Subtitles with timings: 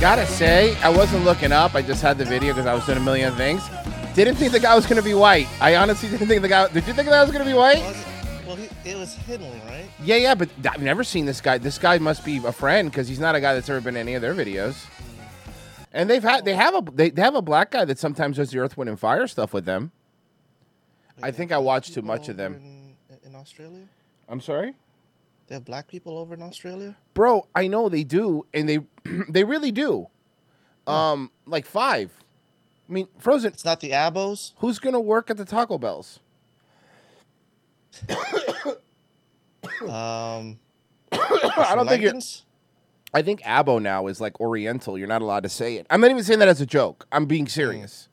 [0.00, 1.74] Gotta say, I wasn't looking up.
[1.74, 3.68] I just had the video because I was doing a million things.
[4.14, 5.48] Didn't think the guy was gonna be white.
[5.60, 6.68] I honestly didn't think the guy.
[6.68, 7.82] Did you think the guy was gonna be white?
[8.46, 9.86] Well, he, it was hidden, right?
[10.04, 11.58] Yeah, yeah, but I've never seen this guy.
[11.58, 14.02] This guy must be a friend because he's not a guy that's ever been in
[14.02, 14.76] any of their videos.
[15.92, 18.50] And they've had they have a they, they have a black guy that sometimes does
[18.52, 19.90] the Earth, Wind, and Fire stuff with them.
[21.24, 22.54] I think I watched too much of them.
[22.54, 22.94] In,
[23.30, 23.88] in Australia,
[24.28, 24.74] I'm sorry,
[25.48, 26.96] they have black people over in Australia.
[27.14, 27.46] bro.
[27.54, 28.78] I know they do, and they
[29.28, 30.06] they really do.
[30.86, 32.12] Um, like five.
[32.88, 33.52] I mean, Frozen.
[33.52, 34.52] It's not the abos.
[34.58, 36.20] Who's gonna work at the Taco Bells?
[39.82, 40.58] Um,
[41.12, 42.14] I don't think it.
[42.14, 42.42] Lankans?
[43.14, 44.98] I think Abo now is like Oriental.
[44.98, 45.86] You're not allowed to say it.
[45.88, 47.06] I'm not even saying that as a joke.
[47.12, 48.07] I'm being serious.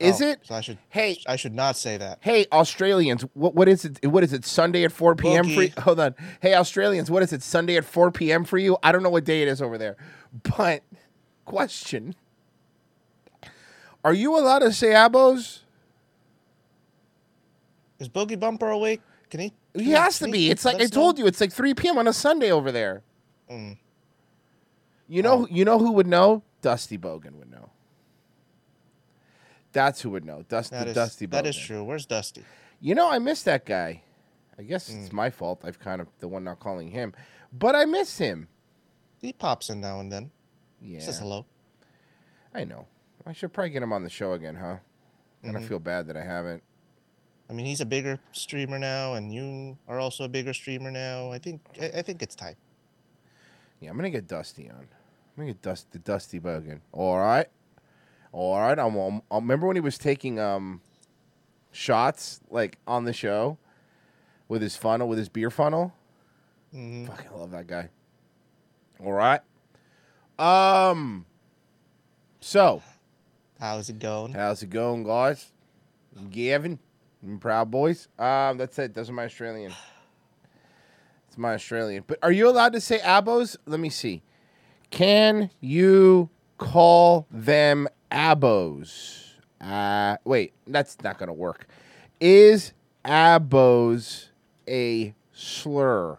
[0.00, 0.40] Is Oh, it?
[0.44, 0.78] So I should.
[0.88, 2.18] Hey, I should not say that.
[2.22, 4.04] Hey, Australians, what what is it?
[4.06, 4.46] What is it?
[4.46, 5.44] Sunday at 4 p.m.
[5.44, 5.72] for you?
[5.80, 6.14] Hold on.
[6.40, 7.42] Hey, Australians, what is it?
[7.42, 8.44] Sunday at 4 p.m.
[8.44, 8.78] for you?
[8.82, 9.96] I don't know what day it is over there,
[10.56, 10.82] but
[11.44, 12.14] question:
[14.02, 15.60] Are you allowed to say abos?
[17.98, 19.02] Is Boogie Bumper awake?
[19.28, 19.52] Can he?
[19.74, 20.50] He has to be.
[20.50, 21.26] It's like I told you.
[21.26, 21.98] It's like 3 p.m.
[21.98, 23.02] on a Sunday over there.
[23.50, 23.76] Mm.
[25.08, 26.42] You know, you know who would know?
[26.62, 27.49] Dusty Bogan would know.
[29.72, 30.42] That's who would know.
[30.48, 31.84] Dusty, That is, Dusty is true.
[31.84, 32.44] Where's Dusty?
[32.80, 34.02] You know, I miss that guy.
[34.58, 35.02] I guess Mm.
[35.04, 35.60] it's my fault.
[35.64, 37.14] I've kind of the one not calling him,
[37.52, 38.48] but I miss him.
[39.20, 40.30] He pops in now and then.
[40.80, 41.46] Yeah, Says hello.
[42.54, 42.86] I know.
[43.26, 44.78] I should probably get him on the show again, huh?
[45.42, 45.68] And I Mhm.
[45.68, 46.62] feel bad that I haven't.
[47.48, 51.32] I mean, he's a bigger streamer now, and you are also a bigger streamer now.
[51.32, 51.60] I think.
[51.80, 52.56] I, I think it's time.
[53.80, 54.76] Yeah, I'm gonna get Dusty on.
[54.78, 54.86] I'm
[55.36, 56.80] gonna get Dusty, Dusty Bogan.
[56.92, 57.48] All right,
[58.32, 58.78] all right.
[58.78, 60.80] I'm, I'm, I remember when he was taking um
[61.72, 63.58] shots like on the show
[64.48, 65.92] with his funnel, with his beer funnel.
[66.74, 67.06] Mhm.
[67.08, 67.88] Fucking love that guy.
[69.04, 69.40] All right.
[70.38, 71.26] Um.
[72.40, 72.82] So,
[73.58, 74.32] How's it going?
[74.32, 75.52] how's it going, guys?
[76.30, 76.78] Gavin,
[77.22, 78.08] and Proud Boys.
[78.18, 78.94] Um, that's it.
[78.94, 79.72] Those are my Australian.
[81.28, 82.04] It's my Australian.
[82.06, 83.56] But are you allowed to say abos?
[83.66, 84.22] Let me see.
[84.90, 89.34] Can you call them abos?
[89.60, 91.66] Uh, wait, that's not gonna work.
[92.20, 92.72] Is
[93.04, 94.28] abos
[94.68, 96.18] a slur?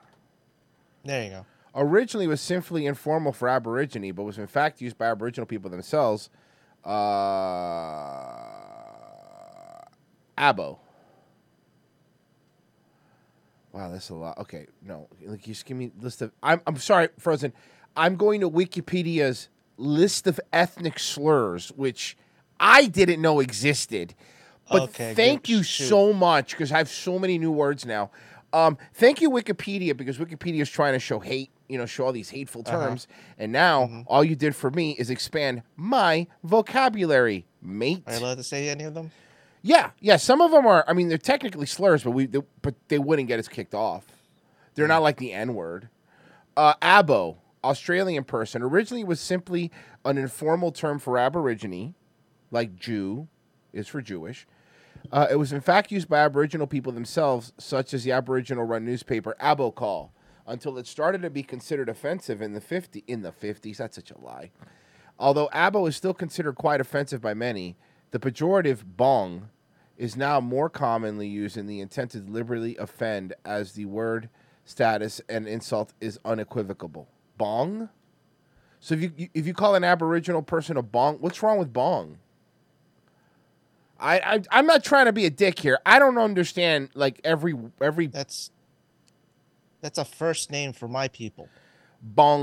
[1.03, 1.45] There you go.
[1.73, 6.29] originally was simply informal for Aborigine, but was in fact used by Aboriginal people themselves.
[6.83, 6.91] Uh,
[10.37, 10.79] abo.
[13.71, 14.37] Wow, that's a lot.
[14.39, 16.31] Okay, no, like just give me list of.
[16.43, 17.53] I'm I'm sorry, Frozen.
[17.95, 19.49] I'm going to Wikipedia's
[19.81, 22.15] list of ethnic slurs, which
[22.59, 24.13] I didn't know existed.
[24.71, 25.49] But Okay, thank good.
[25.49, 25.87] you Shoot.
[25.89, 28.11] so much because I have so many new words now.
[28.53, 32.11] Um, thank you, Wikipedia, because Wikipedia is trying to show hate, you know, show all
[32.11, 32.77] these hateful Uh-huh.
[32.77, 33.07] terms.
[33.37, 34.01] And now Mm-hmm.
[34.07, 38.03] all you did for me is expand my vocabulary, mate.
[38.07, 39.11] Are you allowed to say any of them?
[39.61, 40.17] Yeah, yeah.
[40.17, 40.83] Some of them are.
[40.87, 44.05] I mean, they're technically slurs, but we, they, but they wouldn't get us kicked off.
[44.75, 45.89] They're not like the N word.
[46.57, 49.71] Uh, abo, Australian person, originally was simply
[50.03, 51.93] an informal term for Aborigine,
[52.49, 53.27] like Jew
[53.71, 54.47] is for Jewish.
[55.11, 59.35] Uh, it was in fact used by Aboriginal people themselves, such as the Aboriginal-run newspaper
[59.41, 60.13] Abo Call,
[60.45, 63.77] until it started to be considered offensive in the 50 in the 50s.
[63.77, 64.51] That's such a lie.
[65.19, 67.77] Although abo is still considered quite offensive by many,
[68.09, 69.49] the pejorative bong
[69.97, 74.29] is now more commonly used in the intent to deliberately offend as the word
[74.65, 77.07] status and insult is unequivocal.
[77.41, 77.89] Bong?
[78.79, 82.17] So if you if you call an aboriginal person a bong, what's wrong with bong?
[83.99, 85.79] I, I I'm not trying to be a dick here.
[85.85, 88.51] I don't understand like every every That's
[89.81, 91.49] that's a first name for my people.
[92.01, 92.41] bong.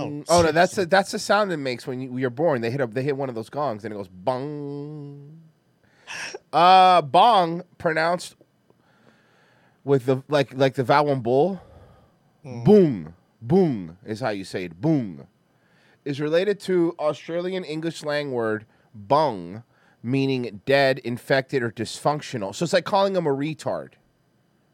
[0.00, 2.60] Oh, Oh, no, that's the, that's the sound it makes when, you, you're born.
[2.62, 5.38] They hit a, they hit one of those gongs and it goes bong.
[6.52, 8.36] Uh, bong pronounced
[9.84, 11.60] with the like like the vowel in bull.
[12.44, 14.80] Boom, boom is how you say it.
[14.80, 15.26] Boom
[16.04, 19.62] is related to Australian English slang word bung,
[20.02, 22.54] meaning dead, infected, or dysfunctional.
[22.54, 23.92] So it's like calling him a retard.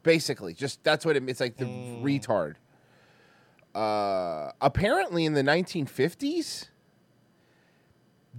[0.02, 2.54] Basically, just that's what it, it's like the retard.
[3.74, 6.68] Uh, apparently, in the 1950s,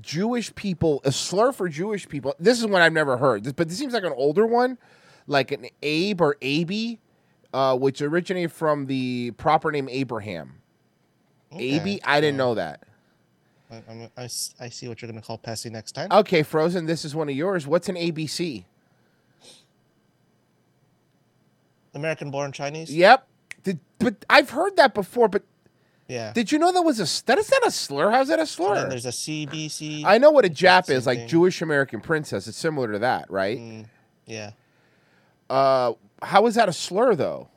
[0.01, 2.33] Jewish people, a slur for Jewish people.
[2.39, 4.77] This is one I've never heard, but this seems like an older one,
[5.27, 6.97] like an Abe or Abe,
[7.53, 10.55] uh, which originated from the proper name Abraham.
[11.53, 12.83] Okay, Abe, I didn't know that.
[13.71, 16.11] I, I'm- I I see what you're gonna call Pessy next time.
[16.11, 17.65] Okay, Frozen, this is one of yours.
[17.67, 18.65] What's an ABC?
[21.93, 22.93] American-born Chinese.
[22.93, 23.27] Yep.
[23.63, 25.43] Did, but I've heard that before, but
[26.07, 26.31] Yeah.
[26.33, 28.11] did you know that was a that is not a slur?
[28.11, 28.87] How's that a slur?
[28.89, 30.03] there's a CBC.
[30.05, 31.27] I know what a Jap is, like thing.
[31.27, 32.47] Jewish American princess.
[32.47, 33.57] It's similar to that, right?
[33.57, 33.85] Mm,
[34.25, 34.51] yeah.
[35.49, 37.49] Uh, how is that a slur, though?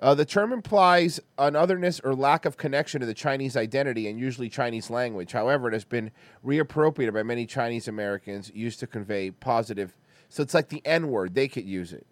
[0.00, 4.18] Uh, the term implies an otherness or lack of connection to the Chinese identity and
[4.18, 5.32] usually Chinese language.
[5.32, 6.10] However, it has been
[6.44, 9.94] reappropriated by many Chinese Americans used to convey positive.
[10.30, 11.34] So it's like the N word.
[11.34, 12.06] They could use it.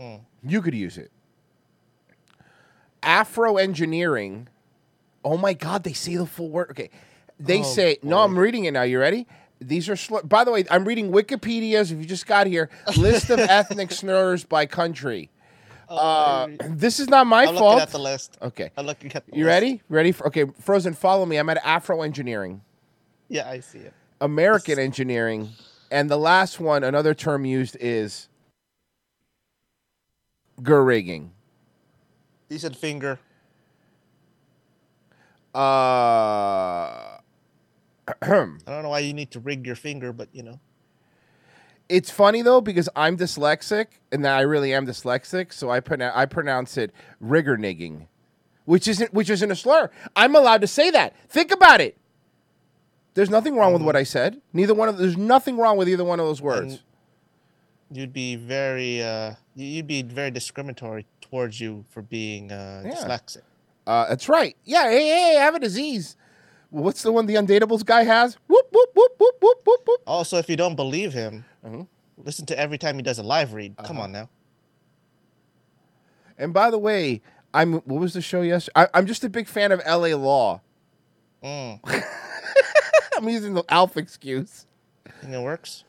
[0.00, 0.22] Mm.
[0.42, 1.12] You could use it.
[3.02, 4.48] Afro engineering.
[5.24, 6.70] Oh my God, they say the full word.
[6.70, 6.90] Okay.
[7.38, 8.18] They Oh, say, no.
[8.20, 8.82] I'm reading it now.
[8.82, 9.26] You ready?
[9.60, 13.30] These are, slur- by the way, I'm reading Wikipedia's, if you just got here, list
[13.30, 15.30] of ethnic slurs by country.
[15.88, 17.80] Uh, this is not my I'm looking fault.
[17.80, 18.36] at the list.
[18.42, 18.70] Okay.
[18.76, 19.54] I'm looking at the You list.
[19.54, 19.82] ready?
[19.88, 20.12] Ready?
[20.12, 21.36] For, okay, Frozen, follow me.
[21.38, 22.60] I'm at Afro Engineering,
[23.28, 23.94] Yeah, I see it.
[24.20, 25.50] American Engineering,
[25.90, 28.28] and the last one, another term used is
[30.58, 31.30] rigging.
[32.48, 33.18] Decent finger.
[35.54, 37.15] Uh,
[38.08, 40.60] I don't know why you need to rig your finger, but you know.
[41.88, 46.26] it's funny though because I'm dyslexic, and I really am dyslexic, so I pronounce I
[46.26, 48.06] pronounce it riggernigging,
[48.64, 49.90] which isn't which isn't a slur.
[50.14, 51.14] I'm allowed to say that.
[51.28, 51.96] Think about it.
[53.14, 54.40] There's nothing wrong with what I said.
[54.52, 56.74] Neither one of there's nothing wrong with either one of those words.
[57.90, 62.92] And you'd be very uh you'd be very discriminatory towards you for being uh Yeah.
[62.94, 63.42] dyslexic.
[63.86, 64.56] Uh, that's right.
[64.64, 64.90] Yeah.
[64.90, 66.16] Hey, hey, I have a disease.
[66.70, 68.36] What's the one the Undateables guy has?
[68.48, 70.00] Whoop whoop whoop whoop whoop whoop whoop.
[70.06, 71.86] Also, if you don't believe him, Mhm.
[72.18, 73.74] listen to every time he does a live read.
[73.78, 73.86] Uh-huh.
[73.88, 74.28] Come on now.
[76.38, 77.22] And by the way,
[77.54, 78.72] I'm what was the show yesterday?
[78.82, 80.14] I, I'm just a big fan of L.A.
[80.14, 80.60] Law.
[81.42, 81.80] Mm.
[83.16, 84.66] I'm using the Alf excuse.
[85.06, 85.84] I think it works?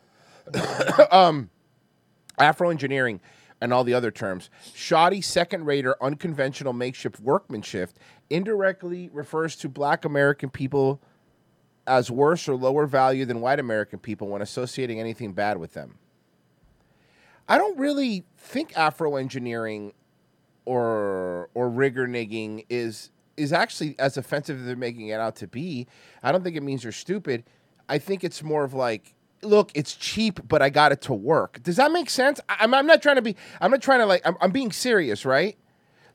[1.12, 1.50] um,
[2.39, 3.19] Afro engineering
[3.60, 4.50] and all the other terms.
[4.74, 7.92] Shoddy, second rater, unconventional makeshift workmanship
[8.30, 11.02] indirectly refers to black American people
[11.86, 15.98] as worse or lower value than white American people when associating anything bad with them.
[17.48, 19.94] I don't really think Afro engineering
[20.66, 25.48] or or rigor nigging is is actually as offensive as they're making it out to
[25.48, 25.88] be.
[26.22, 27.46] I don't think it means you're stupid.
[27.88, 31.62] I think it's more of like, look, it's cheap, but I got it to work.
[31.63, 32.39] Does that make sense?
[32.50, 33.36] I, I'm, I'm not trying to be.
[33.62, 34.22] I'm not trying to like.
[34.25, 35.58] I'm, I'm being serious, right?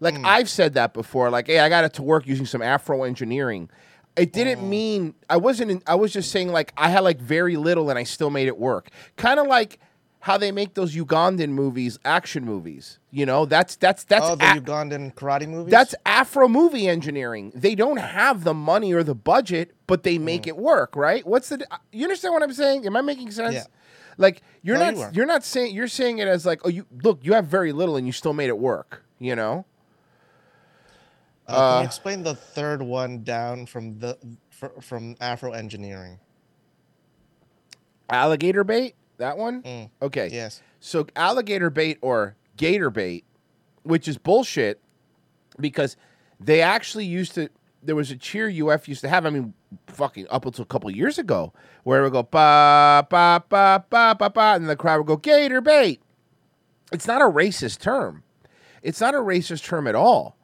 [0.00, 0.26] Like hmm.
[0.26, 1.30] I've said that before.
[1.30, 3.70] Like, hey, I got it to work using some Afro engineering.
[4.16, 4.66] It didn't oh.
[4.66, 5.70] mean I wasn't.
[5.70, 8.48] In, I was just saying like I had like very little and I still made
[8.48, 8.90] it work.
[9.16, 9.78] Kind of like
[10.22, 13.00] how they make those Ugandan movies, action movies.
[13.10, 15.72] You know, that's that's that's oh, the a- Ugandan karate movies.
[15.72, 17.50] that's Afro movie engineering.
[17.56, 21.26] They don't have the money or the budget, but they make it work, right?
[21.26, 21.66] What's the?
[21.90, 22.86] You understand what I'm saying?
[22.86, 23.54] Am I making sense?
[23.54, 23.64] Yeah.
[24.16, 25.26] Like you're No, not you are.
[25.26, 28.06] not saying you're saying it as like oh you look you have very little and
[28.06, 29.02] you still made it work.
[29.18, 29.64] You know.
[31.48, 34.16] Uh, can uh, you explain the third one down from the
[34.50, 36.20] fr- from Afro engineering?
[38.08, 39.62] Alligator bait, that one?
[39.62, 39.90] Mm.
[40.02, 40.28] Okay.
[40.30, 40.60] Yes.
[40.80, 43.24] So alligator bait or gator bait,
[43.84, 44.80] which is bullshit
[45.58, 45.96] because
[46.38, 47.48] they actually used to
[47.82, 49.54] there was a cheer UF used to have, I mean,
[49.88, 51.52] fucking up until a couple years ago,
[51.82, 55.16] where it would go ba ba ba ba ba ba and the crowd would go
[55.16, 56.00] gator bait.
[56.92, 58.22] It's not a racist term.
[58.82, 60.36] It's not a racist term at all.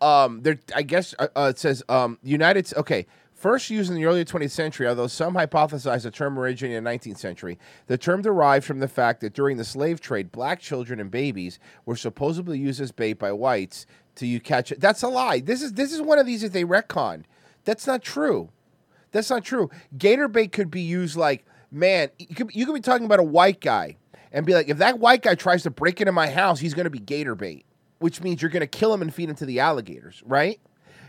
[0.00, 2.72] Um, there, I guess uh, uh, it says um, United.
[2.76, 3.06] Okay,
[3.44, 6.90] first used in the early 20th century, although some hypothesize the term originated in the
[6.90, 7.58] 19th century.
[7.88, 11.58] The term derived from the fact that during the slave trade, black children and babies
[11.84, 13.84] were supposedly used as bait by whites
[14.14, 14.80] to you catch it.
[14.80, 15.40] That's a lie.
[15.40, 17.24] This is this is one of these that they retconned.
[17.66, 18.48] That's not true.
[19.12, 19.68] That's not true.
[19.98, 23.24] Gator bait could be used like, man, you could, you could be talking about a
[23.24, 23.98] white guy
[24.32, 26.84] and be like, if that white guy tries to break into my house, he's going
[26.84, 27.66] to be gator bait,
[27.98, 30.58] which means you're going to kill him and feed him to the alligators, right?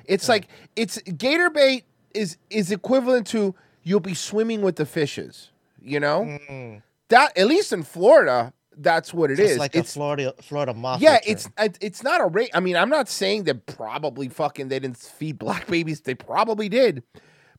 [0.04, 5.51] It's like it's gator bait is is equivalent to you'll be swimming with the fishes,
[5.81, 6.22] you know?
[6.50, 6.81] Mm.
[7.10, 9.57] That at least in Florida, that's what it It's is.
[9.57, 11.10] like it's a Florida Florida mafia.
[11.12, 11.51] yeah, term.
[11.57, 12.50] it's it's not a rate.
[12.53, 16.01] I mean, I'm not saying that probably fucking they didn't feed black babies.
[16.01, 17.03] They probably did,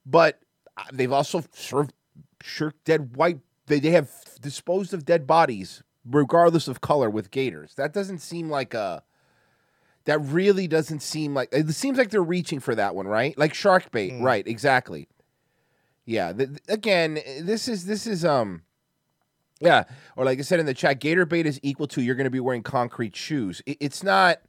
[0.05, 0.41] but
[0.77, 1.93] uh, they've also served
[2.43, 3.39] sure dead white.
[3.67, 4.11] They they have
[4.41, 7.75] disposed of dead bodies regardless of color with gators.
[7.77, 9.03] That doesn't seem like a.
[10.07, 13.37] That really doesn't seem like it seems like they're reaching for that one, right?
[13.39, 14.23] Like shark bait, Mm.
[14.23, 14.47] right?
[14.47, 15.09] Exactly.
[16.05, 16.33] Yeah.
[16.69, 18.63] again, this is this is um.
[19.59, 19.85] Yeah,
[20.17, 22.31] or like I said in the chat, gator bait is equal to you're going to
[22.31, 23.63] be wearing concrete shoes.
[23.67, 24.41] It- it's not.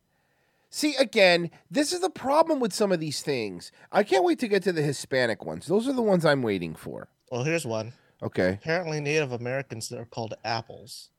[0.69, 3.71] See, again, this is the problem with some of these things.
[3.89, 5.65] I can't wait to get to the Hispanic ones.
[5.67, 7.07] Those are the ones I'm waiting for.
[7.31, 7.93] well, here's one.
[8.21, 8.59] Okay.
[8.61, 11.09] Apparently, Native Americans are called apples.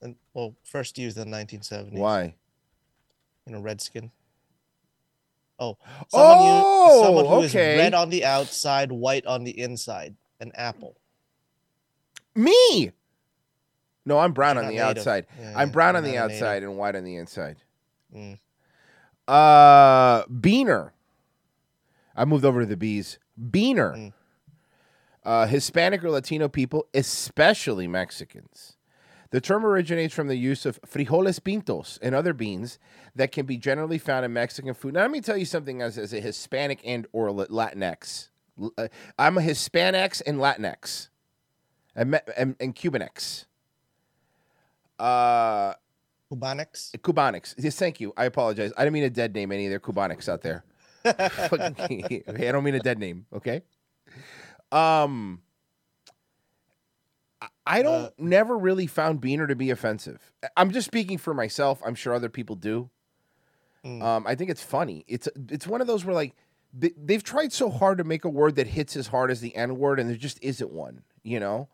[0.00, 1.92] And well, first used in the 1970s.
[1.92, 2.34] Why?
[3.46, 4.10] You know, redskin.
[5.58, 5.76] Oh,
[6.08, 7.76] someone, Oh, you, someone who is okay.
[7.78, 10.16] red on the outside, white on the inside.
[10.40, 10.96] An apple.
[12.34, 12.90] Me.
[14.04, 14.98] No, I'm brown You're on the native.
[14.98, 15.26] outside.
[15.38, 16.32] Yeah, I'm brown on the a native.
[16.32, 17.58] outside and white on the inside.
[18.14, 18.38] Mm.
[19.28, 20.90] Uh, Beaner.
[22.16, 23.18] I moved over to the bees.
[23.40, 23.94] Beaner.
[23.94, 24.12] Mm.
[25.24, 28.76] Uh, Hispanic or Latino people, especially Mexicans.
[29.32, 32.78] The term originates from the use of frijoles pintos and other beans
[33.16, 34.92] that can be generally found in Mexican food.
[34.92, 38.28] Now, let me tell you something as, as a Hispanic and or Latinx.
[38.76, 41.08] Uh, I'm a Hispanics and Latinx
[41.96, 43.46] and, and, and Cubanx.
[44.98, 45.72] Uh,
[46.30, 46.92] Cubanics.
[46.98, 47.54] Cubanics.
[47.56, 48.12] Yes, thank you.
[48.18, 48.72] I apologize.
[48.76, 50.62] I didn't mean a dead name any of their Cubanics out there.
[51.06, 53.24] okay, I don't mean a dead name.
[53.32, 53.62] Okay.
[54.70, 55.40] Um,
[57.66, 60.32] I- don't Uh, never really found Beaner to be offensive.
[60.56, 61.80] I'm just speaking for myself.
[61.84, 62.90] I'm sure other people do.
[63.84, 64.02] Mm.
[64.02, 65.04] Um, I think it's funny.
[65.08, 66.34] It's it's one of those where like
[66.72, 69.54] they, they've tried so hard to make a word that hits as hard as the
[69.56, 71.02] N word, and there just isn't one.
[71.24, 71.68] You know,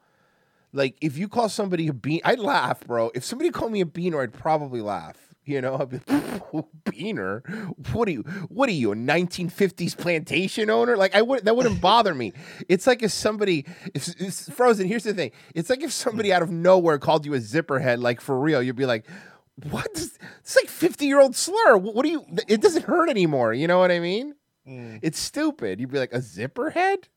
[0.73, 3.11] like if you call somebody a bean, I'd laugh, bro.
[3.15, 5.28] If somebody called me a beaner, I'd probably laugh.
[5.49, 5.99] You know, I'd be
[6.85, 7.43] beaner.
[7.95, 8.23] What are you?
[8.49, 8.93] What are you?
[8.93, 10.97] A 1950s plantation owner?
[10.97, 12.35] Like I would that wouldn't bother me.
[12.69, 13.65] It's like if somebody,
[13.95, 14.87] if it's frozen.
[14.87, 15.31] Here's the thing.
[15.55, 18.63] It's like if somebody out of nowhere called you a zipperhead, like for real.
[18.63, 19.07] You'd be like,
[19.71, 19.89] what?
[19.95, 21.79] It's like 50 year old slur.
[21.79, 22.27] What, do you?
[22.47, 23.55] It doesn't hurt anymore.
[23.55, 24.35] You know what I mean?
[24.69, 25.01] Mm.
[25.03, 25.81] It's stupid.
[25.81, 27.09] You'd be like a zipper head.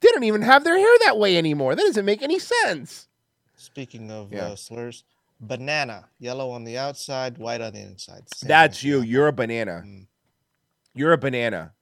[0.00, 1.74] They don't even have their hair that way anymore.
[1.74, 3.08] That doesn't make any sense.
[3.56, 4.50] Speaking of Yeah.
[4.50, 5.02] uh, slurs,
[5.40, 8.22] banana, yellow on the outside, white on the inside.
[8.34, 8.90] Same That's thing.
[8.90, 9.00] you.
[9.02, 9.82] You're a banana.
[9.86, 10.06] Mm.
[10.94, 11.72] You're a banana.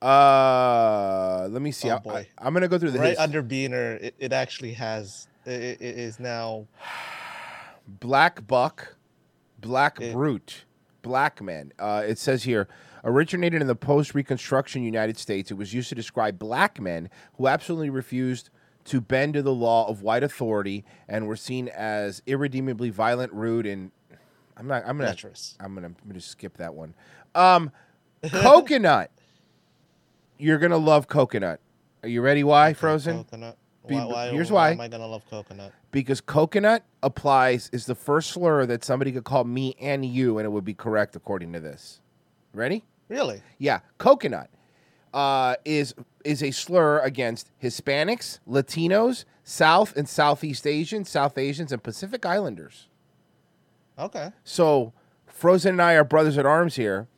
[0.00, 1.90] Uh, let me see.
[1.90, 5.28] Oh, I, am gonna go through the Right under Beaner, it, it actually has.
[5.44, 6.66] It, it is now.
[7.86, 8.96] black buck,
[9.60, 10.64] black It- brute,
[11.02, 11.72] black man.
[11.78, 12.68] Uh, it says here,
[13.02, 17.46] Originated in the post Reconstruction United States, it was used to describe black men who
[17.46, 18.50] absolutely refused
[18.90, 23.64] to bend to the law of white authority and were seen as irredeemably violent, rude,
[23.64, 23.92] and
[24.56, 24.82] I'm not.
[24.84, 25.10] I'm gonna.
[25.10, 25.56] Treacherous.
[25.60, 26.94] I'm gonna, I'm gonna skip that one.
[27.36, 27.70] Um,
[28.28, 29.12] coconut.
[30.38, 31.60] You're gonna love coconut.
[32.02, 32.42] Are you ready?
[32.42, 33.18] Why Frozen?
[33.24, 33.56] Coconut.
[33.86, 34.70] Be- Why, why, here's why why.
[34.72, 35.72] am I gonna love coconut?
[35.92, 40.44] Because coconut applies is the first slur that somebody could call me and you, and
[40.46, 42.00] it would be correct according to this.
[42.52, 42.84] Ready?
[43.08, 43.40] Really?
[43.58, 44.50] Yeah, coconut
[45.12, 51.82] uh, is is a slur against Hispanics, Latinos, South and Southeast Asians, South Asians, and
[51.82, 52.88] Pacific Islanders.
[53.98, 54.30] Okay.
[54.44, 54.92] So
[55.26, 57.08] Frozen and I are brothers at arms here.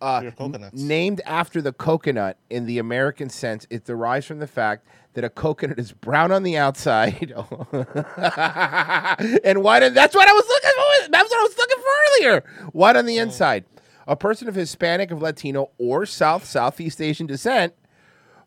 [0.00, 4.86] Uh, n- named after the coconut in the American sense, it derives from the fact
[5.14, 7.32] that a coconut is brown on the outside
[7.72, 9.82] and white.
[9.82, 11.10] On, that's what I was looking for.
[11.10, 11.90] That's what I was looking for
[12.28, 12.44] earlier.
[12.72, 13.64] White on the inside.
[14.08, 17.74] A person of Hispanic, of Latino, or South Southeast Asian descent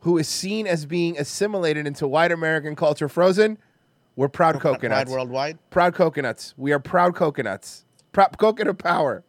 [0.02, 3.08] who is seen as being assimilated into white American culture.
[3.08, 3.58] Frozen.
[4.16, 5.06] We're proud coconuts.
[5.06, 5.60] Pride worldwide.
[5.70, 6.54] Proud coconuts.
[6.58, 7.86] We are proud coconuts.
[8.12, 9.24] Proud coconut power.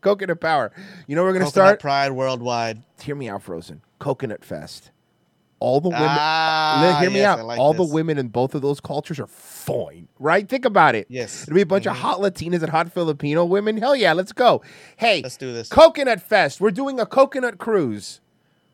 [0.00, 0.70] Coconut power.
[1.06, 1.80] You know where we're gonna start?
[1.80, 2.82] Pride worldwide.
[3.00, 3.80] Hear me out, Frozen.
[3.98, 4.90] Coconut Fest.
[5.64, 6.06] All the women.
[6.06, 7.46] Ah, hear me yes, out.
[7.46, 7.88] Like All this.
[7.88, 10.46] the women in both of those cultures are fine, right?
[10.46, 11.06] Think about it.
[11.08, 11.44] Yes.
[11.44, 13.78] It'll be a bunch of hot Latinas and hot Filipino women.
[13.78, 14.60] Hell yeah, let's go.
[14.98, 15.70] Hey, Let's do this.
[15.70, 16.60] Coconut Fest.
[16.60, 18.20] We're doing a coconut cruise.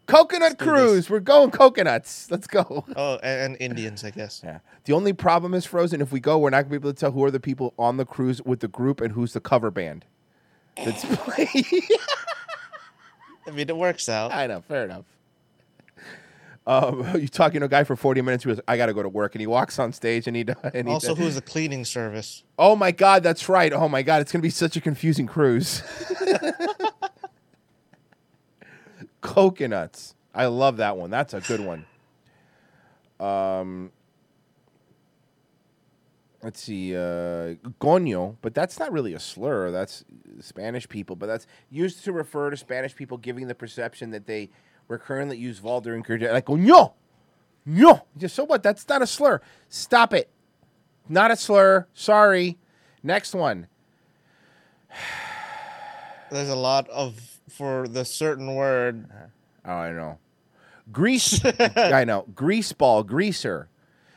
[0.06, 1.08] Coconut do cruise.
[1.08, 2.28] We're going coconuts.
[2.28, 2.84] Let's go.
[2.96, 4.40] Oh, and, and Indians, I guess.
[4.42, 4.58] Yeah.
[4.82, 6.00] The only problem is Frozen.
[6.00, 7.98] If we go, we're not gonna be able to tell who are the people on
[7.98, 10.06] the cruise with the group and who's the cover band.
[10.76, 11.48] That's playing.
[13.46, 14.32] I mean, it works out.
[14.32, 14.62] I know.
[14.62, 15.04] Fair enough.
[16.66, 19.02] Um, you talking to a guy for forty minutes who goes, "I got to go
[19.02, 20.56] to work," and he walks on stage and he does.
[20.74, 22.44] and he Also, who's the cleaning service?
[22.58, 23.72] Oh my God, that's right.
[23.72, 25.82] Oh my God, it's gonna be such a confusing cruise.
[29.20, 30.14] Coconuts.
[30.34, 31.10] I love that one.
[31.10, 31.84] That's a good one.
[33.18, 33.90] Um,
[36.42, 39.70] let's see, uh, coño, but that's not really a slur.
[39.70, 40.04] That's
[40.40, 44.50] Spanish people, but that's used to refer to Spanish people giving the perception that they
[44.90, 46.92] recurrently use vulgar and like coño,
[47.64, 48.06] no.
[48.16, 48.62] Just so what?
[48.62, 49.40] That's not a slur.
[49.68, 50.28] Stop it.
[51.08, 51.86] Not a slur.
[51.94, 52.58] Sorry.
[53.02, 53.68] Next one.
[56.30, 59.08] There's a lot of for the certain word.
[59.64, 60.18] Oh, I know.
[60.92, 61.40] Grease.
[61.76, 62.26] I know.
[62.34, 63.68] Grease ball, greaser.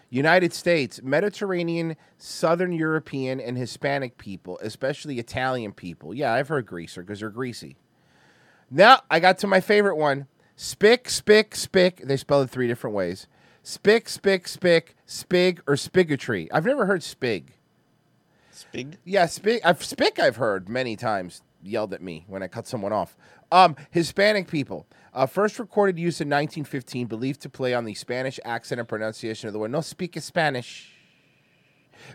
[0.10, 6.14] United States, Mediterranean, Southern European, and Hispanic people, especially Italian people.
[6.14, 7.78] Yeah, I've heard greaser because they're greasy.
[8.70, 10.28] Now I got to my favorite one.
[10.63, 12.02] Spick, spick, spick.
[12.06, 13.28] They spell it three different ways.
[13.63, 16.47] Spick, spick, spick, spig, or spigotry.
[16.54, 17.49] I've never heard spig.
[18.54, 18.95] Spig.
[19.04, 19.60] Yeah, spick.
[19.65, 20.19] I've spick.
[20.19, 23.17] I've heard many times yelled at me when I cut someone off.
[23.52, 24.88] Um, Hispanic people.
[25.13, 29.47] Uh, first recorded use in 1915, believed to play on the Spanish accent and pronunciation
[29.47, 29.71] of the word.
[29.71, 30.93] No speak Spanish.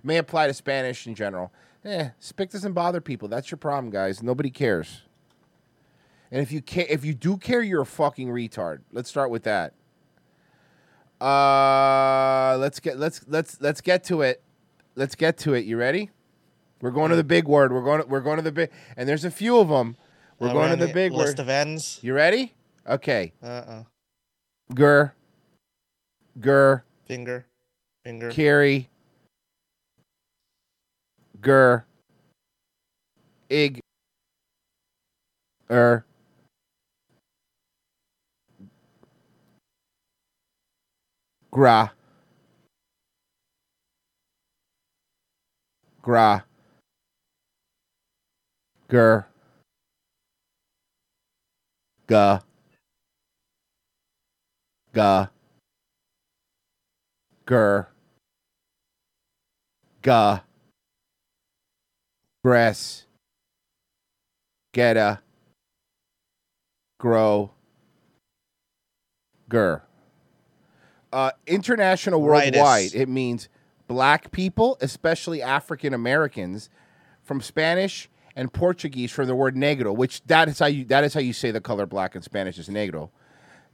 [0.02, 1.52] May apply to Spanish in general.
[1.84, 3.28] Eh, spick doesn't bother people.
[3.28, 4.22] That's your problem, guys.
[4.22, 5.02] Nobody cares.
[6.30, 8.80] And if you care, if you do care, you're a fucking retard.
[8.92, 9.72] Let's start with that.
[11.20, 14.42] Uh, let's get let's let's let's get to it.
[14.94, 15.64] Let's get to it.
[15.64, 16.10] You ready?
[16.80, 17.72] We're going to the big word.
[17.72, 19.96] We're going to, we're going to the big, and there's a few of them.
[20.38, 21.40] We're Uh, going to the big list word.
[21.42, 21.98] of ends.
[22.02, 22.54] You ready?
[22.86, 23.32] Okay.
[23.42, 23.82] Uh-uh.
[24.74, 25.12] Gur.
[26.40, 26.84] Gur.
[27.06, 27.46] Finger.
[28.04, 28.30] Finger.
[28.30, 28.88] Carry.
[31.40, 31.84] Gur.
[33.48, 33.80] Ig.
[35.70, 36.04] Er.
[41.58, 41.90] Gra.
[46.00, 46.44] Gra.
[48.86, 49.26] Gur.
[52.06, 52.42] Ga.
[54.92, 55.30] Ga.
[57.44, 57.88] Gur.
[60.02, 60.40] Ga.
[62.44, 63.06] Grass.
[64.72, 65.22] Geta.
[67.00, 67.50] Grow.
[69.48, 69.87] Gur.
[71.12, 72.56] Uh, international Rightus.
[72.56, 73.48] worldwide, it means
[73.86, 76.68] black people, especially African Americans,
[77.22, 81.14] from Spanish and Portuguese from the word negro, which that is how you that is
[81.14, 83.10] how you say the color black in Spanish is negro.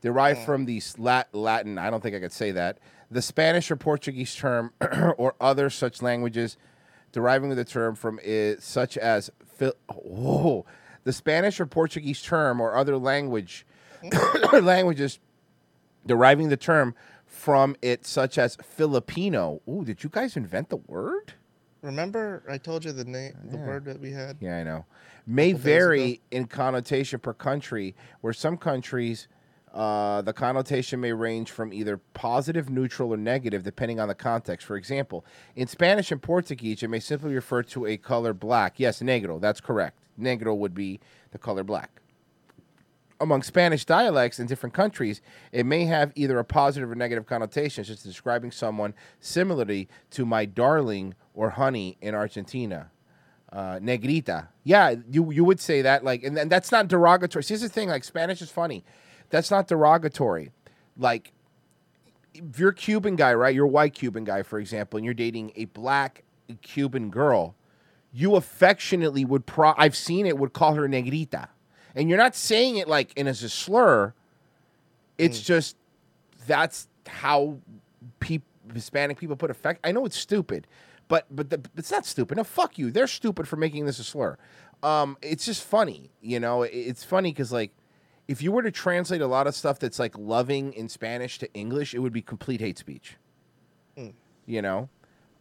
[0.00, 2.78] Derived from the Lat- Latin, I don't think I could say that.
[3.10, 4.72] The Spanish or Portuguese term
[5.16, 6.56] or other such languages
[7.12, 10.66] deriving the term from it, such as Phil- whoa,
[11.04, 13.66] the Spanish or Portuguese term or other language
[14.52, 15.20] languages
[16.06, 16.94] deriving the term
[17.34, 19.60] from it, such as Filipino.
[19.68, 21.34] Ooh, did you guys invent the word?
[21.82, 24.38] Remember, I told you the name, the word that we had.
[24.40, 24.86] Yeah, I know.
[25.26, 29.28] May vary in connotation per country, where some countries
[29.74, 34.66] uh, the connotation may range from either positive, neutral, or negative, depending on the context.
[34.66, 38.78] For example, in Spanish and Portuguese, it may simply refer to a color black.
[38.78, 39.98] Yes, negro, that's correct.
[40.18, 41.00] Negro would be
[41.32, 42.00] the color black.
[43.20, 45.20] Among Spanish dialects in different countries,
[45.52, 50.44] it may have either a positive or negative connotation, as describing someone similarly to my
[50.44, 52.90] darling or honey in Argentina
[53.54, 54.48] uh, negrita.
[54.64, 57.44] Yeah, you you would say that like, and, and that's not derogatory.
[57.44, 58.84] See, here's the thing: like Spanish is funny.
[59.30, 60.50] That's not derogatory.
[60.96, 61.32] Like,
[62.34, 63.54] if you're a Cuban guy, right?
[63.54, 66.24] You're a white Cuban guy, for example, and you're dating a black
[66.62, 67.54] Cuban girl,
[68.12, 69.72] you affectionately would pro.
[69.76, 71.48] I've seen it would call her negrita,
[71.94, 74.12] and you're not saying it like in as a slur.
[75.18, 75.76] It's just
[76.46, 77.58] that's how
[78.20, 79.80] people Hispanic people put affect.
[79.86, 80.66] I know it's stupid,
[81.08, 82.36] but but the, it's not stupid.
[82.38, 82.90] No, fuck you.
[82.90, 84.36] They're stupid for making this a slur.
[84.82, 86.62] Um, it's just funny, you know.
[86.62, 87.70] It- It's funny because like,
[88.26, 91.52] if you were to translate a lot of stuff that's like loving in Spanish to
[91.54, 93.16] English, it would be complete hate speech.
[94.46, 94.88] You know,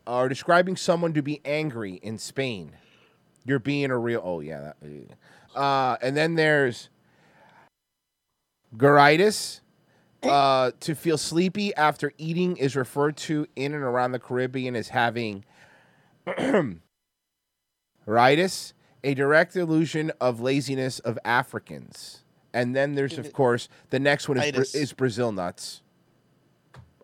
[0.08, 2.74] or describing someone to be angry in Spain,
[3.46, 4.22] you're being a real.
[4.24, 4.78] Oh yeah, that,
[5.56, 6.90] uh, and then there's
[8.76, 9.60] Garitis.
[10.24, 14.88] Uh, to feel sleepy after eating is referred to in and around the Caribbean as
[14.88, 15.44] having
[18.06, 22.24] ritis, a direct illusion of laziness of Africans.
[22.54, 25.82] And then there's, of course, the next one is, Bra- is Brazil nuts.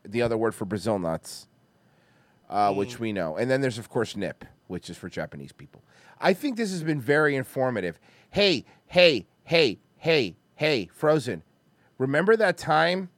[0.08, 1.48] The other word for Brazil nuts,
[2.50, 2.76] uh, Mm.
[2.78, 3.38] which we know.
[3.38, 5.84] And then there's, of course, nip, which is for Japanese people.
[6.20, 8.00] I think this has been very informative.
[8.32, 11.44] Hey, hey, hey, hey, hey, Frozen.
[11.98, 13.10] Remember that time?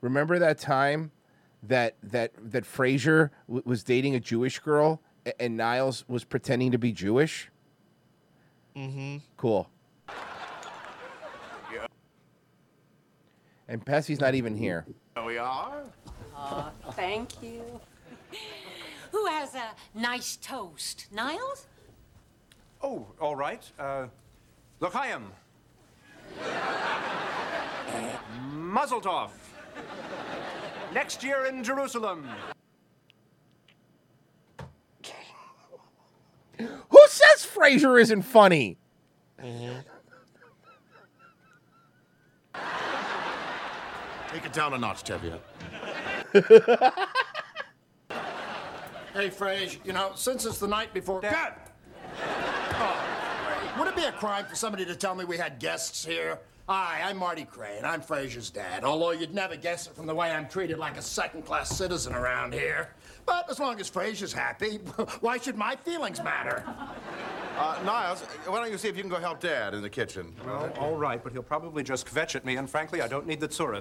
[0.00, 1.10] Remember that time
[1.62, 6.70] that that that Frasier w- was dating a Jewish girl a- and Niles was pretending
[6.72, 7.50] to be Jewish?
[8.76, 9.18] Mm-hmm.
[9.36, 9.68] Cool.
[13.68, 14.84] And Pessy's not even here.
[15.14, 15.82] There we are.
[16.92, 17.62] Thank you.
[19.30, 21.06] Who has a nice toast?
[21.12, 21.68] Niles?
[22.82, 23.62] Oh, all right.
[23.78, 24.08] Uh,
[24.80, 25.30] L'chaim.
[28.50, 29.54] Muzzle off.
[30.92, 32.28] Next year in Jerusalem.
[36.58, 38.78] Who says Frasier isn't funny?
[39.38, 39.54] Take
[44.44, 45.38] it down a notch, Tevye.
[49.14, 51.20] hey, Frage, you know, since it's the night before.
[51.20, 51.54] Dad!
[53.78, 56.38] Would it be a crime for somebody to tell me we had guests here?
[56.68, 57.84] Hi, I'm Marty Crane.
[57.84, 61.02] I'm Frasier's dad, although you'd never guess it from the way I'm treated like a
[61.02, 62.90] second class citizen around here.
[63.26, 64.76] But as long as Frasier's happy,
[65.20, 66.64] why should my feelings matter?
[67.58, 70.32] Uh, Niles, why don't you see if you can go help Dad in the kitchen?
[70.46, 73.40] Well, all right, but he'll probably just kvetch at me, and frankly, I don't need
[73.40, 73.80] the tsuris.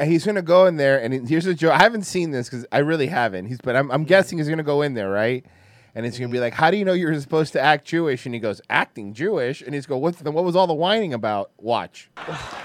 [0.00, 1.72] That's And he's gonna go in there, and here's a joke.
[1.72, 3.46] I haven't seen this because I really haven't.
[3.46, 5.44] He's, but I'm, I'm guessing he's gonna go in there, right?
[5.94, 6.44] And it's gonna be mm-hmm.
[6.44, 9.60] like, "How do you know you're supposed to act Jewish?" And he goes, "Acting Jewish."
[9.60, 12.10] And he's go, "What's the, what was all the whining about?" Watch.
[12.16, 12.62] I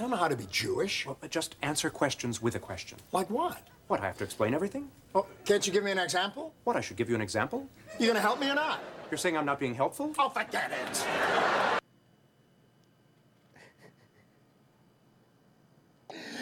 [0.00, 1.06] don't know how to be Jewish.
[1.06, 2.98] Well, just answer questions with a question.
[3.12, 3.62] Like what?
[3.86, 4.90] What, I have to explain everything?
[5.14, 6.52] Oh, can't you give me an example?
[6.64, 7.68] What, I should give you an example?
[7.98, 8.80] You gonna help me or not?
[9.10, 10.12] You're saying I'm not being helpful?
[10.18, 11.77] Oh, forget it.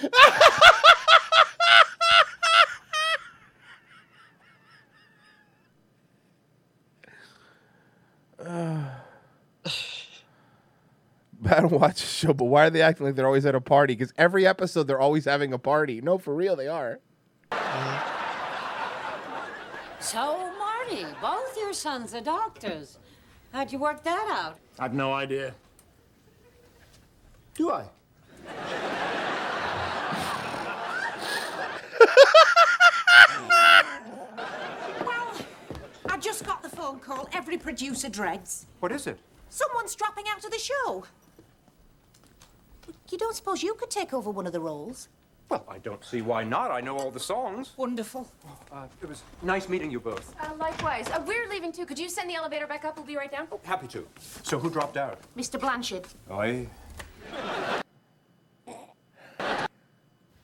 [11.49, 13.61] I don't watch the show, but why are they acting like they're always at a
[13.61, 13.95] party?
[13.95, 16.01] Because every episode they're always having a party.
[16.01, 17.01] No, for real, they are.
[19.99, 22.99] So, Marty, both your sons are doctors.
[23.53, 24.57] How'd you work that out?
[24.79, 25.53] I've no idea.
[27.57, 27.87] Do I?
[35.05, 35.35] Well,
[36.09, 38.67] I just got the phone call every producer dreads.
[38.79, 39.19] What is it?
[39.49, 41.05] Someone's dropping out of the show.
[43.11, 45.09] You don't suppose you could take over one of the roles?
[45.49, 46.71] Well, I don't see why not.
[46.71, 47.73] I know all the songs.
[47.77, 48.29] Wonderful.
[48.71, 50.35] Uh, it was nice meeting you both.
[50.41, 51.09] Uh, likewise.
[51.09, 51.87] Uh, we're leaving too.
[51.87, 52.97] Could you send the elevator back up?
[52.97, 53.49] We'll be right down.
[53.65, 54.07] Happy to.
[54.45, 55.21] So who dropped out?
[55.37, 55.59] Mr.
[55.59, 56.07] Blanchard.
[56.31, 56.67] I.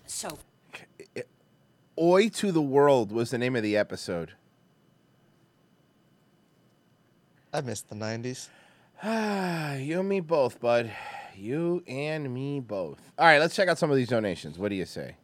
[0.07, 0.38] So,
[1.98, 4.33] Oi to the World was the name of the episode.
[7.52, 8.48] I missed the '90s.
[9.02, 10.92] Ah, you and me both, bud.
[11.34, 12.98] You and me both.
[13.18, 14.58] All right, let's check out some of these donations.
[14.58, 15.16] What do you say?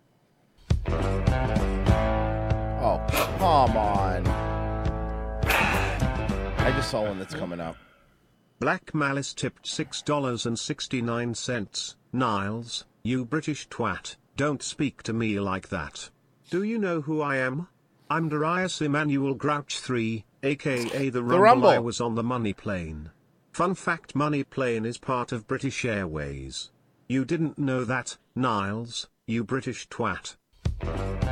[2.80, 3.04] Oh,
[3.38, 4.26] come on.
[5.48, 7.76] I just saw one that's coming up.
[8.60, 11.94] Black Malice tipped $6.69.
[12.12, 16.10] Niles, you British twat, don't speak to me like that.
[16.50, 17.68] Do you know who I am?
[18.10, 21.68] I'm Darius Emmanuel Grouch 3, aka the Rumble, Rumble.
[21.68, 23.10] I was on the money plane.
[23.52, 26.70] Fun fact Money Plane is part of British Airways.
[27.08, 30.36] You didn't know that, Niles, you British twat.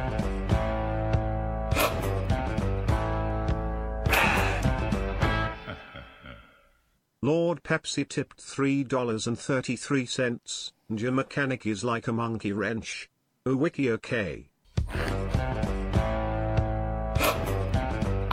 [7.22, 13.08] Lord Pepsi tipped $3.33, and your mechanic is like a monkey wrench.
[13.44, 14.48] Oh wiki okay.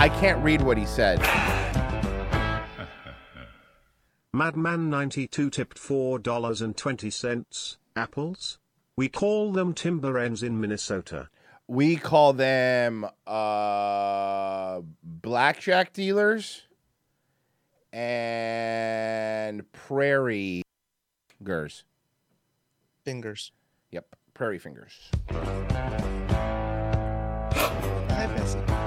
[0.04, 1.20] I can't read what he said.
[4.36, 7.78] Madman92 tipped $4.20.
[7.96, 8.60] Apples?
[8.98, 11.30] We call them timber ends in Minnesota.
[11.70, 16.64] We call them uh, blackjack dealers
[17.94, 20.64] and prairie
[21.30, 21.86] fingers.
[23.06, 23.54] Fingers.
[23.92, 25.00] Yep, prairie fingers.
[28.10, 28.83] Hi, Bessie.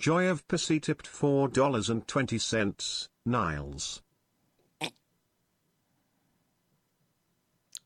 [0.00, 3.08] Joy of Pussy tipped $4.20.
[3.26, 4.02] Niles.
[4.82, 4.90] I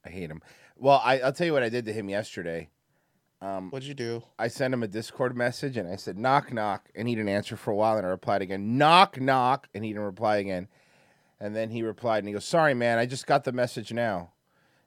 [0.05, 0.40] hate him.
[0.77, 2.68] Well, I, I'll tell you what I did to him yesterday.
[3.42, 4.22] Um, What'd you do?
[4.38, 7.57] I sent him a Discord message and I said knock knock, and he didn't answer
[7.57, 7.96] for a while.
[7.96, 10.68] And I replied again knock knock, and he didn't reply again.
[11.40, 14.31] And then he replied and he goes, "Sorry, man, I just got the message now."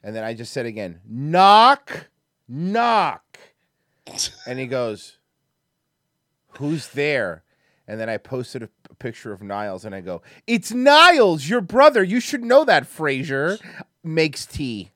[0.01, 2.07] And then I just said again knock
[2.47, 3.37] knock,
[4.47, 5.16] and he goes,
[6.57, 7.43] "Who's there?"
[7.87, 11.61] And then I posted a, a picture of Niles and I go, "It's Niles, your
[11.61, 12.03] brother.
[12.03, 13.59] You should know that." Frasier
[14.03, 14.91] makes tea.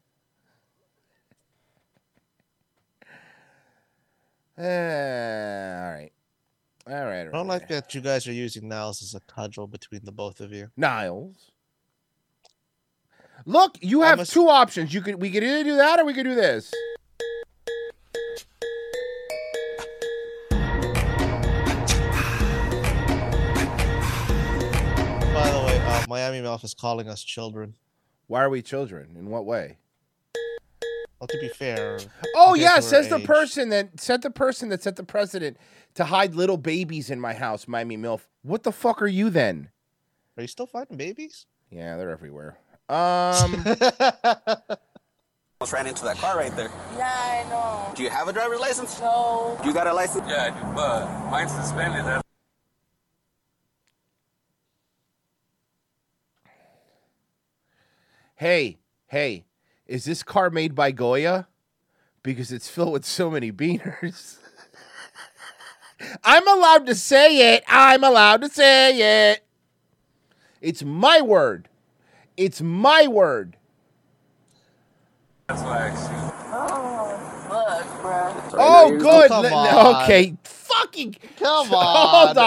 [4.57, 6.11] Eh, all right.
[6.87, 7.27] All right.
[7.27, 10.39] I don't like that you guys are using Niles as a cudgel between the both
[10.39, 10.69] of you.
[10.75, 11.51] Niles.
[13.45, 14.93] Look, you have two options.
[14.93, 16.71] You could we could either do that or we could do this.
[26.11, 27.73] Miami Mouth is calling us children.
[28.27, 29.15] Why are we children?
[29.17, 29.77] In what way?
[31.21, 31.99] Well, to be fair.
[32.35, 34.97] Oh compared yeah, to our says the age- person that said the person that set
[34.97, 35.55] the president
[35.93, 38.27] to hide little babies in my house, Miami Milf.
[38.41, 39.69] What the fuck are you then?
[40.35, 41.45] Are you still finding babies?
[41.69, 42.57] Yeah, they're everywhere.
[42.89, 43.55] Um
[45.61, 46.71] Almost ran into that car right there.
[46.97, 47.93] Yeah, I know.
[47.95, 48.99] Do you have a driver's license?
[48.99, 49.57] No.
[49.63, 50.25] You got a license?
[50.27, 52.21] Yeah, I do, but mine's suspended.
[58.41, 59.45] Hey, hey,
[59.85, 61.47] is this car made by Goya?
[62.23, 64.39] Because it's filled with so many beaners.
[66.23, 67.63] I'm allowed to say it.
[67.67, 69.45] I'm allowed to say it.
[70.59, 71.69] It's my word.
[72.35, 73.57] It's my word.
[75.47, 76.33] that's why I shoot.
[76.51, 78.59] Oh, oh, fuck, bro.
[78.59, 79.27] Oh, good.
[79.27, 80.03] come on.
[80.03, 81.15] Okay, fucking.
[81.37, 82.35] Come on.
[82.35, 82.37] Hold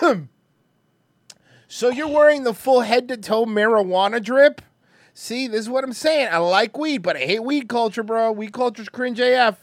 [0.00, 0.28] on.
[1.74, 1.78] on.
[1.78, 4.62] so you're wearing the full head to toe marijuana drip?
[5.12, 6.28] See, this is what I'm saying.
[6.32, 8.32] I like weed, but I hate weed culture, bro.
[8.32, 9.58] Weed culture's cringe AF.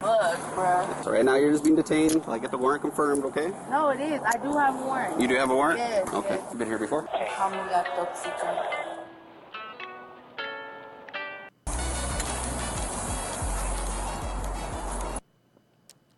[0.00, 0.88] Fuck, bro.
[1.04, 3.52] So right now you're just being detained I get the warrant confirmed, okay?
[3.70, 4.20] No, it is.
[4.24, 5.20] I do have a warrant.
[5.20, 5.78] You do have a warrant?
[5.78, 6.36] Yes, Okay.
[6.36, 6.52] yes.
[6.52, 7.06] You been here before?
[7.12, 8.32] How many got toxic?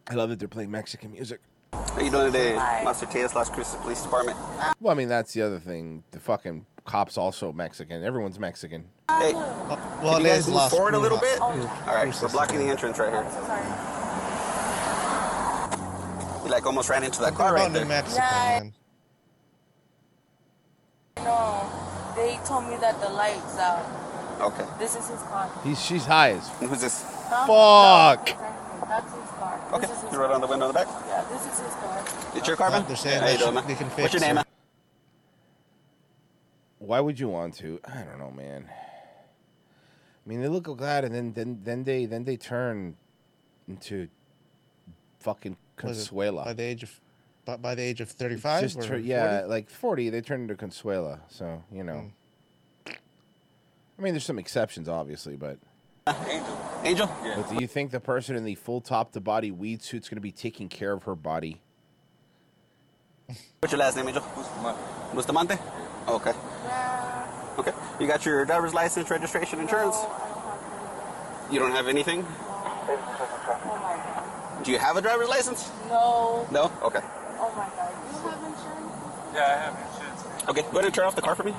[0.09, 1.41] I love that they're playing Mexican music.
[1.73, 3.35] How you doing today, Master T.S.
[3.35, 4.37] Las Cruces Police Department?
[4.81, 6.05] Well, I mean, that's the other thing.
[6.11, 8.03] The fucking cops also Mexican.
[8.05, 8.85] Everyone's Mexican.
[9.11, 11.21] Hey, Well, can you guys move forward a little Brujas.
[11.21, 11.41] bit?
[11.41, 13.27] All right, we're blocking the entrance right here.
[13.47, 13.65] Sorry.
[16.45, 17.89] You like almost ran into that Something car right about New there.
[17.89, 18.73] Mexico,
[21.19, 21.71] No,
[22.17, 23.87] they told me that the light's out.
[24.41, 24.65] Okay.
[24.79, 25.51] This is his car.
[25.63, 27.05] He's she's high as Who's this?
[27.29, 27.47] Huh?
[27.47, 28.29] fuck.
[28.29, 28.49] Exactly.
[29.43, 29.75] That's his car.
[29.75, 30.89] Okay, This is his you wrote on the window in the back.
[31.07, 32.05] Yeah, this is his car.
[32.35, 32.85] It's your car, man?
[32.87, 33.67] They're saying How you doing, man?
[33.67, 34.45] they can What's your name, man?
[36.79, 37.81] Why would you want to?
[37.85, 38.69] I don't know, man.
[38.69, 42.97] I mean, they look glad, and then then then they then they turn
[43.69, 44.09] into
[45.21, 46.45] fucking Consuela.
[46.45, 47.01] By the age of
[47.45, 51.21] by, by the age of 35 Just tur- yeah, like forty, they turn into Consuela.
[51.29, 52.11] So you know.
[52.87, 52.93] Hmm.
[53.99, 55.59] I mean, there's some exceptions, obviously, but.
[56.07, 56.59] Angel.
[56.85, 57.11] Angel?
[57.37, 60.17] But do you think the person in the full top to body weed suit's going
[60.17, 61.61] to be taking care of her body?
[63.61, 64.25] What's your last name, Angel?
[65.15, 65.57] Bustamante?
[66.09, 66.33] Okay.
[66.67, 67.27] Uh,
[67.59, 67.73] okay.
[68.01, 69.97] You got your driver's license, registration, insurance?
[71.53, 72.27] You don't have anything?
[74.65, 75.71] Do you have a driver's license?
[75.89, 76.49] No.
[76.51, 76.73] No?
[76.83, 77.01] Okay.
[77.39, 77.93] Oh my god.
[78.13, 79.35] You have insurance?
[79.35, 80.49] Yeah, I have insurance.
[80.49, 81.55] Okay, go ahead and turn off the car for me.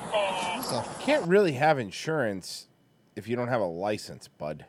[0.70, 2.66] You can't really have insurance
[3.16, 4.64] if you don't have a license, bud.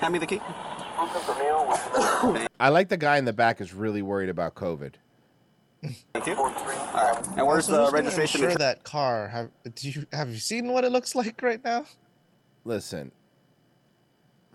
[0.00, 0.40] Hand me the key.
[2.60, 4.94] I like the guy in the back is really worried about COVID.
[6.12, 6.34] Thank you.
[6.34, 7.26] All right.
[7.36, 8.40] And where's Also, the registration?
[8.40, 9.28] Insure and that car.
[9.28, 11.86] Have do you have you seen what it looks like right now?
[12.64, 13.10] Listen,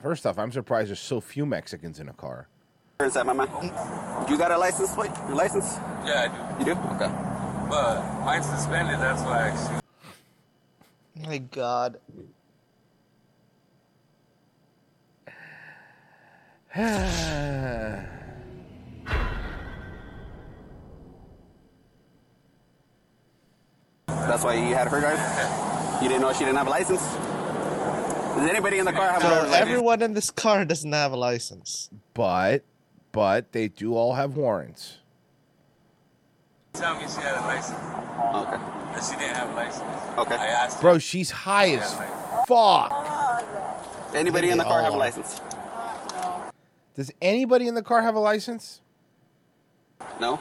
[0.01, 2.47] first off, I'm surprised there's so few Mexicans in a car.
[2.99, 3.49] Insurance at my man.
[4.29, 5.11] You got a license plate?
[5.27, 5.77] Your license?
[6.05, 6.69] Yeah, I do.
[6.69, 6.81] You do?
[6.91, 7.11] Okay.
[7.69, 9.81] But mine's suspended, that's why I shoot.
[11.27, 11.97] My God.
[16.75, 16.83] That's
[24.43, 26.03] why you had her drive?
[26.03, 26.99] You didn't know she didn't have a license?
[26.99, 29.23] Does anybody in the car have a license?
[29.23, 29.69] So driver's license?
[29.69, 31.89] everyone in this car doesn't have a license.
[32.13, 32.65] But,
[33.13, 34.97] but they do all have warrants.
[36.73, 37.79] Tell me she had a license.
[37.79, 38.57] Okay.
[38.57, 40.17] That she didn't have a license.
[40.17, 40.35] Okay.
[40.35, 40.81] I asked.
[40.81, 41.93] Bro, she's high as
[42.45, 42.91] fuck.
[44.13, 45.39] Anybody in the car have a license?
[46.95, 48.81] Does anybody in the car have a license?
[50.19, 50.39] No?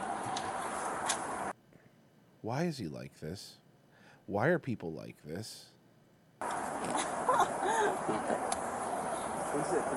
[2.43, 3.57] Why is he like this?
[4.27, 5.67] Why are people like this?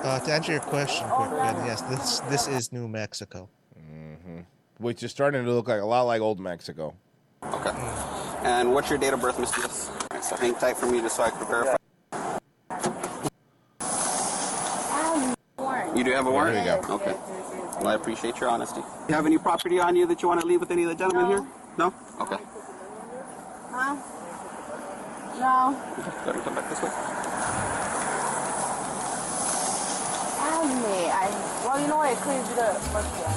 [0.04, 3.50] Uh, to answer your question, quick, Ben, yes, this this is New Mexico.
[3.76, 4.42] hmm
[4.78, 6.96] Which is starting to look like a lot like old Mexico.
[7.44, 7.72] Okay.
[8.44, 9.58] And what's your date of birth, Mr.
[9.60, 9.92] Yes?
[10.28, 11.76] So hang tight for me just so I can verify.
[15.98, 16.54] You do have a warrant?
[16.54, 16.94] There you go.
[16.94, 17.16] Okay.
[17.82, 18.82] Well, I appreciate your honesty.
[19.10, 20.96] You have any property on you that you want to leave with any of the
[20.96, 21.44] gentlemen here?
[21.76, 21.92] No?
[22.22, 22.38] Okay.
[23.72, 23.96] Huh?
[25.42, 25.74] No.
[25.74, 26.90] Go ahead and come back this way.
[30.38, 31.10] Anime.
[31.10, 31.66] I.
[31.66, 32.14] Well, you know what?
[32.14, 33.34] I couldn't do the first one.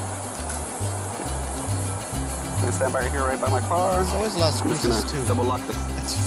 [2.45, 3.97] I'm gonna stand by here right by my car.
[3.97, 5.27] There's always lots of I'm just gonna too.
[5.27, 5.73] double lock the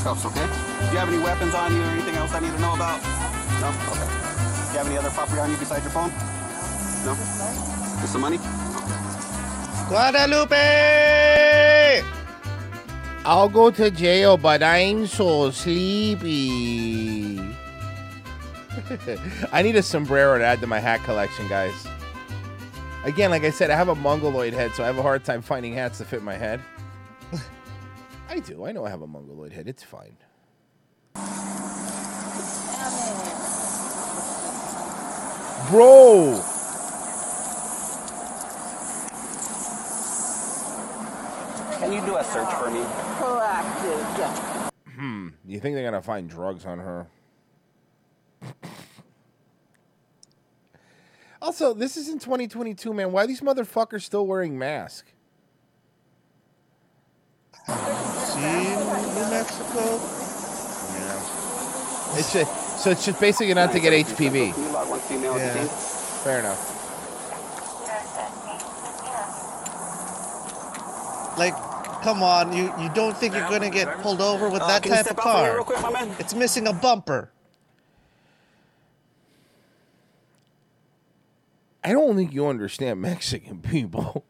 [0.02, 0.48] cuffs, okay?
[0.48, 3.00] Do you have any weapons on you or anything else I need to know about?
[3.62, 3.70] No?
[3.94, 4.33] Okay.
[4.74, 6.10] Do you have any other property on you besides your phone?
[7.06, 7.14] No?
[8.02, 8.38] Just some money?
[9.88, 10.56] Guadalupe!
[13.24, 17.38] I'll go to jail, but I'm so sleepy.
[19.52, 21.86] I need a sombrero to add to my hat collection, guys.
[23.06, 25.44] Again, like I said, I have a mongoloid head, so I have a hard time
[25.44, 26.60] finding hats to fit my head.
[28.28, 28.66] I do.
[28.66, 29.68] I know I have a mongoloid head.
[29.68, 30.18] It's fine.
[35.70, 36.44] Bro!
[41.80, 42.82] Can you do a search for me?
[43.18, 44.18] Proactive.
[44.18, 44.70] Yeah.
[44.96, 45.30] Hmm.
[45.46, 47.08] You think they're gonna find drugs on her?
[51.42, 53.12] also, this is in 2022, man.
[53.12, 55.12] Why are these motherfuckers still wearing masks?
[57.68, 57.74] See
[58.40, 60.00] New Mexico?
[60.94, 62.18] Yeah.
[62.18, 64.54] It's just, so it's just basically not to get HPV.
[64.54, 65.64] Can you log one female Yeah.
[66.24, 66.70] Fair enough.
[71.38, 71.56] Like,
[72.04, 75.06] come on, you, you don't think you're gonna get pulled over with Uh, that type
[75.08, 75.54] of out for me car?
[75.56, 76.16] real quick, my man?
[76.20, 77.32] It's missing a bumper.
[81.86, 84.26] I don't think you understand Mexican people.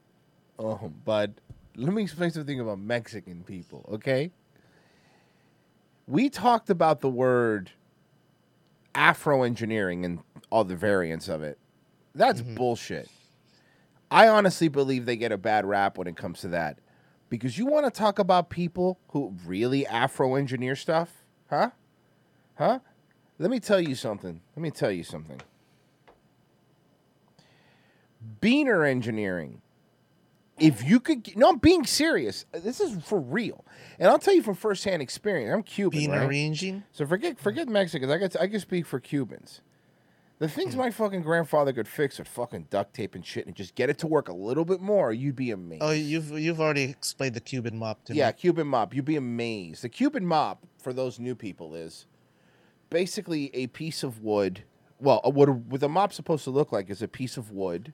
[0.60, 1.32] Oh, but
[1.76, 4.32] Let me explain something about Mexican people, okay?
[6.08, 7.72] We talked about the word
[8.96, 10.20] Afro engineering and
[10.50, 11.58] all the variants of it.
[12.16, 12.56] That's mm-hmm.
[12.56, 13.10] bullshit.
[14.12, 16.78] I honestly believe they get a bad rap when it comes to that.
[17.30, 21.10] Because you want to talk about people who really Afro engineer stuff?
[21.50, 21.72] Huh?
[22.56, 22.80] Huh?
[23.40, 24.42] Let me tell you something.
[24.56, 25.42] Let me tell you something.
[28.40, 29.62] Beaner engineering.
[30.64, 32.46] If you could, get, no, I'm being serious.
[32.52, 33.66] This is for real,
[34.00, 35.54] and I'll tell you from firsthand experience.
[35.54, 36.28] I'm Cuban, Bean right?
[36.28, 36.84] arranging?
[36.92, 38.12] So forget forget Mexicans.
[38.12, 39.62] I get I can speak for Cubans.
[40.40, 40.80] The things hmm.
[40.80, 43.98] my fucking grandfather could fix with fucking duct tape and shit, and just get it
[44.00, 45.84] to work a little bit more, you'd be amazed.
[45.84, 48.28] Oh, you've you've already explained the Cuban mop to Yeah, me.
[48.28, 48.94] Yeah, Cuban mop.
[48.94, 49.84] You'd be amazed.
[49.84, 52.08] The Cuban mop, for those new people, is
[52.90, 54.64] basically a piece of wood.
[55.00, 57.52] Well, a- what a, what the mop's supposed to look like is a piece of
[57.52, 57.94] wood,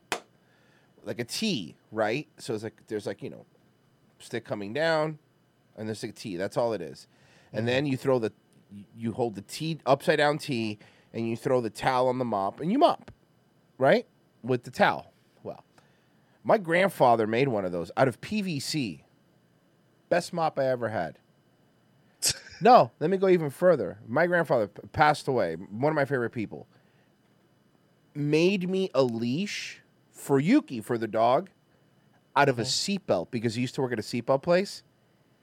[1.04, 2.28] like a T, right?
[2.38, 3.46] So it's like there's like you know,
[4.20, 5.20] stick coming down,
[5.78, 6.38] and there's like a T.
[6.38, 7.08] That's all it is.
[7.52, 7.66] And mm-hmm.
[7.68, 8.32] then you throw the,
[8.96, 10.80] you hold the T upside down T,
[11.14, 13.12] and you throw the towel on the mop, and you mop,
[13.78, 14.06] right,
[14.44, 15.14] with the towel.
[15.44, 15.64] Well,
[16.44, 19.02] my grandfather made one of those out of PVC
[20.10, 21.20] Best mop I ever had.
[22.62, 24.00] no, let me go even further.
[24.08, 25.54] My grandfather passed away.
[25.56, 26.68] One of my favorite people
[28.16, 29.82] made me a leash
[30.20, 31.50] for Yuki for the dog
[32.36, 33.02] out of a mm-hmm.
[33.12, 34.84] seatbelt because he used to work at a seatbelt place.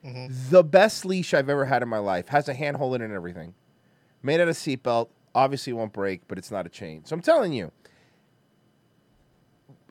[0.05, 0.51] Mm-hmm.
[0.51, 3.15] The best leash I've ever had in my life has a handhold in it and
[3.15, 3.55] everything.
[4.23, 5.09] Made out of seatbelt.
[5.35, 7.05] Obviously, it won't break, but it's not a chain.
[7.05, 7.73] So I'm telling you,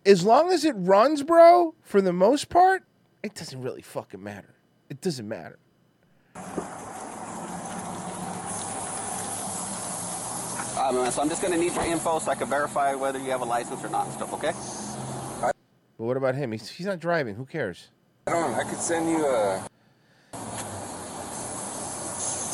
[0.06, 2.84] as long as it runs, bro, for the most part,
[3.24, 4.56] it doesn't really fucking matter.
[4.90, 5.58] It doesn't matter.
[10.78, 13.42] Um, so I'm just gonna need your info so I can verify whether you have
[13.42, 14.52] a license or not and stuff, okay?
[15.98, 16.52] But what about him?
[16.52, 17.36] He's, he's not driving.
[17.36, 17.88] Who cares?
[18.28, 18.58] I don't know.
[18.58, 19.66] I could send you a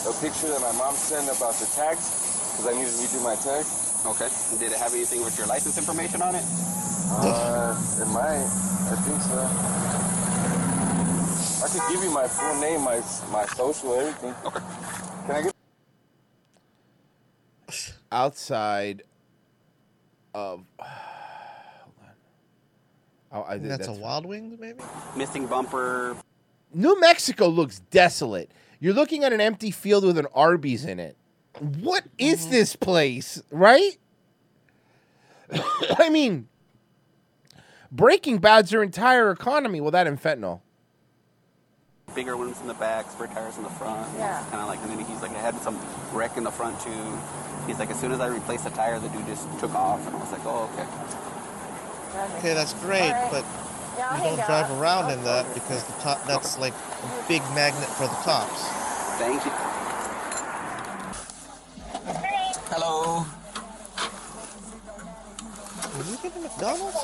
[0.07, 2.09] a picture that my mom sent about the tags
[2.51, 3.65] because I need to redo my tag.
[4.05, 4.29] Okay.
[4.59, 6.43] Did it have anything with your license information on it?
[7.13, 8.45] Uh, it might.
[8.89, 9.37] I think so.
[11.63, 13.01] I could give you my full name, my
[13.31, 14.35] my social, everything.
[14.45, 14.59] Okay.
[15.25, 15.60] Can I get?
[18.11, 19.03] Outside
[20.33, 20.65] of.
[23.33, 24.79] Oh, I did, That's, a Wild Wings, maybe.
[25.15, 26.17] Missing bumper.
[26.73, 28.51] New Mexico looks desolate.
[28.81, 31.15] You're looking at an empty field with an Arby's in it.
[31.79, 32.51] What is Mm-hmm.
[32.51, 33.97] this place, right?
[35.97, 36.49] I mean,
[37.89, 39.79] Breaking Bad's your entire economy.
[39.79, 40.59] Well, that and fentanyl.
[42.13, 44.05] Bigger ones in the back, spare tires in the front.
[44.17, 44.43] Yeah.
[44.49, 45.79] Kind of like, and then he's like, I had some
[46.11, 46.89] wreck in the front too.
[47.67, 50.15] He's like, as soon as I replaced the tire, the dude just took off, and
[50.15, 52.37] I was like, oh, okay.
[52.39, 53.45] Okay, that's great, but
[53.97, 54.79] Yeah, you don't drive out.
[54.81, 58.63] around in that because the top that's like a big magnet for the cops.
[59.17, 59.51] Thank you.
[62.73, 63.25] Hello.
[65.97, 66.97] Did you get a McDonald's?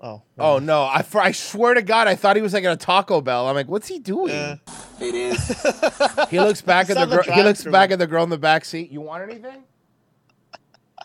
[0.00, 0.22] Oh.
[0.38, 0.82] Oh no!
[0.84, 3.46] I, for, I swear to God, I thought he was like at a Taco Bell.
[3.46, 4.58] I'm like, what's he doing?
[5.00, 5.48] It is.
[6.30, 7.34] he looks back at the on the girl.
[7.34, 8.90] He looks back at the girl in the back seat.
[8.90, 9.62] You want anything?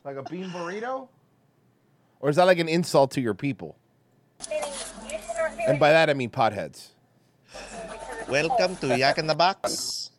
[0.07, 1.09] Like a bean burrito?
[2.21, 3.75] Or is that like an insult to your people?
[5.67, 6.91] And by that I mean potheads.
[8.29, 10.11] Welcome to Yak in the Box.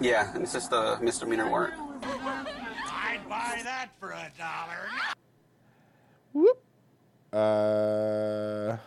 [0.00, 1.74] Yeah, and it's just a misdemeanor warrant.
[2.02, 4.88] I'd buy that for a dollar.
[6.32, 6.60] Whoop.
[7.32, 8.78] Uh,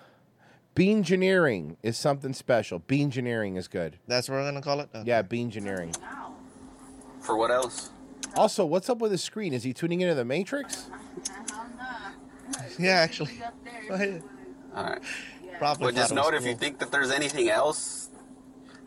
[0.76, 2.80] bean engineering is something special.
[2.80, 3.98] Bean engineering is good.
[4.08, 4.90] That's what we're gonna call it.
[4.94, 5.08] Okay.
[5.08, 5.96] Yeah, bean engineering.
[7.22, 7.92] For what else?
[8.36, 9.54] Also, what's up with the screen?
[9.54, 10.90] Is he tuning into the Matrix?
[12.78, 13.32] Yeah, actually.
[13.90, 15.02] All right.
[15.58, 15.86] Probably.
[15.86, 18.10] Well, just thought it note if you think that there's anything else,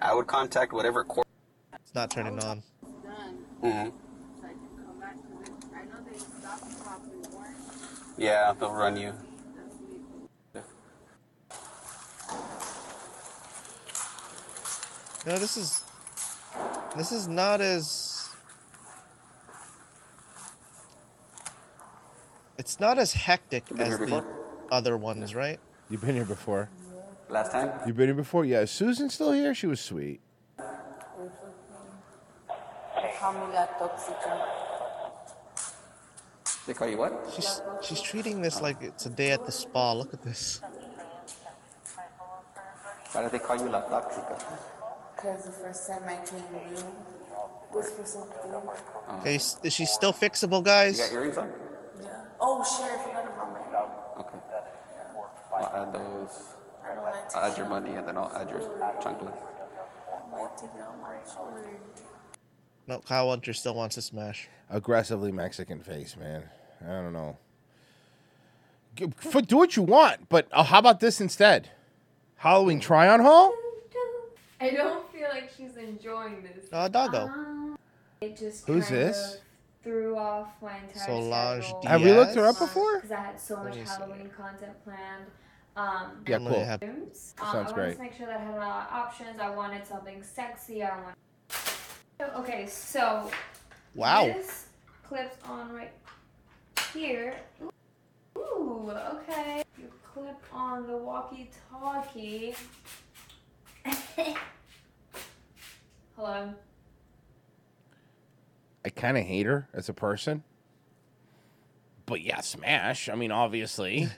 [0.00, 1.26] I would contact whatever court.
[1.74, 2.62] It's not turning on.
[3.60, 3.88] hmm
[8.16, 9.12] Yeah, they'll run you.
[15.26, 15.84] No, this is
[16.96, 18.09] this is not as
[22.60, 24.22] it's not as hectic as the
[24.70, 25.58] other ones, right?
[25.88, 26.68] You've been here before.
[27.30, 27.70] Last time?
[27.86, 28.44] You've been here before?
[28.44, 28.60] Yeah.
[28.60, 29.54] Is Susan still here?
[29.54, 30.20] She was sweet.
[30.58, 30.64] They
[33.18, 34.32] call me La Toxica.
[36.66, 37.12] They call you what?
[37.34, 39.92] She's she's treating this like it's a day at the spa.
[39.94, 40.60] Look at this.
[43.12, 44.36] Why do they call you La Toxica?
[45.16, 46.84] Because the first time I came to you
[47.72, 48.52] was for something.
[49.20, 51.00] Okay, is is she still fixable, You guys?
[51.00, 51.48] got earrings on?
[52.40, 52.46] Yeah.
[52.46, 54.20] Oh shit, I forgot about my.
[54.20, 54.38] Okay.
[55.52, 56.42] I'll add those.
[56.82, 58.60] I don't like to I'll add your money and then I'll add your
[59.02, 59.34] chunk list.
[60.32, 61.68] I like to get on my shoulder.
[62.86, 64.48] No, Kyle Hunter still wants to smash.
[64.70, 66.44] Aggressively Mexican face, man.
[66.82, 67.36] I don't know.
[68.96, 71.68] G- f- Do what you want, but uh, how about this instead?
[72.36, 73.52] Halloween try on haul?
[74.60, 76.66] I don't feel like she's enjoying this.
[76.72, 77.26] Uh, doggo.
[77.28, 77.78] Um,
[78.20, 79.34] it just Who's kind this?
[79.34, 79.40] of
[79.82, 81.82] threw off my entire Solange schedule.
[81.88, 82.96] Have we looked her up before?
[82.96, 83.90] Because I had so much me see.
[83.90, 85.26] Halloween content planned.
[85.76, 86.64] Um, Yeah, cool.
[86.64, 87.34] have- costumes.
[87.38, 87.96] Sounds um, I wanted great.
[87.96, 89.40] to make sure that I had a lot of options.
[89.40, 90.82] I wanted something sexy.
[90.82, 91.16] I want.
[92.36, 93.30] Okay, so
[93.94, 94.26] Wow.
[94.26, 94.66] this
[95.08, 95.92] clips on right
[96.92, 97.36] here.
[98.36, 99.62] Ooh, okay.
[99.78, 102.54] You clip on the walkie-talkie.
[106.16, 106.54] Hello.
[108.84, 110.42] I kind of hate her as a person.
[112.06, 113.08] But yeah, smash.
[113.08, 114.08] I mean, obviously.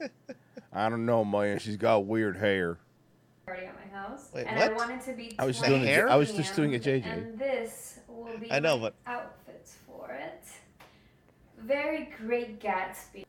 [0.72, 1.58] I don't know, man.
[1.58, 2.78] She's got weird hair.
[3.46, 4.76] Party at my house, Wait, and I what?
[4.76, 5.34] wanted to be.
[5.38, 6.04] I was 20 doing it.
[6.04, 7.06] I was just doing a JJ.
[7.12, 10.44] And this will be I know, my but- outfits for it.
[11.58, 13.24] Very great Gatsby.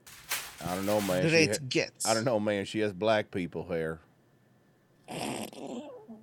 [0.65, 1.23] I don't know, man.
[1.23, 2.05] She Great ha- gets.
[2.07, 2.65] I don't know, man.
[2.65, 3.99] She has black people hair.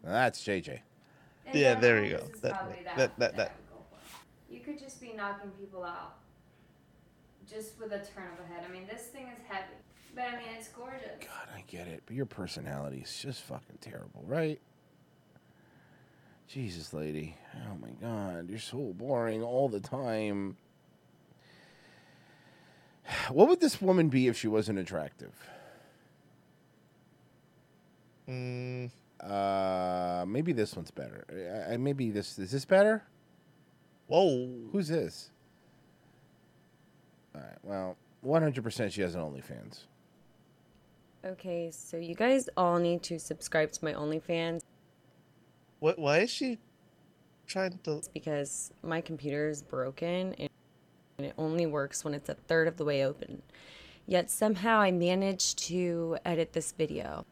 [0.02, 0.80] That's JJ.
[1.52, 2.22] In Yeah, there general, you go.
[2.26, 3.96] this is That- probably that- that, that- that- I would go for.
[4.50, 6.16] You could just be knocking people out,
[7.48, 8.64] just with a turn of a head.
[8.68, 9.74] I mean, this thing is heavy,
[10.14, 11.20] but I mean, it's gorgeous.
[11.20, 14.60] God, I get it, but your personality is just fucking terrible, right?
[16.48, 17.36] Jesus, lady.
[17.70, 20.56] Oh my God, you're so boring all the time.
[23.30, 25.32] What would this woman be if she wasn't attractive?
[28.28, 28.90] Mm,
[29.20, 31.24] Uh, maybe this one's better.
[31.68, 33.02] I, I, maybe this is this better.
[34.10, 35.30] Whoa, who's this?
[37.32, 37.58] All right.
[37.62, 39.84] Well, one hundred percent, she has an OnlyFans.
[41.24, 44.62] Okay, so you guys all need to subscribe to my OnlyFans.
[45.78, 45.96] What?
[45.96, 46.58] Why is she
[47.46, 47.98] trying to?
[47.98, 50.50] It's because my computer is broken and
[51.18, 53.42] and it only works when it's a third of the way open.
[54.06, 57.26] Yet somehow I managed to edit this video.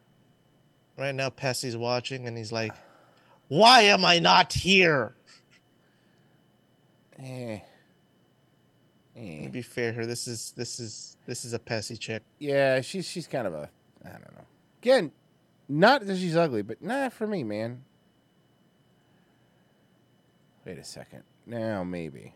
[0.97, 2.73] Right now, Pessy's watching, and he's like,
[3.49, 5.15] "Why am I not here?"
[7.21, 7.59] Eh.
[9.15, 12.23] To be fair here, this is this is this is a Pessy chick.
[12.37, 13.69] Yeah, she's she's kind of a
[14.05, 14.45] I don't know.
[14.81, 15.11] Again,
[15.67, 17.83] not that she's ugly, but not for me, man.
[20.65, 21.23] Wait a second.
[21.45, 22.33] Now maybe.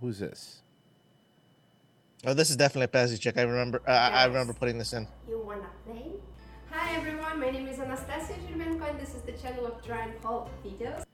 [0.00, 0.62] Who's this?
[2.24, 3.38] Oh, this is definitely a Pessy chick.
[3.38, 3.80] I remember.
[3.86, 5.06] Uh, I I remember putting this in.
[5.28, 6.10] You wanna play?
[6.70, 10.20] Hi everyone, my name is Anastasia Zhirmenko and this is the channel of Dry and
[10.20, 11.04] Paul videos.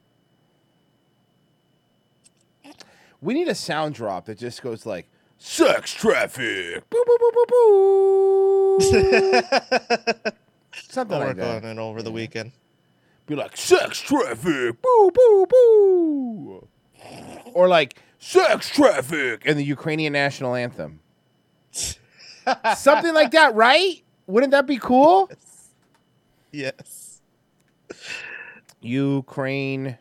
[3.23, 5.09] We need a sound drop that just goes like
[5.39, 6.91] sex traffic.
[6.91, 8.81] Boo, boo, boo, boo, boo.
[10.75, 11.64] Something I'll like work that.
[11.64, 12.53] on it over the weekend.
[13.27, 14.83] Be like sex traffic.
[14.83, 16.68] Boo boo boo.
[17.55, 21.01] Or like sex traffic and the Ukrainian national anthem.
[22.77, 24.03] Something like that, right?
[24.27, 25.31] Wouldn't that be cool?
[26.51, 27.20] Yes.
[28.81, 29.97] Ukraine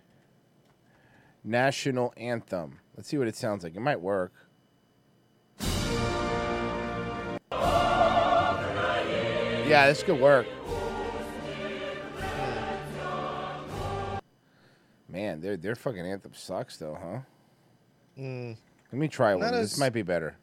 [1.44, 2.81] national anthem.
[3.02, 3.76] Let's see what it sounds like.
[3.76, 4.32] It might work.
[9.68, 10.46] Yeah, this could work.
[15.10, 17.22] Man, their their fucking anthem sucks though, huh?
[18.22, 18.56] Mm,
[18.92, 19.46] Let me try one.
[19.50, 20.36] Not This might be better.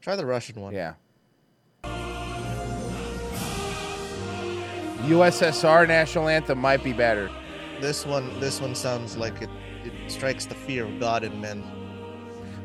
[0.00, 0.72] try the Russian one.
[0.72, 0.94] Yeah.
[5.08, 7.28] USSR national anthem might be better.
[7.80, 9.50] This one, this one sounds like it.
[9.82, 11.64] It strikes the fear of God in men.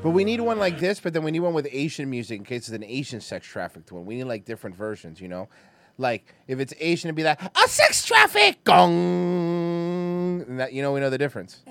[0.06, 2.46] But we need one like this, but then we need one with Asian music in
[2.46, 4.06] case it's an Asian sex trafficked one.
[4.06, 5.50] We need like different versions, you know?
[5.98, 10.94] Like if it's Asian it'd be like a sex traffic gong and that you know
[10.94, 11.64] we know the difference.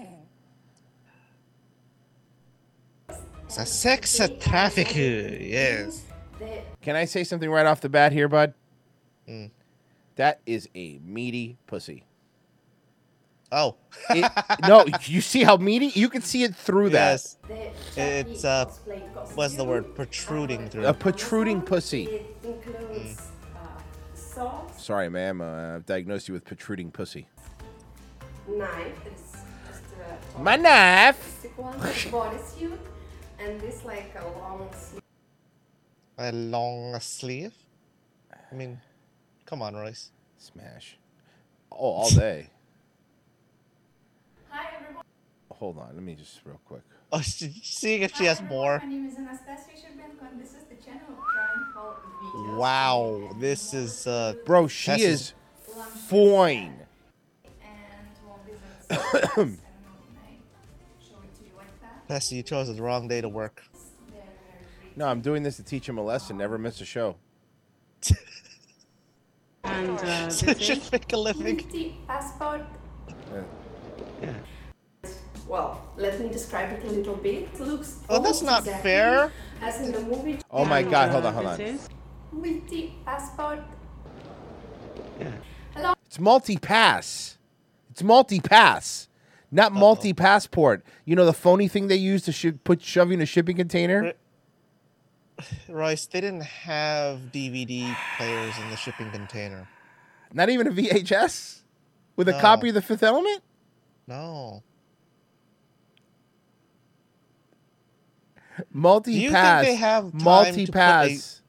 [3.44, 4.96] It's a sex traffic.
[4.96, 6.02] Yes.
[6.82, 8.52] Can I say something right off the bat here, bud?
[9.28, 9.52] Mm.
[10.16, 12.02] That is a meaty pussy.
[13.54, 13.76] Oh.
[14.10, 14.30] It-
[14.68, 15.86] no, you see how meaty?
[15.94, 17.24] You can see it through that.
[17.48, 17.96] Yes.
[17.96, 18.64] It's uh,
[19.34, 19.94] what's the word?
[19.94, 20.86] Protruding through.
[20.86, 22.04] A protruding pussy.
[22.06, 23.22] It includes
[23.54, 23.66] uh,
[24.14, 25.40] salt, Sorry, ma'am.
[25.40, 27.28] Uh, I've diagnosed you with protruding pussy.
[28.48, 29.32] knife, it's
[29.68, 29.84] just
[30.36, 31.42] a My knife.
[31.42, 31.80] basic one,
[33.38, 35.02] and this like a long sleeve.
[36.18, 37.52] A long sleeve.
[38.50, 38.80] I mean,
[39.46, 40.10] come on, Royce.
[40.38, 40.98] Smash.
[41.72, 42.48] Oh, all day.
[44.54, 45.02] Hi everyone.
[45.50, 45.90] Hold on.
[45.94, 46.82] Let me just real quick.
[47.10, 48.78] Oh, she, seeing if she has more.
[48.78, 52.56] My name is Anastasia Shcherbenko and this is the channel of Dry and Paul videos.
[52.56, 54.34] Wow, this is uh.
[54.46, 55.34] Bro, she Tess is
[56.08, 56.78] fine.
[62.06, 63.64] Bessie, you chose the wrong day to work.
[64.94, 66.36] No, I'm doing this to teach him a lesson.
[66.36, 67.16] Never miss a show.
[69.64, 71.96] And uh, So should make a living.
[72.06, 72.60] Passport.
[75.46, 77.48] Well, let me describe it a little bit.
[77.54, 79.32] It looks Oh, that's not exactly fair.
[79.60, 80.38] As in the movie.
[80.50, 81.60] Oh my God, hold on, hold on.
[81.60, 81.88] is-
[82.32, 83.60] Multi passport.
[85.74, 85.92] Hello.
[86.06, 87.38] It's multi-pass.
[87.90, 89.08] It's multi-pass,
[89.50, 90.84] not multi-passport.
[91.04, 93.56] You know the phony thing they use to sh- put shove you in a shipping
[93.56, 94.14] container.
[95.68, 99.68] Royce, they didn't have DVD players in the shipping container.
[100.32, 101.62] Not even a VHS
[102.16, 103.42] with a copy of The Fifth Element.
[104.06, 104.62] No.
[108.72, 109.64] Multi-pass.
[109.64, 111.42] they have time to put a- multi-pass.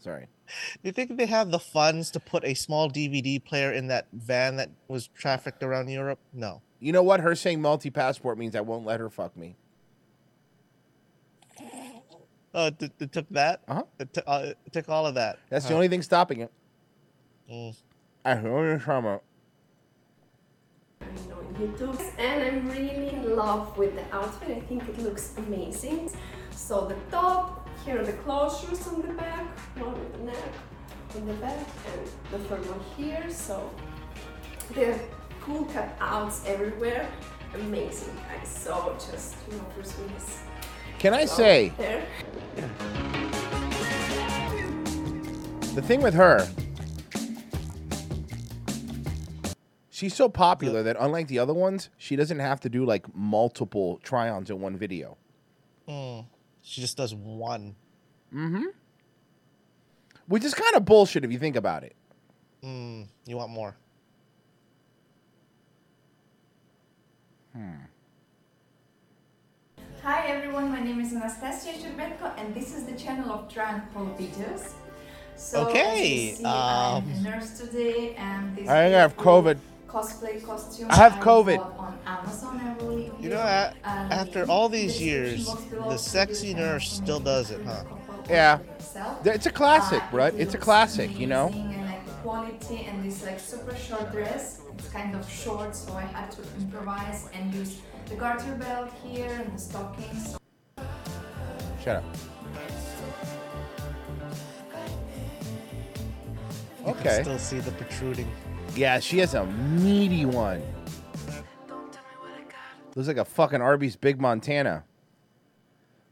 [0.00, 0.26] Sorry.
[0.82, 4.08] Do you think they have the funds to put a small DVD player in that
[4.12, 6.18] van that was trafficked around Europe?
[6.32, 6.60] No.
[6.80, 7.20] You know what?
[7.20, 9.56] Her saying multi-passport means I won't let her fuck me.
[12.52, 13.60] Oh, it, t- it took that.
[13.68, 13.84] Uh-huh.
[14.00, 15.38] It, t- uh, it took all of that.
[15.50, 15.76] That's the Huh.
[15.76, 16.50] only thing stopping it.
[17.48, 17.76] Mm.
[18.24, 19.22] The thing stopping it.
[21.60, 22.00] YouTube.
[22.18, 24.56] And I'm really in love with the outfit.
[24.56, 26.10] I think it looks amazing.
[26.50, 29.46] So the top, here are the closures on the back,
[29.78, 30.52] one on the neck,
[31.16, 33.24] on the back, and the third one here.
[33.30, 33.70] So
[34.74, 34.98] the
[35.40, 37.08] cool cutouts everywhere.
[37.54, 38.48] Amazing, guys.
[38.48, 40.38] So just, you know, Bruce Willis.
[40.98, 42.04] Can I say There.
[45.74, 46.46] the thing with her?
[50.00, 54.00] She's so popular that unlike the other ones, she doesn't have to do like multiple
[54.02, 55.18] try-ons in one video.
[55.86, 56.24] Mm.
[56.62, 57.76] She just does one.
[58.34, 58.64] Mm-hmm.
[60.26, 61.94] Which is kind of bullshit if you think about it.
[62.64, 63.76] Mm, you want more?
[67.54, 67.84] Hmm.
[70.02, 73.82] Hi everyone, my name is Anastasia Shurbenko and this is the channel of Try and
[73.92, 74.72] Haul videos.
[75.36, 79.42] So Okay, as you see, I'm um, a nurse today and this I have beautiful
[79.42, 79.58] COVID.
[79.90, 81.60] Cosplay costume I have COVID.
[81.78, 83.12] on Amazon, I believe.
[83.20, 83.72] You know, a-
[84.10, 85.56] after all these years,
[85.88, 87.84] the sexy nurse still does it, huh?
[88.28, 88.58] Yeah.
[89.24, 90.34] It's a classic, Uh, right?
[90.38, 91.46] It's a classic, you know?
[91.48, 94.60] amazing And like the quality and this like super short dress.
[94.78, 97.78] It's kind of short, so I had to improvise and use
[98.08, 100.36] the garter belt here and the stockings.
[101.84, 102.04] Shut up.
[106.78, 107.22] You can Okay.
[107.22, 108.28] still see the protruding.
[108.74, 110.62] Yeah, she has a meaty one.
[112.94, 114.84] Looks like a fucking Arby's Big Montana.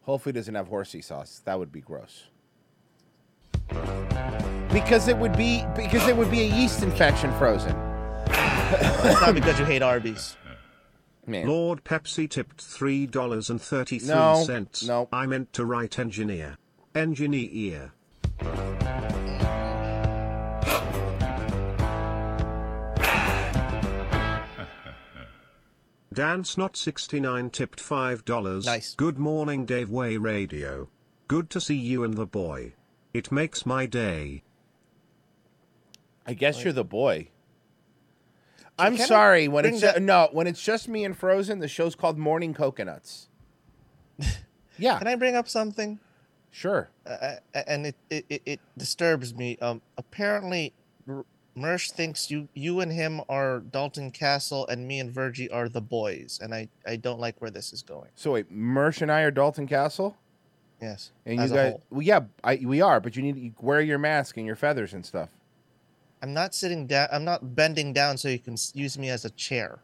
[0.03, 1.43] Hopefully, it doesn't have horsey sauce.
[1.45, 2.29] That would be gross.
[4.73, 7.77] Because it would be because it would be a yeast infection frozen.
[8.31, 10.37] It's not because you hate Arby's.
[11.27, 11.47] Man.
[11.47, 14.87] Lord Pepsi tipped three dollars and thirty three cents.
[14.87, 15.09] No, no.
[15.13, 16.57] I meant to write engineer.
[16.95, 17.93] Engineer.
[26.19, 28.67] Dance Not 69 tipped $5.
[28.67, 28.97] Nice.
[28.97, 30.89] Good morning, Dave Way Radio.
[31.29, 32.73] Good to see you and the boy.
[33.15, 34.43] It makes my day.
[36.27, 37.29] I guess you're the boy.
[38.77, 41.61] I'm sorry when it's that- no when it's just me and Frozen.
[41.61, 43.29] The show's called Morning Coconuts.
[44.77, 44.99] yeah.
[44.99, 46.01] Can I bring up something?
[46.51, 46.91] Sure.
[47.07, 49.57] Uh, and it, it, it, it disturbs me.
[49.59, 50.73] Um, apparently,
[51.09, 51.25] R-
[51.59, 55.81] Mersh thinks you you and him are Dalton Castle, and me and Virgie are the
[55.81, 58.09] boys, and I, I don't like where this is going.
[58.15, 60.17] So wait, Mersh and I are Dalton Castle.
[60.81, 61.83] Yes, And as you a guys, whole.
[61.91, 64.95] well, yeah, I, we are, but you need to wear your mask and your feathers
[64.95, 65.29] and stuff.
[66.23, 67.09] I'm not sitting down.
[67.11, 69.81] I'm not bending down so you can use me as a chair.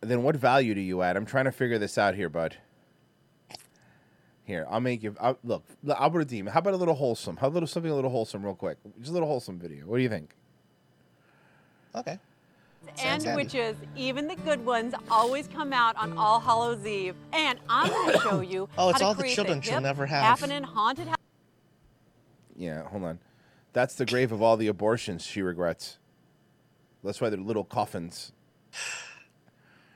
[0.00, 1.16] Then what value do you add?
[1.16, 2.56] I'm trying to figure this out here, bud.
[4.48, 5.14] Here, I'll make you.
[5.20, 6.48] I'll, look, look, I'll redeem.
[6.48, 6.52] it.
[6.52, 7.36] How about a little wholesome?
[7.36, 8.78] How a little something a little wholesome, real quick.
[8.98, 9.84] Just a little wholesome video.
[9.84, 10.34] What do you think?
[11.94, 12.18] Okay.
[13.04, 13.36] and handy.
[13.36, 17.14] witches, even the good ones, always come out on All Hallows Eve.
[17.34, 19.82] And I'm going to show you Oh, it's how to all the children the she'll
[19.82, 20.22] never have.
[20.22, 21.18] happening haunted house.
[22.56, 23.18] Yeah, hold on.
[23.74, 25.98] That's the grave of all the abortions she regrets.
[27.04, 28.32] That's why they're little coffins.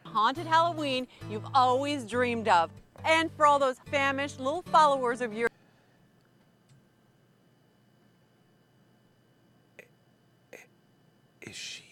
[0.05, 2.71] haunted Halloween you've always dreamed of.
[3.05, 5.49] And for all those famished little followers of yours.
[11.43, 11.85] Is she?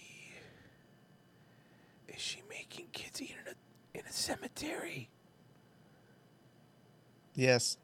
[2.08, 5.10] Is she making kids eat in a in a cemetery?
[7.34, 7.76] Yes.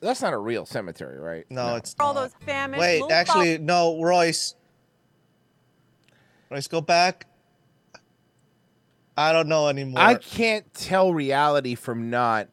[0.00, 1.44] That's not a real cemetery, right?
[1.50, 2.22] No, it's For all not.
[2.22, 4.54] those famished Wait, little actually, no, Royce.
[6.50, 7.26] Royce, go back.
[9.20, 10.00] I don't know anymore.
[10.00, 12.48] I can't tell reality from not.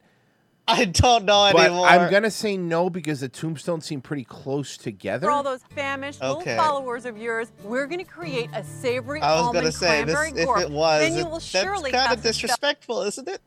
[0.70, 1.86] I don't know but anymore.
[1.86, 5.26] I'm gonna say no because the tombstones seem pretty close together.
[5.26, 6.50] For all those famished Okay.
[6.50, 10.04] little followers of yours, we're going to create a savory I was almond gonna say
[10.04, 10.32] this.
[10.36, 13.28] If it was, then you it- will that's surely kind of some stuff disrespectful, isn't
[13.28, 13.40] it?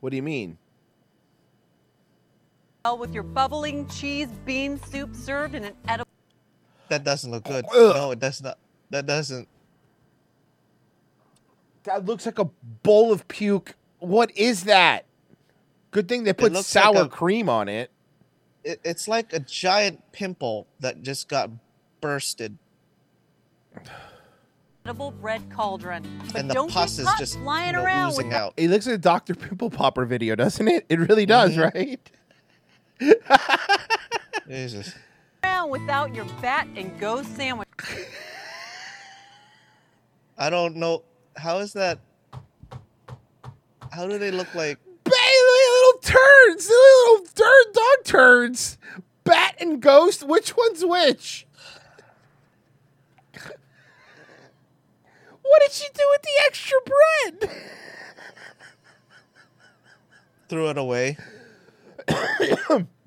[0.00, 0.56] What do you mean?
[2.98, 6.10] with your bubbling cheese bean soup served in an edible.
[6.88, 7.64] That doesn't look good.
[7.66, 7.94] Ugh.
[7.94, 8.58] No, it does not.
[8.88, 9.46] That doesn't.
[11.84, 12.44] That looks like a
[12.82, 13.74] bowl of puke.
[13.98, 15.06] What is that?
[15.90, 17.90] Good thing they put looks like sour a- cream on it.
[18.62, 21.50] It, it's like a giant pimple that just got
[22.02, 22.58] bursted,
[24.84, 26.04] edible bread cauldron.
[26.26, 28.52] But and the don't pus is just flying you know, around oozing out.
[28.58, 29.34] It looks like a Dr.
[29.34, 30.84] Pimple Popper video, doesn't it?
[30.90, 31.72] It really does, Mhm.
[31.72, 32.10] right?
[34.48, 34.94] Jesus.
[35.42, 37.66] around without your bat and ghost sandwich.
[40.36, 41.02] I don't know.
[41.40, 41.98] How is that?
[43.90, 44.78] How do they look like?
[45.06, 48.78] little turds, little dirt dog turds.
[49.24, 51.46] Bat and ghost, which one's which?
[55.42, 57.50] What did she do with the extra bread?
[60.48, 61.16] Threw it away.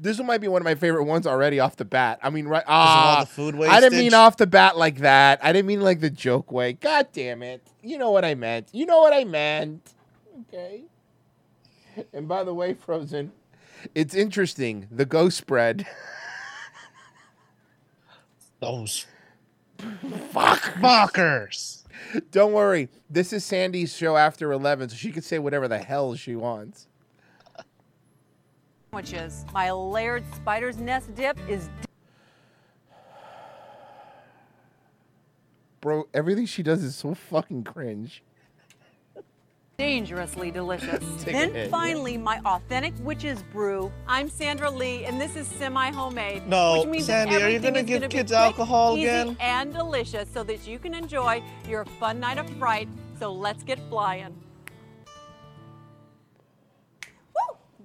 [0.03, 2.19] This one might be one of my favorite ones already off the bat.
[2.21, 2.63] I mean, right?
[2.67, 5.39] Ah, the food I didn't mean off the bat like that.
[5.43, 6.73] I didn't mean like the joke way.
[6.73, 7.65] God damn it!
[7.81, 8.67] You know what I meant.
[8.73, 9.93] You know what I meant.
[10.41, 10.83] Okay.
[12.11, 13.31] And by the way, Frozen,
[13.95, 14.87] it's interesting.
[14.91, 15.87] The ghost spread.
[18.59, 19.05] Those
[20.31, 21.83] fuck fuckers.
[22.31, 22.89] Don't worry.
[23.09, 26.87] This is Sandy's show after eleven, so she can say whatever the hell she wants.
[28.93, 29.45] Sandwiches.
[29.53, 31.69] My layered spider's nest dip is
[35.81, 38.23] Bro, everything she does is so fucking cringe.
[39.77, 41.03] dangerously delicious.
[41.19, 41.71] Take a then hit, yeah.
[41.71, 43.91] finally, my authentic witch's brew.
[44.07, 46.47] I'm Sandra Lee, and this is semi-homemade.
[46.47, 49.35] No, which means Sandy, are you gonna give gonna be kids quick, alcohol easy, again?
[49.41, 52.87] And delicious, so that you can enjoy your fun night of fright.
[53.19, 54.33] So let's get flying.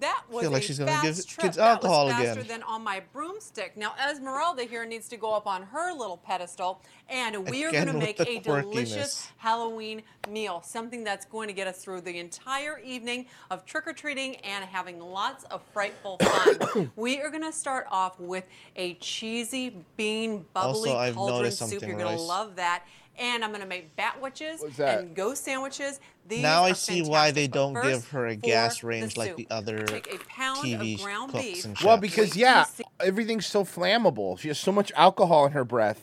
[0.01, 1.45] That was feel like a she's gonna give trip.
[1.45, 2.47] kids That was faster again.
[2.47, 3.77] than on my broomstick.
[3.77, 7.87] Now Esmeralda here needs to go up on her little pedestal, and we are going
[7.87, 9.29] to make a delicious.
[9.39, 13.93] Halloween meal, something that's going to get us through the entire evening of trick or
[13.93, 16.91] treating and having lots of frightful fun.
[16.97, 18.45] we are going to start off with
[18.77, 21.83] a cheesy bean bubbly Also, I've cauldron noticed soup.
[21.83, 22.85] You're going to love that.
[23.19, 26.01] And I'm going to make bat witches and ghost sandwiches.
[26.29, 29.17] These now I see why they don't first, give her a for gas the range
[29.17, 31.65] like the other Take a pound TV of ground cooks beef.
[31.65, 32.67] and Well, because yeah,
[33.01, 34.39] everything's so flammable.
[34.39, 36.01] She has so much alcohol in her breath.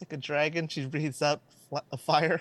[0.00, 1.40] like a dragon, she breathes out
[1.90, 2.40] a fire.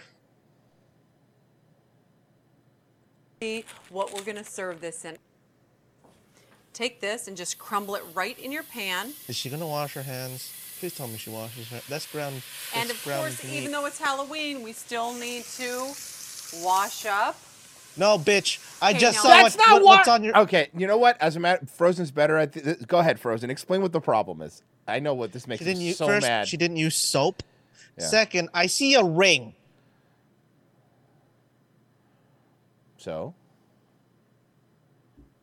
[3.41, 5.17] see what we're going to serve this in.
[6.81, 9.13] Take this and just crumble it right in your pan.
[9.27, 10.51] Is she gonna wash her hands?
[10.79, 11.79] Please tell me she washes her.
[11.87, 12.41] That's ground.
[12.75, 13.53] And of ground course, meat.
[13.59, 15.93] even though it's Halloween, we still need to
[16.63, 17.37] wash up.
[17.97, 18.57] No, bitch.
[18.81, 19.95] I Okay, just now- saw That's what, not what- what.
[19.97, 20.35] what's on your.
[20.39, 21.21] Okay, you know what?
[21.21, 22.53] As a matter, Frozen's better at.
[22.53, 23.51] Th- th- go ahead, Frozen.
[23.51, 24.63] Explain what the problem is.
[24.87, 26.25] I know what this makes She me didn't use so first.
[26.25, 26.47] mad.
[26.47, 27.43] She didn't use soap.
[27.99, 28.07] Yeah.
[28.07, 29.53] Second, I see a ring.
[32.97, 33.35] So.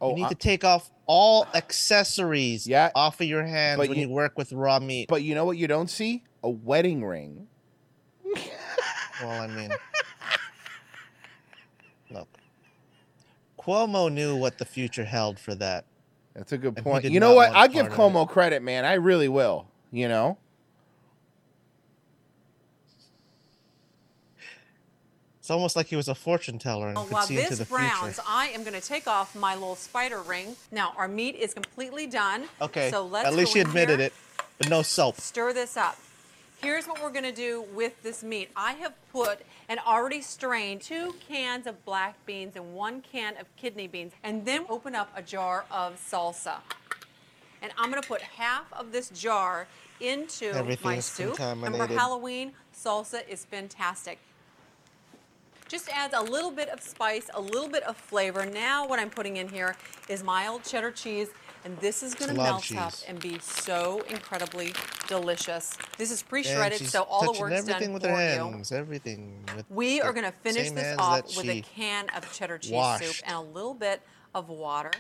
[0.01, 3.93] Oh, you need I- to take off all accessories Yeah, off of your hands when
[3.95, 5.09] you- you, work with raw meat.
[5.09, 6.23] But you know what you don't see?
[6.45, 7.49] A wedding ring.
[9.21, 9.71] Well, I mean,
[12.09, 12.29] look,
[13.59, 15.87] Cuomo knew what the future held for that.
[16.35, 17.05] That's a good point.
[17.05, 17.49] You know what?
[17.49, 18.15] want I give part of it.
[18.15, 18.85] Cuomo credit, man.
[18.85, 19.67] I really will.
[19.91, 20.39] You know.
[25.49, 27.61] It's almost like he was a fortune teller and Well, could while see into this
[27.61, 28.23] the browns, future.
[28.29, 30.57] I am going to take off my little spider ring.
[30.71, 32.45] Now, our meat is completely done.
[32.61, 34.13] Okay, So let's at least she admitted here, it,
[34.59, 35.19] but no soap.
[35.19, 35.97] Stir this up.
[36.61, 38.51] Here's what we're going to do with this meat.
[38.55, 39.41] I have put
[39.71, 44.45] and already strained two cans of black beans and one can of kidney beans, and
[44.45, 46.57] then open up a jar of salsa.
[47.63, 49.67] And I'm going to put half of this jar
[49.99, 51.41] into Everything my soup.
[51.41, 51.87] And for.
[51.87, 54.19] Halloween, salsa is fantastic.
[55.69, 58.47] Just adds a little bit of spice, a little bit of flavor.
[58.47, 59.77] Now what I'm putting in here
[60.09, 61.29] is mild cheddar cheese,
[61.65, 64.73] and this is going to It's a lot melt up and be so incredibly
[65.09, 65.77] delicious.
[65.99, 68.51] This is pre-shredded, so all the work's everything done with for her you.
[68.51, 68.73] hands.
[68.73, 69.45] Everything.
[69.55, 73.05] With We are going to finish this off with a can of cheddar cheese washed.
[73.05, 74.01] soup and a little bit
[74.35, 74.93] of water.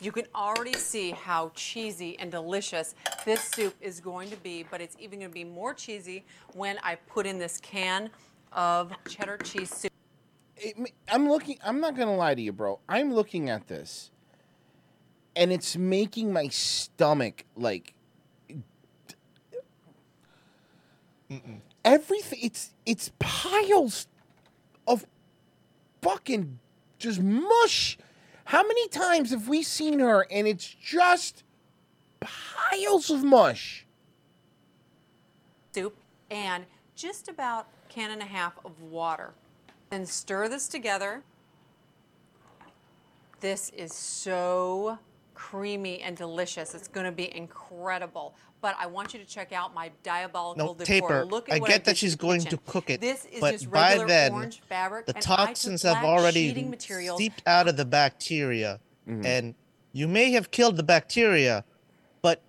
[0.00, 2.94] You can already see how cheesy and delicious
[3.24, 6.78] this soup is going to be, but it's even going to be more cheesy when
[6.82, 8.10] I put in this can
[8.54, 9.92] of cheddar cheese soup.
[10.56, 10.76] It,
[11.08, 11.58] I'm looking.
[11.64, 12.78] I'm not gonna lie to you, bro.
[12.88, 14.10] I'm looking at this,
[15.34, 17.94] and it's making my stomach like
[21.84, 22.38] everything.
[22.42, 24.06] It's it's piles
[24.86, 25.06] of
[26.00, 26.58] fucking
[26.98, 27.98] just mush.
[28.46, 31.42] How many times have we seen her, and it's just
[32.20, 33.86] piles of mush?
[35.74, 35.96] soup
[36.30, 39.32] and just about can and a half of water.
[39.90, 41.22] And stir this together.
[43.40, 44.98] This is so
[45.34, 46.74] creamy and delicious.
[46.74, 48.34] It's going to be incredible.
[48.60, 50.84] But I want you to check out my diabolical No, decor.
[51.08, 51.24] taper.
[51.24, 52.58] Look at I what get did that she's going kitchen.
[52.58, 55.06] to cook it, This is but just by regular then, orange fabric.
[55.06, 57.18] the and I took toxins have already sheeting materials.
[57.18, 58.78] seeped out of the bacteria,
[59.08, 59.26] Mm-hmm.
[59.26, 59.54] and
[59.92, 61.64] you may have killed the bacteria,
[62.22, 62.40] but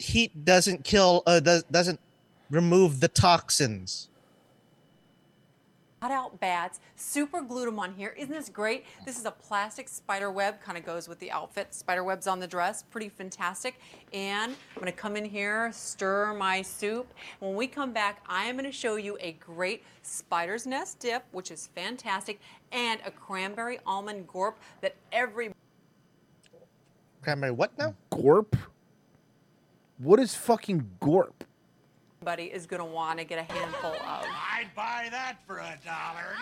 [0.00, 1.22] heat doesn't kill.
[1.24, 2.00] Uh, does, doesn't
[2.50, 4.08] remove the toxins.
[6.04, 8.14] Cut out bats, super glued them on here.
[8.18, 8.84] Isn't this great?
[9.06, 11.72] This is a plastic spider web, kind of goes with the outfit.
[11.72, 13.80] Spider webs on the dress, pretty fantastic.
[14.12, 17.14] And I'm gonna come in here, stir my soup.
[17.38, 21.50] When we come back, I am gonna show you a great spider's nest dip, which
[21.50, 22.38] is fantastic,
[22.70, 25.54] and a cranberry almond gorp that every
[27.22, 27.94] Cranberry what now?
[28.10, 28.54] Gorp?
[29.96, 31.44] What is fucking gorp?
[32.26, 34.00] Everybody is gonna wanna get a handful of.
[34.00, 36.34] I'd buy that for a dollar.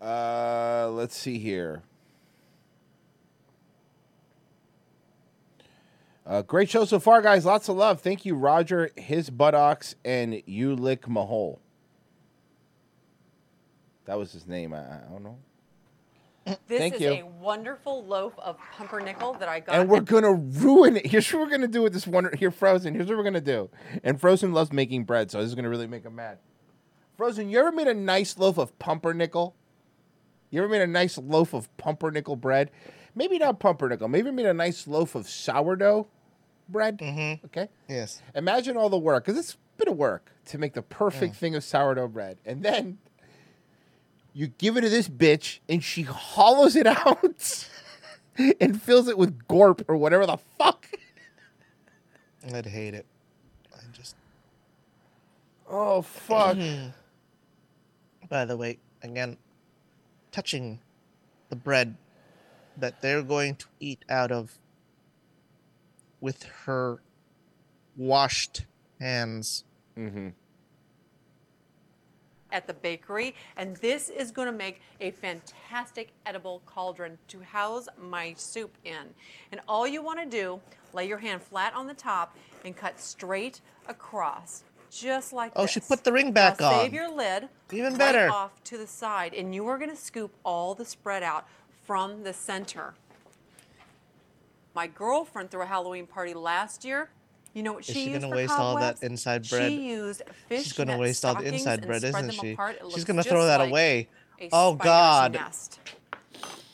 [0.00, 1.82] Uh, let's see here.
[6.26, 7.44] Uh, great show so far, guys.
[7.44, 8.00] Lots of love.
[8.00, 11.60] Thank you, Roger, his buttocks, and you lick Mahole.
[14.06, 14.74] That was his name.
[14.74, 15.38] I, I don't know.
[16.68, 17.10] This Thank is you.
[17.10, 19.74] a wonderful loaf of pumpernickel that I got.
[19.76, 21.06] and we're gonna ruin it.
[21.10, 22.94] Here's what we're gonna do with this one here, Frozen.
[22.94, 23.68] Here's what we're gonna do.
[24.04, 26.38] And Frozen loves making bread, so this is gonna really make him mad.
[27.16, 29.56] Frozen, you ever made a nice loaf of pumpernickel?
[30.50, 32.70] You ever made a nice loaf of pumpernickel bread?
[33.14, 34.06] Maybe not pumpernickel.
[34.08, 36.06] Maybe made a nice loaf of sourdough
[36.68, 36.98] bread.
[36.98, 37.46] Mm-hmm.
[37.46, 37.68] Okay.
[37.88, 38.22] Yes.
[38.34, 41.38] Imagine all the work, because it's a bit of work to make the perfect Mm.
[41.38, 42.98] thing of sourdough bread, and then
[44.36, 47.68] you give it to this bitch, and she hollows it out
[48.60, 50.86] and fills it with gorp or whatever the fuck.
[52.52, 53.06] I'd hate it.
[53.74, 54.14] I just.
[55.66, 56.58] Oh fuck.
[58.28, 59.38] By the way, again,
[60.32, 60.80] touching
[61.48, 61.96] the bread
[62.76, 64.58] that they're going to eat out of
[66.20, 66.98] with her
[67.96, 68.66] washed
[69.00, 69.64] hands.
[69.96, 70.28] Mm-hmm.
[72.52, 77.88] At the bakery, and this is going to make a fantastic edible cauldron to house
[78.00, 79.14] my soup in.
[79.52, 80.60] And all you want to do,
[80.92, 85.72] lay your hand flat on the top and cut straight across, just like Oh, this.
[85.72, 86.94] she put the ring back now Save on.
[86.94, 87.48] your lid.
[87.72, 88.30] Even better.
[88.30, 91.46] off to the side, and you are going to scoop all the spread out
[91.84, 92.94] from the center.
[94.74, 97.10] My girlfriend threw a Halloween party last year.
[97.56, 99.72] You know what Is she, she used gonna waste all that inside bread?
[99.72, 102.52] She used fish She's gonna waste all the inside bread, isn't them she?
[102.52, 102.76] apart.
[102.92, 104.08] She's gonna throw that like away.
[104.52, 105.32] Oh, God.
[105.32, 105.80] nest.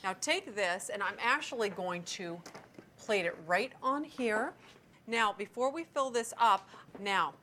[0.03, 2.37] Now take this, and I'm actually going to
[2.99, 4.55] plate it right on here.
[5.07, 6.69] Now, before we fill this up,
[6.99, 7.35] now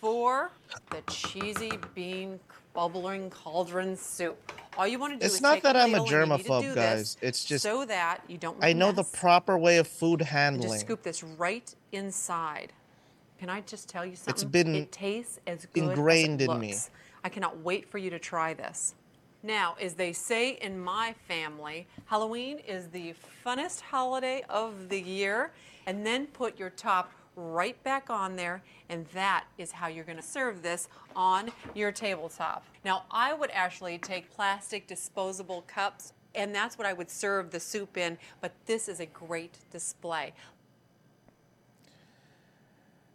[0.00, 0.50] for
[0.90, 2.40] the cheesy bean
[2.72, 4.52] bubbling cauldron soup.
[4.76, 6.44] All you want to do It's is not that I'm a ladle, and you need
[6.44, 7.16] to germaphobe, guys.
[7.20, 8.56] It's just- so that you don't.
[8.62, 10.70] I know the proper way of food handling.
[10.70, 12.72] just scoop this right inside.
[13.38, 14.48] Can I just tell you something?
[14.50, 16.74] been it tastes as good ingrained as it in me.
[17.24, 18.94] I cannot wait for you to try this.
[19.42, 23.14] Now, as they say in my family, Halloween is the
[23.44, 25.50] funnest holiday of the year.
[25.84, 30.22] And then put your top right back on there, and that is how you're gonna
[30.22, 32.64] serve this on your tabletop.
[32.84, 37.60] Now, I would actually take plastic disposable cups, and that's what I would serve the
[37.60, 40.32] soup in, but this is a great display.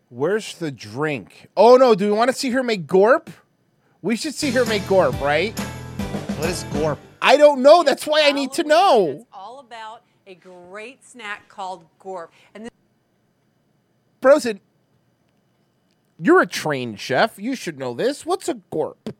[0.09, 1.49] Where's the drink?
[1.57, 3.29] Oh no, do we want to see her make gorp?
[4.01, 5.57] We should see her make gorp, right?
[6.37, 6.99] What is gorp?
[7.21, 7.83] I don't know.
[7.83, 9.07] That's why I need to know.
[9.09, 12.31] It's all about a great snack called gorp.
[12.53, 12.69] And
[14.35, 14.59] this Frozen,
[16.19, 17.37] you're a trained chef.
[17.37, 18.25] You should know this.
[18.25, 19.15] What's a gorp?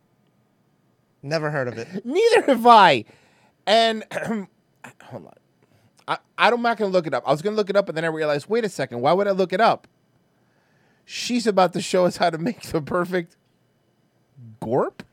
[1.22, 2.06] Never heard of it.
[2.06, 3.06] Neither have I.
[3.66, 4.04] And
[5.04, 5.34] hold on.
[6.08, 7.24] I, I'm not going to look it up.
[7.28, 9.02] I was going to look it up, and then I realized, wait a second.
[9.02, 9.88] Why would I look it up?
[11.04, 13.36] She's about to show us how to make the perfect
[14.62, 15.04] gorp.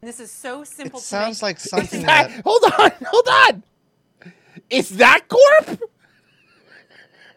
[0.00, 1.42] this is so simple to sounds make.
[1.42, 3.62] like something that- that- Hold on, hold on.
[4.70, 5.80] Is that gorp?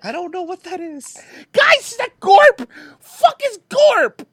[0.05, 1.17] I don't know what that is.
[1.51, 2.69] Guys, is that gorp?
[2.99, 4.27] Fuck is gorp?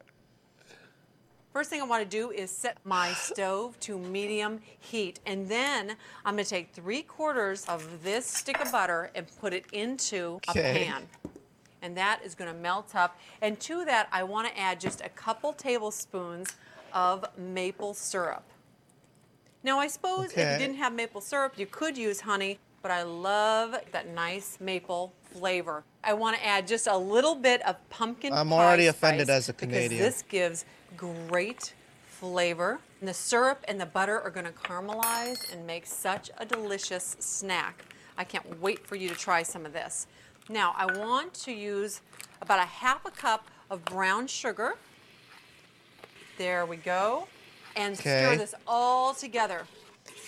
[1.51, 5.21] First thing I want to do is set my stove to medium heat.
[5.25, 5.97] And then
[6.27, 10.41] I'm going to take three quarters of this stick of butter and put it into
[10.49, 11.09] a pan.
[11.81, 13.19] And that is going to melt up.
[13.41, 16.55] And to that, I want to add just a couple tablespoons
[16.93, 18.45] of maple syrup.
[19.65, 23.05] Now, I suppose if you didn't have maple syrup, you could use honey, but I
[23.05, 25.85] love that nice maple flavor.
[26.05, 29.53] I want to add just a little bit of pumpkin I'm already offended as a
[29.53, 29.91] Canadian.
[29.91, 30.65] because This gives
[30.97, 31.75] great
[32.07, 32.79] flavor.
[33.01, 37.17] And the syrup and the butter are going to caramelize and make such a delicious
[37.19, 37.85] snack.
[38.17, 40.07] I can't wait for you to try some of this.
[40.49, 42.01] Now, I want to use
[42.41, 44.75] about a half a cup of brown sugar.
[46.39, 47.27] There we go.
[47.77, 49.63] And stir this all together.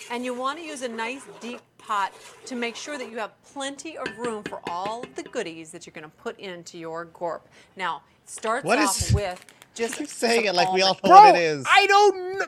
[0.09, 2.13] And you want to use a nice deep pot
[2.45, 5.85] to make sure that you have plenty of room for all of the goodies that
[5.85, 7.47] you're going to put into your gorp.
[7.75, 11.09] Now, it starts What off is- with just Keep saying it like we all know
[11.09, 11.65] Bro, what it is.
[11.69, 12.45] I don't know.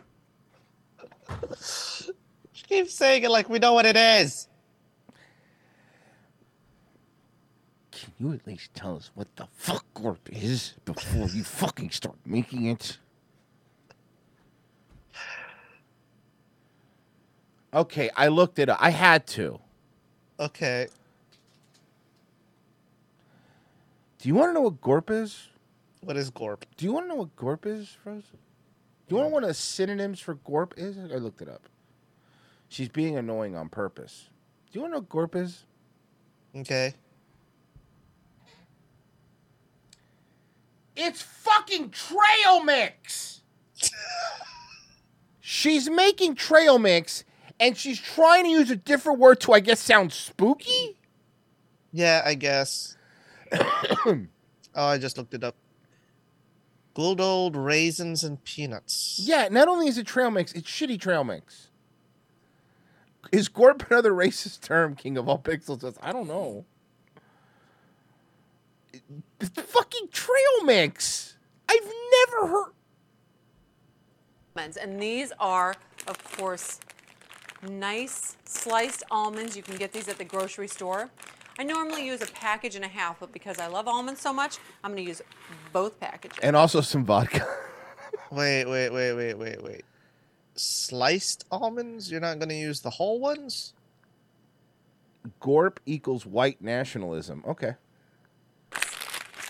[2.53, 4.47] She keeps saying it like we know what it is.
[7.91, 12.15] Can you at least tell us what the fuck gorp is before you fucking start
[12.25, 12.97] making it?
[17.74, 18.78] Okay, I looked it up.
[18.82, 19.59] I had to.
[20.39, 20.88] Okay.
[24.20, 25.49] Do you want to know what gorp is?
[26.01, 26.65] What is gorp?
[26.78, 28.24] Do you want to know what gorp is, Frozen?
[29.07, 30.97] Do you want to know what a synonyms for gorp is?
[30.97, 31.70] I looked it up.
[32.70, 34.30] She's being annoying on purpose.
[34.72, 35.65] Do you want to know what gorp is?
[36.55, 36.93] Okay.
[40.95, 43.41] It's fucking trail mix.
[45.39, 47.24] she's making trail mix
[47.60, 50.97] and she's trying to use a different word to, I guess, sound spooky.
[51.91, 52.97] Yeah, I guess.
[53.53, 54.28] oh,
[54.76, 55.55] I just looked it up.
[56.93, 59.20] Good old raisins and peanuts.
[59.24, 61.70] Yeah, not only is it trail mix, it's shitty trail mix.
[63.32, 65.82] Is gorp another racist term, King of all pixels?
[65.82, 66.66] Says, I don't know.
[69.39, 71.38] It's fucking trail mix.
[71.70, 72.74] I've never heard.
[74.82, 75.76] And these are,
[76.08, 76.80] of course,
[77.64, 79.55] nice sliced almonds.
[79.55, 81.10] You can get these at the grocery store.
[81.60, 84.58] I normally use a package and a half, but because I love almonds so much,
[84.84, 85.22] I'm going to use
[85.74, 86.38] both packages.
[86.43, 87.45] And also some vodka.
[88.30, 89.86] Wait, wait, wait, wait, wait, wait.
[90.55, 92.12] Sliced almonds?
[92.12, 93.74] You're not going to use the whole ones?
[95.39, 97.41] Gorp equals white nationalism.
[97.47, 97.76] Okay.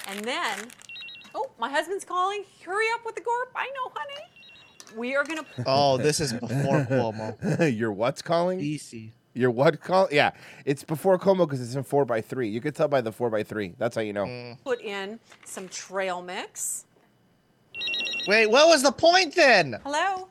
[0.08, 0.68] And then,
[1.34, 2.44] oh, my husband's calling.
[2.64, 3.50] Hurry up with the gorp.
[3.56, 4.37] I know, honey.
[4.96, 5.46] We are going to.
[5.66, 6.48] Oh, this is before
[6.90, 7.78] Cuomo.
[7.78, 8.60] Your what's calling?
[8.60, 9.12] BC.
[9.34, 10.08] Your what call?
[10.12, 10.32] Yeah,
[10.66, 12.50] it's before Cuomo because it's in four by three.
[12.50, 13.76] You could tell by the four by three.
[13.78, 14.26] That's how you know.
[14.26, 14.58] Mm.
[14.64, 16.86] put in some trail mix.
[18.28, 19.80] Wait, what was the point then?
[19.84, 20.28] Hello?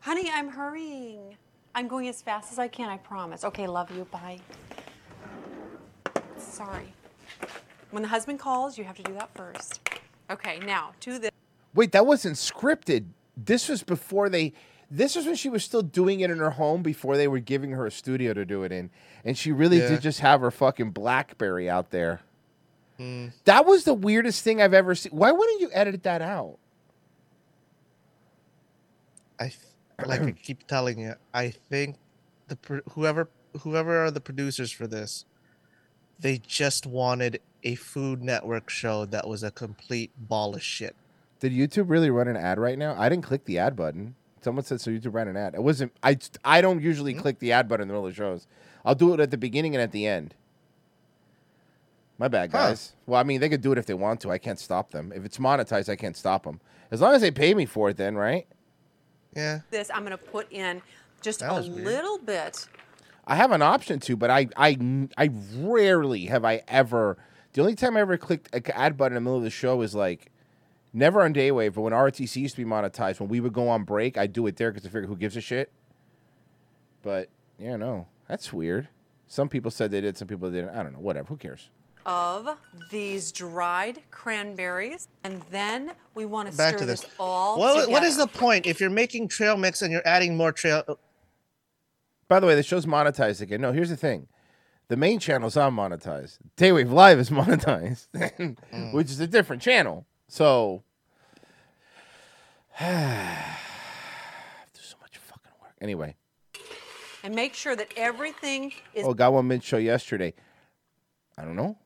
[0.00, 1.36] Honey, I'm hurrying.
[1.74, 3.44] I'm going as fast as I can, I promise.
[3.44, 4.04] Okay, love you.
[4.04, 4.38] Bye.
[6.36, 6.92] Sorry.
[7.90, 9.80] When the husband calls, you have to do that first.
[10.30, 11.30] Okay, now to the.
[11.76, 13.06] Wait, that wasn't scripted.
[13.36, 14.52] This was before they.
[14.90, 17.72] This was when she was still doing it in her home before they were giving
[17.72, 18.90] her a studio to do it in,
[19.24, 19.88] and she really Yeah.
[19.88, 22.20] did just have her fucking BlackBerry out there.
[22.98, 23.32] Mm.
[23.44, 25.12] That was the weirdest thing I've ever seen.
[25.12, 26.58] Why wouldn't you edit that out?
[29.38, 29.52] I
[30.06, 31.96] like I keep telling you, I think
[32.48, 33.28] the whoever
[33.60, 35.24] whoever are the producers for this,
[36.18, 40.94] they just wanted a Food Network show that was a complete ball of shit.
[41.40, 42.94] Did YouTube really run an ad right now?
[42.98, 44.14] I didn't click the ad button.
[44.40, 44.90] Someone said so.
[44.90, 45.54] YouTube ran an ad.
[45.54, 45.92] It wasn't.
[46.02, 46.18] I.
[46.44, 47.20] I don't usually hmm?
[47.20, 48.46] click the ad button in the middle of shows.
[48.84, 50.34] I'll do it at the beginning and at the end.
[52.18, 52.68] My bad, Huh.
[52.68, 52.92] guys.
[53.06, 54.30] Well, I mean, they could do it if they want to.
[54.30, 55.12] I can't stop them.
[55.14, 56.60] If it's monetized, I can't stop them.
[56.90, 58.46] As long as they pay me for it, then right?
[59.34, 59.60] Yeah.
[59.70, 60.80] This, I'm going to put in
[61.20, 61.84] just a weird.
[61.84, 62.68] little bit.
[63.26, 64.78] I have an option to, but I, I,
[65.18, 67.18] I rarely have I ever.
[67.52, 69.82] The only time I ever clicked an ad button in the middle of the show
[69.82, 70.30] is like,
[70.96, 73.84] never on Daywave, but when RTC used to be monetized, when we would go on
[73.84, 75.70] break, I'd do it there because I figure who gives a shit.
[77.02, 77.28] But
[77.58, 78.88] yeah, no, that's weird.
[79.28, 80.70] Some people said they did, some people didn't.
[80.70, 81.00] I don't know.
[81.00, 81.28] Whatever.
[81.28, 81.68] Who cares?
[82.06, 82.56] of
[82.92, 87.00] these dried cranberries, and then we want to Back stir to this.
[87.00, 90.36] this all What, what is the point if you're making trail mix and you're adding
[90.36, 90.84] more trail?
[90.86, 90.94] uh,
[92.28, 93.60] By the way, the show's monetized again.
[93.60, 94.28] No, here's the thing.
[94.86, 96.38] The main channel's not monetized.
[96.56, 98.06] Daywave Live is monetized,
[98.94, 100.06] which is a different channel.
[100.28, 100.84] So,
[102.80, 102.90] there's
[104.74, 105.72] so much fucking work.
[105.80, 106.14] Anyway,
[107.24, 110.34] And make sure that everything is oh, got one mid show yesterday.
[111.38, 111.78] I don't know.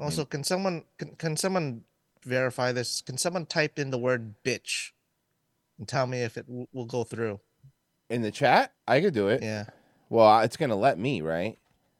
[0.00, 1.84] Also, can someone can, can someone
[2.24, 3.00] verify this?
[3.00, 4.90] Can someone type in the word bitch
[5.78, 7.38] and tell me if it w- will go through?
[8.10, 9.42] In the chat, I could do it.
[9.42, 9.66] Yeah.
[10.08, 11.58] Well, it's gonna let me, right?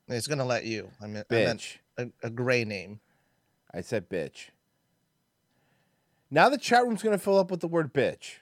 [0.09, 0.91] It's gonna let you.
[1.01, 2.11] I mean, I meant Bitch.
[2.23, 2.99] a, a gray name.
[3.73, 4.49] I said bitch.
[6.33, 8.37] Now the chat room's gonna fill up with the word bitch.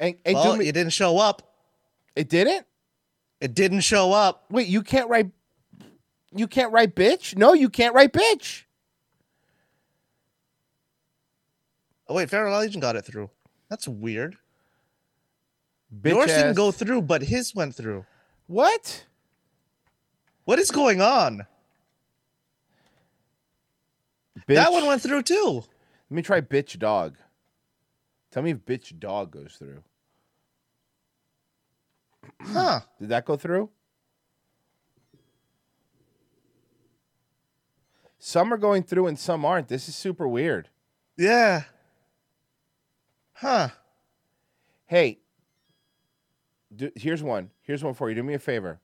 [0.00, 1.42] And, and well, me, it didn't show up.
[2.16, 2.66] It didn't.
[3.38, 4.46] It didn't show up.
[4.50, 5.30] Wait, you can't write.
[6.34, 7.36] You can't write bitch.
[7.36, 8.62] No, you can't write bitch.
[12.08, 13.28] Oh wait, Feral Legion got it through.
[13.68, 14.38] That's weird.
[15.94, 18.06] Bitch Yours didn't go through, but his went through.
[18.46, 19.04] What?
[20.46, 21.46] What is going on?
[24.48, 24.54] Bitch.
[24.54, 25.64] That one went through too.
[26.10, 27.16] Let me try bitch dog.
[28.30, 29.82] Tell me if bitch dog goes through.
[32.40, 32.80] Huh.
[32.98, 33.70] Did that go through?
[38.18, 39.68] Some are going through and some aren't.
[39.68, 40.68] This is super weird.
[41.16, 41.64] Yeah.
[43.34, 43.70] Huh.
[44.86, 45.18] Hey,
[46.74, 47.50] do, here's one.
[47.62, 48.14] Here's one for you.
[48.14, 48.80] Do me a favor.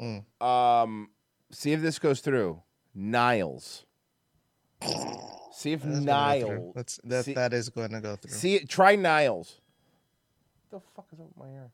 [0.00, 0.24] Mm.
[0.40, 1.10] Um,
[1.50, 2.62] see if this goes through.
[2.94, 3.84] Niles.
[5.52, 6.04] See if That is gonna go through.
[6.04, 6.72] Niles.
[6.74, 7.24] That's that.
[7.24, 8.30] see, that is going to go through.
[8.32, 8.68] see it.
[8.68, 9.60] Try Niles.
[10.70, 11.70] What the fuck is up with my hair?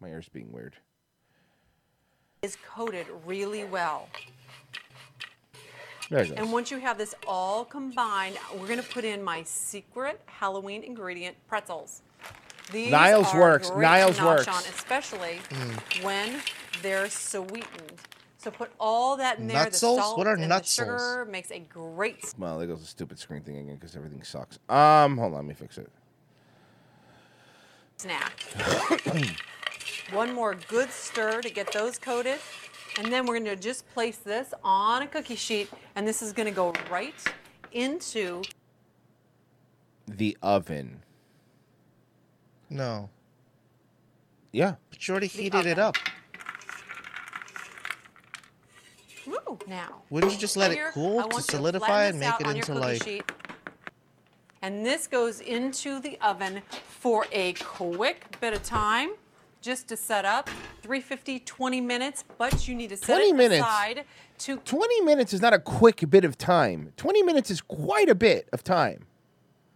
[0.00, 0.76] My ear's being weird.
[2.42, 4.08] is coated really well.
[6.10, 6.32] There it.
[6.36, 10.84] And once you have this all combined, we're going to put in my secret Halloween
[10.84, 12.02] ingredient pretzels.
[12.72, 13.70] These Niles are works.
[13.70, 14.46] great Niles works.
[14.48, 16.04] on, especially Mm.
[16.04, 16.40] when
[16.82, 18.00] they're sweetened.
[18.38, 19.64] So put all that in there.
[19.64, 19.78] The Nutsols?
[19.96, 20.76] salt What are and the nutsols?
[20.76, 24.58] sugar makes a great Well, there goes the stupid screen thing again because everything sucks.
[24.68, 25.90] Um, hold on, let me fix it.
[27.96, 28.32] snack.
[30.12, 32.38] One more good stir to get those coated.
[32.98, 36.32] And then we're going to just place this on a cookie sheet, and this is
[36.32, 37.14] going to go right
[37.72, 38.42] into
[40.08, 41.02] The oven.
[42.70, 43.10] No.
[44.52, 44.76] Yeah.
[44.90, 45.96] But you already heated it up.
[49.26, 50.02] Woo, now.
[50.10, 53.24] Wouldn't you just let it cool to solidify and make it into, like- sheet.
[54.62, 59.10] And this goes into the oven for a quick bit of time,
[59.60, 60.48] just to set up.
[60.82, 63.60] 350, 20 minutes, but you need to set 20 it minutes.
[63.66, 64.04] aside
[64.38, 66.92] to 20 minutes is not a quick bit of time.
[66.96, 69.06] 20 minutes is quite a bit of time.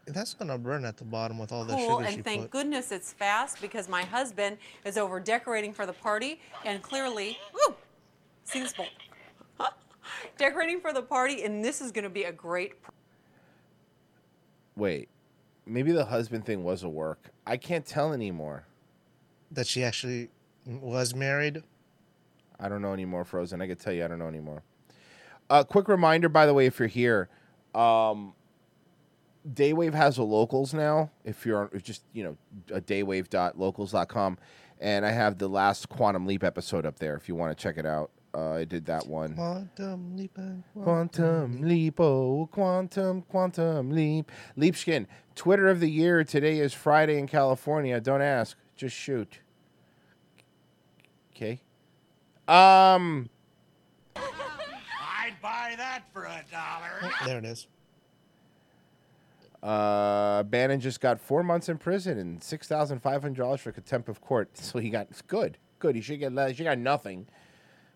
[0.06, 1.98] That's gonna burn at the bottom with all the cool.
[1.98, 2.50] sugar And she thank put.
[2.50, 7.76] goodness it's fast because my husband is over decorating for the party, and clearly, woo,
[8.44, 8.86] see this bowl,
[10.38, 12.74] decorating for the party, and this is going to be a great
[14.80, 15.10] Wait.
[15.66, 17.30] Maybe the husband thing was a work.
[17.46, 18.64] I can't tell anymore.
[19.52, 20.30] That she actually
[20.64, 21.62] was married.
[22.58, 23.60] I don't know anymore, Frozen.
[23.60, 24.62] I can tell you I don't know anymore.
[25.50, 27.28] Uh, quick reminder, by the way, if you're here,
[27.74, 28.34] um,
[29.46, 31.10] Daywave has a locals now.
[31.24, 32.36] If you're on, just you know,
[32.72, 34.38] a daywave.locals.com,
[34.80, 37.16] and I have the last Quantum Leap episode up there.
[37.16, 39.34] If you want to check it out, uh, I did that one.
[39.34, 40.36] Quantum leap.
[40.38, 44.30] and Quantum leap, oh, quantum, quantum leap.
[44.56, 46.22] Leapskin, Twitter of the year.
[46.24, 48.00] Today is Friday in California.
[48.00, 49.40] Don't ask, just shoot.
[51.34, 51.60] Okay.
[52.46, 53.30] Um,
[54.16, 57.12] I'd buy that for a dollar.
[57.24, 57.66] There it is.
[59.62, 63.72] uh, Bannon just got four months in prison and six thousand five hundred dollars for
[63.72, 64.56] contempt of court.
[64.56, 65.94] So he got good, good.
[65.96, 66.58] He should get less.
[66.58, 67.26] He got nothing,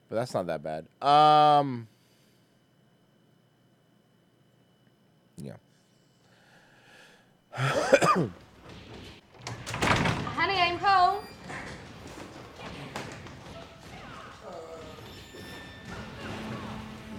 [0.09, 0.87] but that's not that bad.
[1.07, 1.89] Um,
[5.37, 5.57] yeah.
[7.55, 8.31] Honey,
[10.61, 11.25] I'm home.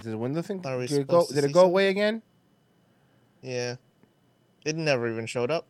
[0.02, 0.60] Did the window thing?
[0.60, 1.26] Did it go?
[1.26, 2.22] Did it go away again?
[3.42, 3.76] Yeah.
[4.64, 5.66] It never even showed up.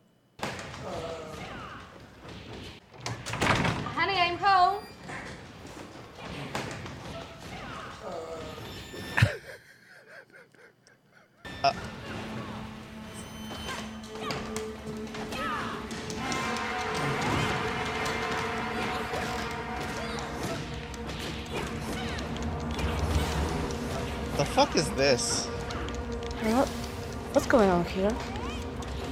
[28.09, 28.21] Going?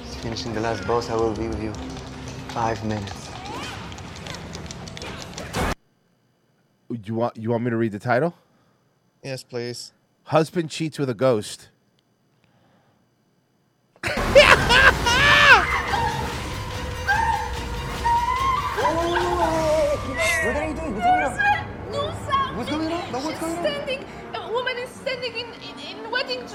[0.03, 1.09] Just finishing the last boss.
[1.09, 1.73] I will be with you.
[2.49, 3.29] Five minutes.
[7.03, 8.35] You want you want me to read the title?
[9.23, 9.93] Yes, please.
[10.25, 11.69] Husband cheats with a ghost.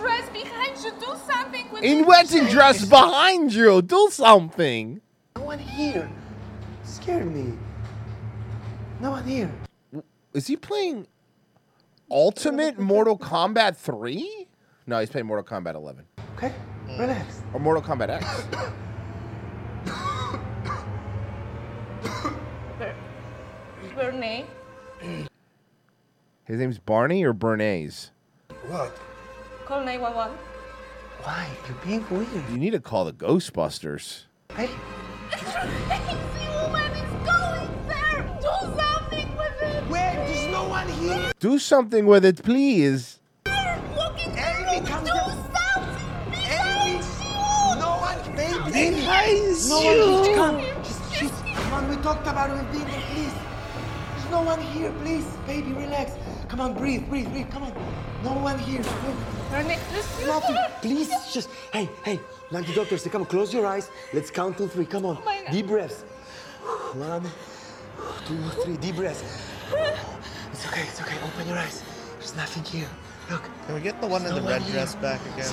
[0.01, 0.91] Dress behind you.
[0.99, 3.83] Do something with In wedding dress behind you.
[3.83, 5.01] Do something.
[5.37, 6.11] No one here.
[6.85, 7.57] Scared me.
[9.01, 9.51] No one here.
[10.35, 11.07] Is he playing
[12.11, 14.47] Ultimate Mortal Kombat 3?
[14.87, 16.05] No, he's playing Mortal Kombat 11.
[16.37, 16.53] Okay,
[16.99, 17.43] relax.
[17.53, 18.45] Or Mortal Kombat X.
[23.95, 24.47] Bernie.
[26.45, 28.11] His name's Barney or Bernays?
[28.67, 28.99] What?
[29.71, 30.37] Call 911.
[31.23, 31.47] Why?
[31.69, 32.51] You're being weird.
[32.51, 34.25] You need to call the Ghostbusters.
[34.57, 34.69] Hey.
[35.31, 38.39] Crazy woman is going there.
[38.41, 39.89] Do something with it.
[39.89, 41.31] Wait, there's no one here.
[41.39, 43.21] Do something with it, please.
[43.47, 45.05] Walking Amy, through.
[45.05, 45.15] Do
[45.55, 46.35] something.
[46.35, 46.99] Amy,
[47.79, 48.97] no one, baby.
[48.97, 50.61] Behind no one, just come.
[50.83, 52.75] Just, just, come on, we talked about it.
[52.75, 53.33] We've please.
[54.17, 55.27] There's no one here, please.
[55.47, 56.11] Baby, relax.
[56.49, 57.49] Come on, breathe, breathe, breathe.
[57.53, 57.73] Come on.
[58.25, 58.83] No one here.
[59.53, 60.27] Ernie, listen.
[60.27, 60.57] Nothing.
[60.81, 62.21] Please, just hey, hey.
[62.51, 63.91] Like the doctor said, come on, close your eyes.
[64.13, 64.87] Let's count till three.
[64.87, 65.19] Come on.
[65.21, 65.53] Oh my God.
[65.53, 66.03] Deep breaths.
[66.95, 67.29] One,
[68.27, 68.77] two, three.
[68.77, 69.23] Deep breaths.
[70.53, 71.17] It's okay, it's okay.
[71.25, 71.83] Open your eyes.
[72.19, 72.89] There's nothing here.
[73.31, 73.43] Look.
[73.67, 75.53] Can we get the one in the red one dress back again?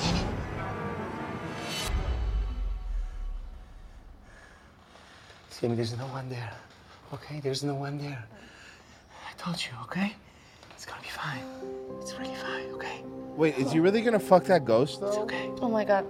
[5.50, 6.52] Sammy, there's no one there.
[7.12, 8.24] Okay, there's no one there.
[9.28, 10.14] I told you, okay?
[10.70, 11.42] It's gonna be fine.
[12.00, 13.02] It's really fine, okay?
[13.38, 15.06] Wait, is he really gonna fuck that ghost though?
[15.06, 15.48] It's okay.
[15.60, 16.04] Oh my god.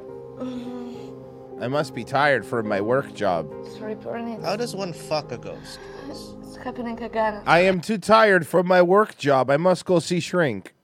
[1.63, 3.53] I must be tired from my work job.
[3.77, 4.39] Sorry, Bernie.
[4.43, 5.79] How does one fuck a ghost?
[6.09, 7.43] It's happening again.
[7.47, 9.51] I am too tired from my work job.
[9.51, 10.75] I must go see shrink.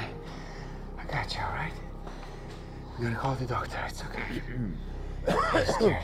[0.00, 0.08] I
[1.08, 1.72] got you, all right?
[2.98, 3.78] We're gonna call the doctor.
[3.86, 4.42] It's okay.
[5.52, 6.02] I'm scared.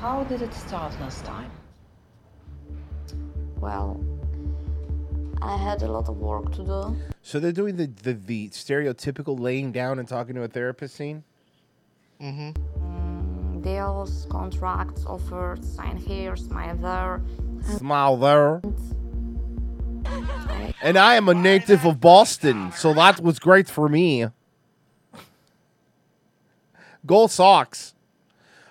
[0.00, 1.52] How did it start last time?
[3.60, 4.00] Well,
[5.42, 6.96] I had a lot of work to do.
[7.22, 11.24] So they're doing the, the, the stereotypical laying down and talking to a therapist scene?
[12.20, 13.60] Mm, hmm.
[13.60, 17.22] deals, contracts, offers, sign here, smile there.
[17.76, 18.62] Smile there.
[20.80, 24.26] And I am a native of Boston, so that was great for me.
[27.04, 27.94] Gold socks.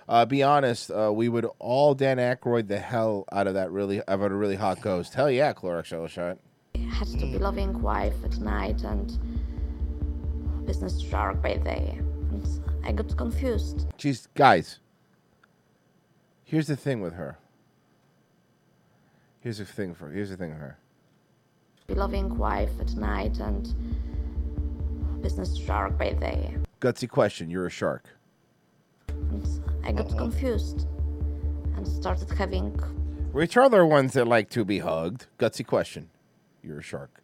[0.08, 4.00] Uh, be honest, uh, we would all Dan Aykroyd the hell out of that really
[4.00, 5.14] out of a really hot ghost.
[5.14, 6.38] Hell yeah, Clorox Yellow Shot.
[7.02, 7.40] Had to be mm.
[7.40, 9.18] loving wife at night and
[10.66, 11.98] business shark by day.
[12.00, 12.46] And
[12.86, 13.88] I got confused.
[13.98, 14.80] She's guys.
[16.44, 17.38] Here's the thing with her.
[19.40, 20.78] Here's the thing for here's the thing with her.
[21.88, 23.74] Be loving wife at night and
[25.22, 26.56] business shark by day.
[26.80, 27.50] Gutsy question.
[27.50, 28.06] You're a shark.
[29.08, 29.46] And
[29.84, 30.18] I got uh-huh.
[30.18, 30.88] confused
[31.76, 32.72] and started having
[33.32, 35.28] Which are the ones that like to be hugged?
[35.40, 36.10] Gutsy question.
[36.64, 37.22] You're a shark.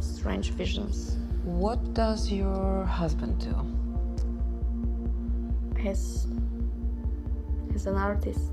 [0.00, 1.18] strange visions.
[1.44, 3.54] What does your husband do?
[5.78, 6.26] He's
[7.72, 8.52] he's an artist.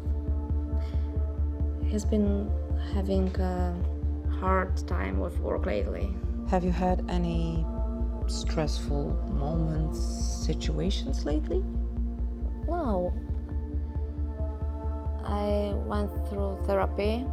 [1.85, 2.49] He's been
[2.93, 3.73] having a
[4.39, 6.15] hard time with work lately.
[6.49, 7.65] Have you had any
[8.27, 9.99] stressful moments,
[10.45, 11.63] situations lately?
[12.67, 13.13] No.
[15.23, 17.25] I went through therapy.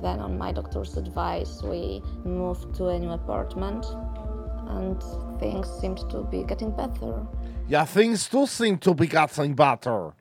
[0.00, 3.84] Then, on my doctor's advice, we moved to a new apartment,
[4.68, 5.02] and
[5.40, 7.26] things seemed to be getting better.
[7.66, 10.14] Yeah, things do seem to be getting better.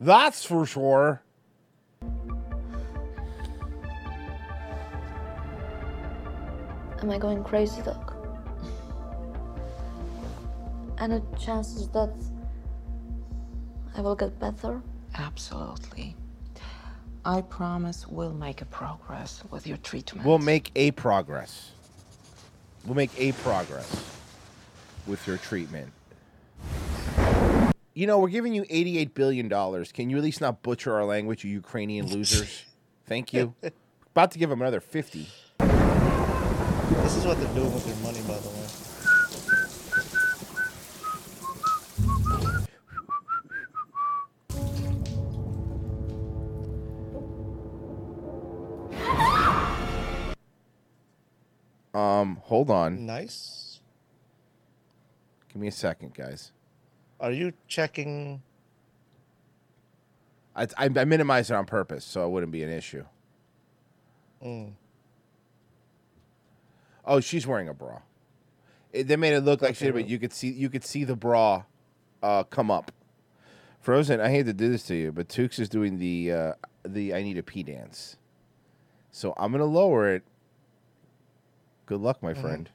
[0.00, 1.22] That's for sure.
[7.02, 8.16] Am I going crazy, Doc?
[10.98, 12.14] Any chances that
[13.96, 14.80] I will get better?
[15.16, 16.16] Absolutely.
[17.26, 20.26] I promise we'll make a progress with your treatment.
[20.26, 21.70] We'll make a progress.
[22.84, 24.20] We'll make a progress
[25.06, 25.90] with your treatment.
[27.94, 29.48] You know, we're giving you $88 billion.
[29.48, 32.64] Can you at least not butcher our language, you Ukrainian losers?
[33.06, 33.54] Thank you.
[34.10, 35.28] About to give them another 50.
[35.58, 38.20] This is what they're doing with their money,
[51.94, 53.06] Um, hold on.
[53.06, 53.80] Nice.
[55.48, 56.50] Give me a second, guys.
[57.20, 58.42] Are you checking?
[60.56, 63.04] I, I, I minimized it on purpose so it wouldn't be an issue.
[64.44, 64.72] Mm.
[67.04, 68.00] Oh, she's wearing a bra.
[68.92, 71.16] It, they made it look like shit, but you could see you could see the
[71.16, 71.64] bra
[72.22, 72.92] uh, come up.
[73.80, 76.52] Frozen, I hate to do this to you, but Tukes is doing the uh,
[76.84, 78.16] the I need a pee dance.
[79.10, 80.22] So I'm gonna lower it.
[81.86, 82.40] Good luck, my Mhm.
[82.40, 82.70] friend.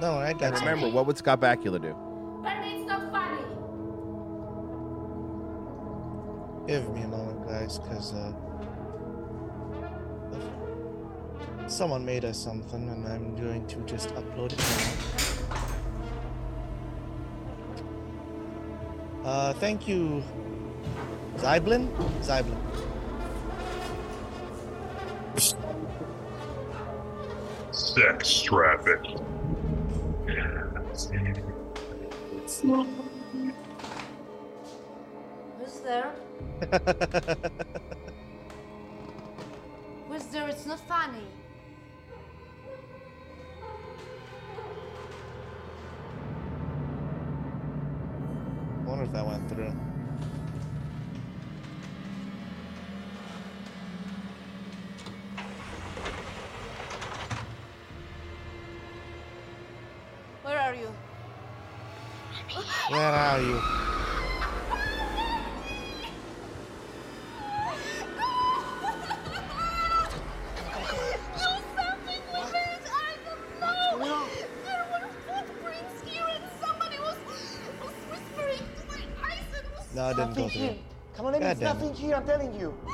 [0.00, 1.92] No, I got And remember, what would Scott Bakula do?
[2.42, 3.42] Bernie, it's not funny.
[6.68, 8.32] Give me a moment, guys, because uh,
[11.66, 14.94] someone made us something, and I'm going to just upload it now.
[19.28, 20.22] Uh, thank you,
[21.38, 21.88] Zyblin.
[22.22, 22.56] Zyblin.
[27.98, 29.00] Sex traffic.
[35.58, 36.12] Who's there?
[40.08, 40.48] Who's there?
[40.48, 41.26] It's not funny.
[81.78, 82.87] Nothing here, I'm telling you.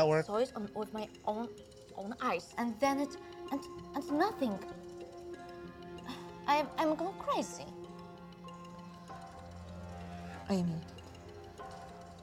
[0.00, 0.26] That work?
[0.26, 1.48] saw it on, with my own
[1.96, 3.16] own eyes, and then it,
[3.52, 3.60] and
[3.94, 4.58] and nothing.
[6.46, 7.66] I'm I'm going crazy.
[10.50, 10.80] Amy,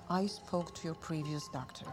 [0.10, 1.86] I spoke to your previous doctor,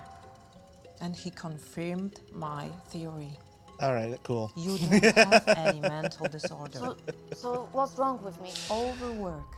[1.00, 3.38] and he confirmed my theory.
[3.80, 4.52] All right, cool.
[4.56, 6.78] You don't have any mental disorder.
[6.78, 6.96] So,
[7.34, 8.50] so what's wrong with me?
[8.70, 9.50] Overwork.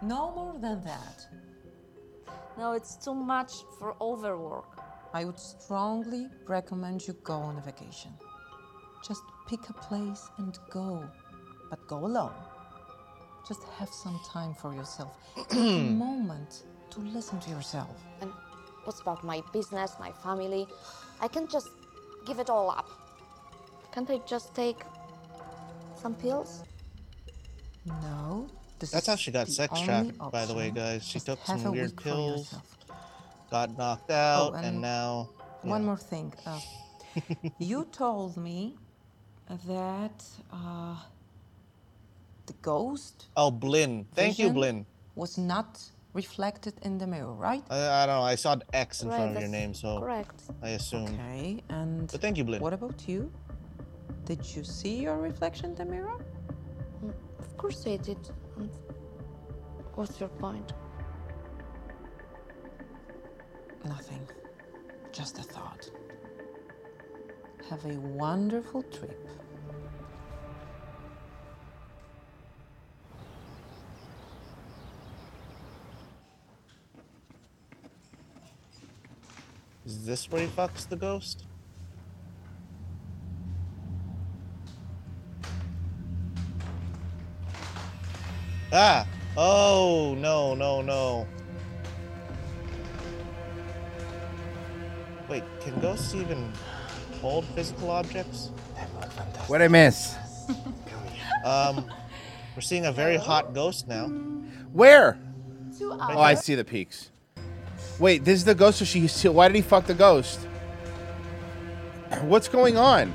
[0.00, 1.26] No more than that.
[2.56, 4.77] No, it's too much for overwork.
[5.14, 8.12] I would strongly recommend you go on a vacation.
[9.06, 11.04] Just pick a place and go,
[11.70, 12.32] but go alone.
[13.46, 15.16] Just have some time for yourself.
[15.48, 15.56] Take a
[16.06, 17.96] moment to listen to yourself.
[18.20, 18.30] And
[18.84, 20.66] what's about my business, my family?
[21.20, 21.68] I can't just
[22.26, 22.88] give it all up.
[23.92, 24.76] Can't I just take
[25.94, 26.64] some pills?
[27.86, 28.48] No.
[28.78, 31.04] This That's is how she got sex only trafficked, by the way, guys.
[31.04, 32.77] She Just took some weird week for pills, yourself.
[33.50, 35.28] Got knocked out, Oh, and, and now.
[35.62, 35.86] One yeah.
[35.86, 36.32] more thing.
[36.46, 36.60] Uh,
[37.58, 38.76] you told me
[39.66, 40.96] that uh,
[42.46, 44.06] the ghost Oh, Blin.
[44.14, 44.86] Thank you, Blin.
[45.14, 45.80] Was not
[46.14, 47.62] reflected in the mirror, right?
[47.70, 48.22] I, I don't know.
[48.22, 50.42] I saw an X in Right, front of your name, so correct.
[50.62, 51.04] I assume.
[51.14, 52.60] Okay, and But thank you, Blin.
[52.60, 53.30] what about you?
[54.24, 56.18] Did you see your reflection in the mirror?
[57.38, 58.18] Of course I did.
[59.94, 60.72] What's your point?
[63.84, 64.28] Nothing.
[65.12, 65.90] Just a thought.
[67.70, 69.28] Have a wonderful trip.
[79.84, 81.44] Is this where he fucks the ghost?
[88.70, 89.06] Ah!
[89.36, 91.26] Oh, no, no, no.
[95.28, 96.50] Wait, can ghosts even
[97.20, 98.50] hold physical objects?
[99.46, 100.14] What I miss?
[101.44, 101.90] Um,
[102.56, 104.06] we're seeing a very hot ghost now.
[104.72, 105.18] Where?
[105.80, 107.10] Right Oh, I see the peaks.
[107.98, 108.78] Wait, this is the ghost.
[108.78, 109.06] So she.
[109.06, 110.40] so Why did he fuck the ghost?
[112.22, 113.12] What's going on?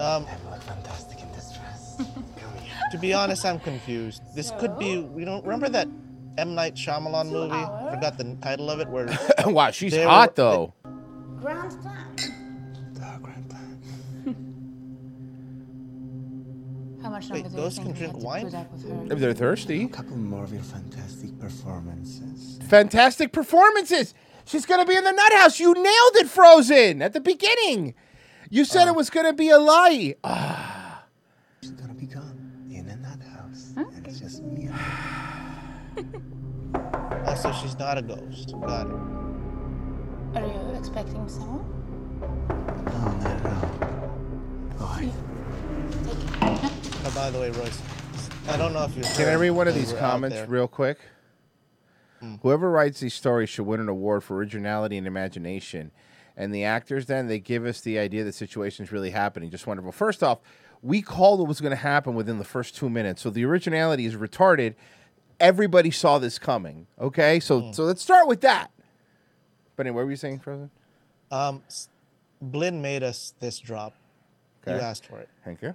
[0.00, 0.26] Um,
[0.66, 1.56] Fantastic in this
[2.90, 4.22] to be honest, I'm confused.
[4.34, 4.90] This could be.
[4.90, 5.88] You know, remember that
[6.38, 7.52] M Night Shyamalan movie?
[7.54, 8.88] I forgot the title of it.
[8.88, 9.06] Where
[9.46, 10.74] wow, she's they hot were- though.
[11.40, 12.16] Grand plan.
[17.02, 18.44] How much Wait, longer do ghosts you can think drink we have wine?
[18.44, 19.12] put up with her?
[19.14, 19.84] If they're thirsty.
[19.84, 22.58] A couple more of your fantastic performances.
[22.68, 24.14] Fantastic performances.
[24.44, 25.58] She's gonna be in the nut house.
[25.60, 27.94] You nailed it, Frozen, at the beginning.
[28.50, 30.14] You said it was gonna be a lie.
[30.22, 30.61] Ah,
[37.32, 38.52] Oh, so she's not a ghost.
[38.60, 38.92] Got it.
[40.34, 41.64] Are you expecting someone?
[42.20, 44.18] No, not at all.
[44.80, 45.12] Oh, I,
[47.04, 47.80] Oh, by the way, Royce,
[48.48, 49.02] I don't know if you.
[49.02, 50.98] Can I read one of these comments real quick?
[52.20, 52.34] Hmm.
[52.42, 55.90] Whoever writes these stories should win an award for originality and imagination.
[56.36, 59.50] And the actors, then, they give us the idea that situation's really happening.
[59.50, 59.90] Just wonderful.
[59.90, 60.40] First off,
[60.82, 63.22] we called what was going to happen within the first two minutes.
[63.22, 64.74] So the originality is retarded.
[65.46, 66.86] Everybody saw this coming.
[67.00, 67.40] Okay?
[67.40, 67.72] So, Hmm.
[67.72, 68.70] so let's start with that.
[69.76, 70.70] But anyway, what were you saying, Frozen?
[71.32, 71.88] Um, s-
[72.40, 73.94] Blinn made us this drop.
[74.66, 74.84] You Okay.
[74.84, 75.28] asked for it.
[75.44, 75.74] Thank you.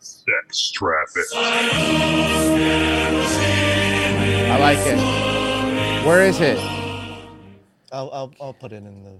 [0.00, 1.24] Sex traffic.
[4.50, 6.06] I like it.
[6.06, 6.58] Where is it?
[7.92, 9.18] I'll I'll, I'll put it in the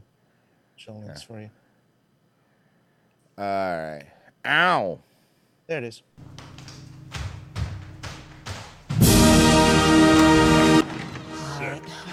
[0.77, 1.51] show notes for you.
[3.37, 4.05] All right.
[4.47, 4.99] Ow.
[5.67, 6.03] There it is.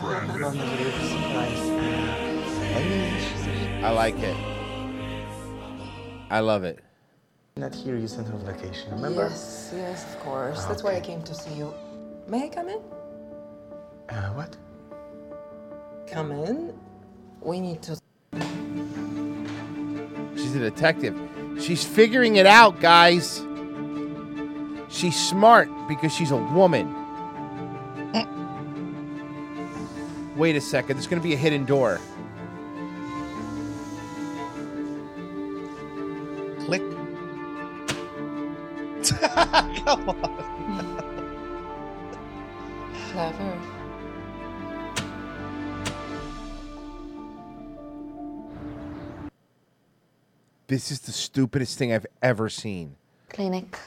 [0.07, 0.21] I
[2.83, 4.37] mean, she's I like it.
[6.29, 6.79] I love it.
[7.57, 9.23] Not here, you sent her on vacation, remember?
[9.23, 10.59] Yes, yes, of course.
[10.61, 11.73] Ah, That's why I came to see you.
[12.27, 12.79] May I come in?
[14.09, 14.55] Uh, what?
[16.07, 16.77] Come in.
[17.41, 17.97] We need to.
[20.35, 21.17] She's a detective.
[21.59, 23.41] She's figuring it out, guys.
[24.89, 27.04] She's smart because she's a woman.
[30.35, 30.97] Wait a second.
[30.97, 31.99] There's going to be a hidden door.
[36.65, 36.81] Click.
[39.85, 41.03] Come on.
[43.11, 43.59] Clever.
[50.67, 52.95] This is the stupidest thing I've ever seen.
[53.29, 53.77] Clinic.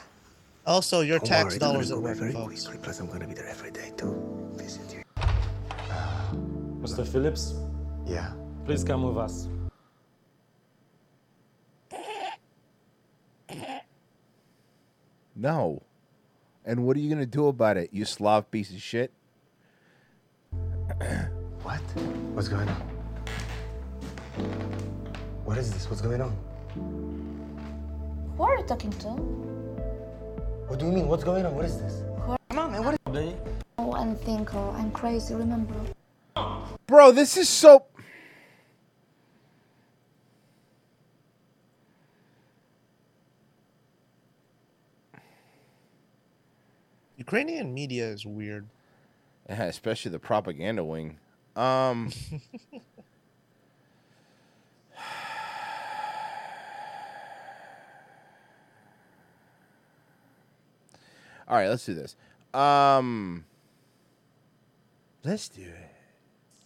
[0.65, 2.67] Also, your Don't tax worry, dollars gonna at work, folks.
[2.67, 4.28] quickly, Plus, I'm gonna be there every day to visit you.
[6.89, 7.05] Mr.
[7.07, 7.53] Phillips,
[8.07, 8.33] Yeah.
[8.65, 9.47] please come with us.
[15.35, 15.81] No.
[16.65, 19.11] And what are you going to do about it, you Slav piece of shit?
[21.61, 21.81] What?
[22.33, 22.81] What's going on?
[25.43, 25.89] What is this?
[25.89, 26.31] What's going on?
[28.37, 29.09] Who are you talking to?
[30.69, 31.07] What do you mean?
[31.09, 31.53] What's going on?
[31.53, 32.01] What is this?
[32.49, 32.83] Come on, man.
[32.85, 33.33] What is
[33.77, 34.57] Oh, I'm thinker.
[34.57, 35.75] I'm crazy, remember?
[36.87, 37.85] Bro, this is so.
[47.17, 48.65] Ukrainian media is weird.
[49.47, 51.19] Yeah, especially the propaganda wing.
[51.55, 52.11] Um.
[61.47, 62.15] All right, let's do this.
[62.53, 63.45] Um.
[65.23, 65.98] Let's do it.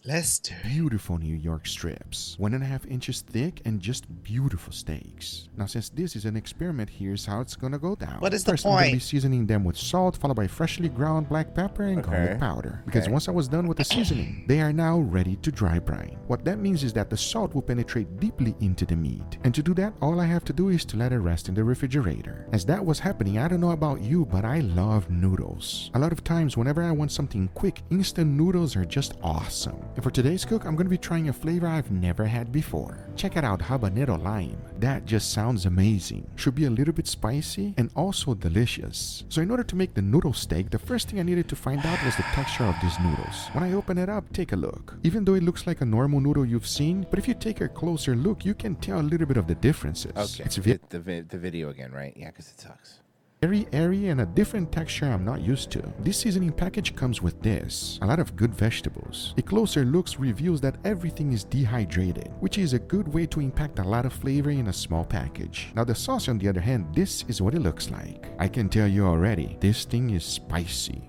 [0.06, 4.70] Let's do Beautiful New York strips, one and a half inches thick and just beautiful
[4.70, 5.48] steaks.
[5.56, 8.16] Now, since this is an experiment, here's how it's gonna go down.
[8.20, 11.30] What is the First, I'm gonna be seasoning them with salt, followed by freshly ground
[11.30, 12.10] black pepper and Okay.
[12.10, 12.82] garlic powder.
[12.84, 13.12] Because Okay.
[13.12, 16.18] once I was done with the seasoning, they are now ready to dry brine.
[16.26, 19.38] What that means is that the salt will penetrate deeply into the meat.
[19.42, 21.54] And to do that, all I have to do is to let it rest in
[21.54, 22.46] the refrigerator.
[22.52, 25.90] As that was happening, I don't know about you, but I love noodles.
[25.94, 29.80] A lot of times, whenever I want something quick, instant noodles are just awesome.
[29.94, 32.98] And for today's cook, I'm gonna be trying a flavor I've never had before.
[33.14, 34.58] Check it out, habanero lime.
[34.80, 36.26] That just sounds amazing.
[36.34, 39.22] Should be a little bit spicy and also delicious.
[39.28, 41.84] So in order to make the noodle steak, the first thing I needed to find
[41.86, 43.48] out was the texture of these noodles.
[43.52, 44.96] When I open it up, take a look.
[45.04, 47.68] Even though it looks like a normal noodle you've seen, but if you take a
[47.68, 50.12] closer look, you can tell a little bit of the differences.
[50.16, 50.44] Okay.
[50.44, 52.12] It's the, the, vi- the video again, right?
[52.16, 52.98] Yeah, because it sucks.
[53.46, 55.82] Very airy and a different texture I'm not used to.
[55.98, 59.34] This seasoning package comes with this a lot of good vegetables.
[59.36, 63.80] A closer look reveals that everything is dehydrated, which is a good way to impact
[63.80, 65.72] a lot of flavor in a small package.
[65.74, 68.26] Now, the sauce, on the other hand, this is what it looks like.
[68.38, 71.02] I can tell you already, this thing is spicy.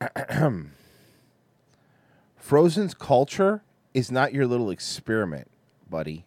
[2.36, 3.62] Frozen's culture
[3.92, 5.50] is not your little experiment,
[5.90, 6.24] buddy.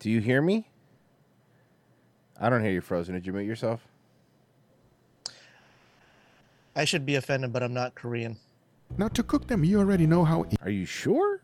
[0.00, 0.69] Do you hear me?
[2.40, 3.14] I don't hear you, Frozen.
[3.14, 3.86] Did you mute yourself?
[6.74, 8.38] I should be offended, but I'm not Korean.
[8.96, 10.46] Now, to cook them, you already know how.
[10.62, 11.42] Are you sure?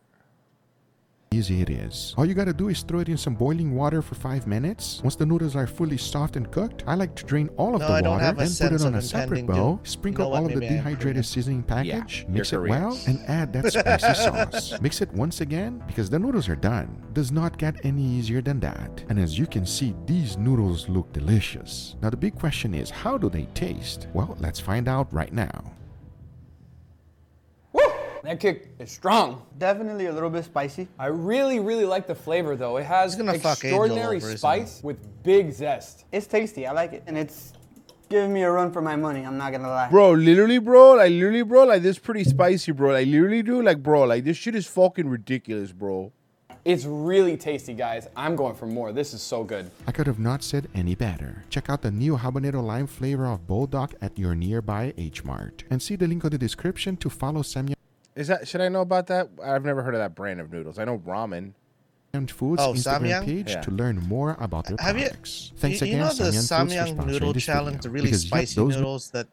[1.32, 2.14] Easy it is.
[2.16, 5.00] All you gotta do is throw it in some boiling water for five minutes.
[5.02, 7.88] Once the noodles are fully soft and cooked, I like to drain all of No,
[7.88, 9.80] the water have and put it on a separate intending to- bowl.
[9.82, 12.22] You Sprinkle know all of the maybe I am dehydrated seasoning package.
[12.22, 12.80] you're mix it Korean.
[12.80, 14.80] well, and add that spicy sauce.
[14.80, 17.02] Mix it once again because the noodles are done.
[17.12, 19.04] Does not get any easier than that.
[19.10, 21.96] And as you can see, these noodles look delicious.
[22.00, 24.06] Now the big question is, how do they taste?
[24.14, 25.72] Well, let's find out right now.
[28.26, 29.46] That kick is strong.
[29.56, 30.88] Definitely a little bit spicy.
[30.98, 32.76] I really, really like the flavor though.
[32.76, 36.06] It has gonna extraordinary over, isn't spice with big zest.
[36.10, 36.66] It's tasty.
[36.66, 37.52] I like it, and it's
[38.08, 39.24] giving me a run for my money.
[39.24, 39.90] I'm not gonna lie.
[39.90, 42.94] Bro, literally, bro, like literally, bro, like this pretty spicy, bro.
[42.94, 46.10] Like literally, dude, like bro, like this shit is fucking ridiculous, bro.
[46.64, 48.08] It's really tasty, guys.
[48.16, 48.90] I'm going for more.
[48.92, 49.70] This is so good.
[49.86, 51.44] I could have not said any better.
[51.48, 55.80] Check out the new habanero lime flavor of Buldak at your nearby H Mart and
[55.80, 57.75] see the link in the description to follow Samyang
[58.16, 59.28] Is that should I know about that?
[59.44, 60.78] I've never heard of that brand of noodles.
[60.78, 61.52] I know ramen.
[62.30, 63.24] Foods Oh, Instagram Samyang?
[63.26, 63.60] page Yeah.
[63.60, 65.52] to learn more about their Have you- products.
[65.58, 68.24] Thanks you, you again, know the Samyang Samyang sponsoring noodle this challenge, the really Because,
[68.24, 69.26] yep, spicy those noodles that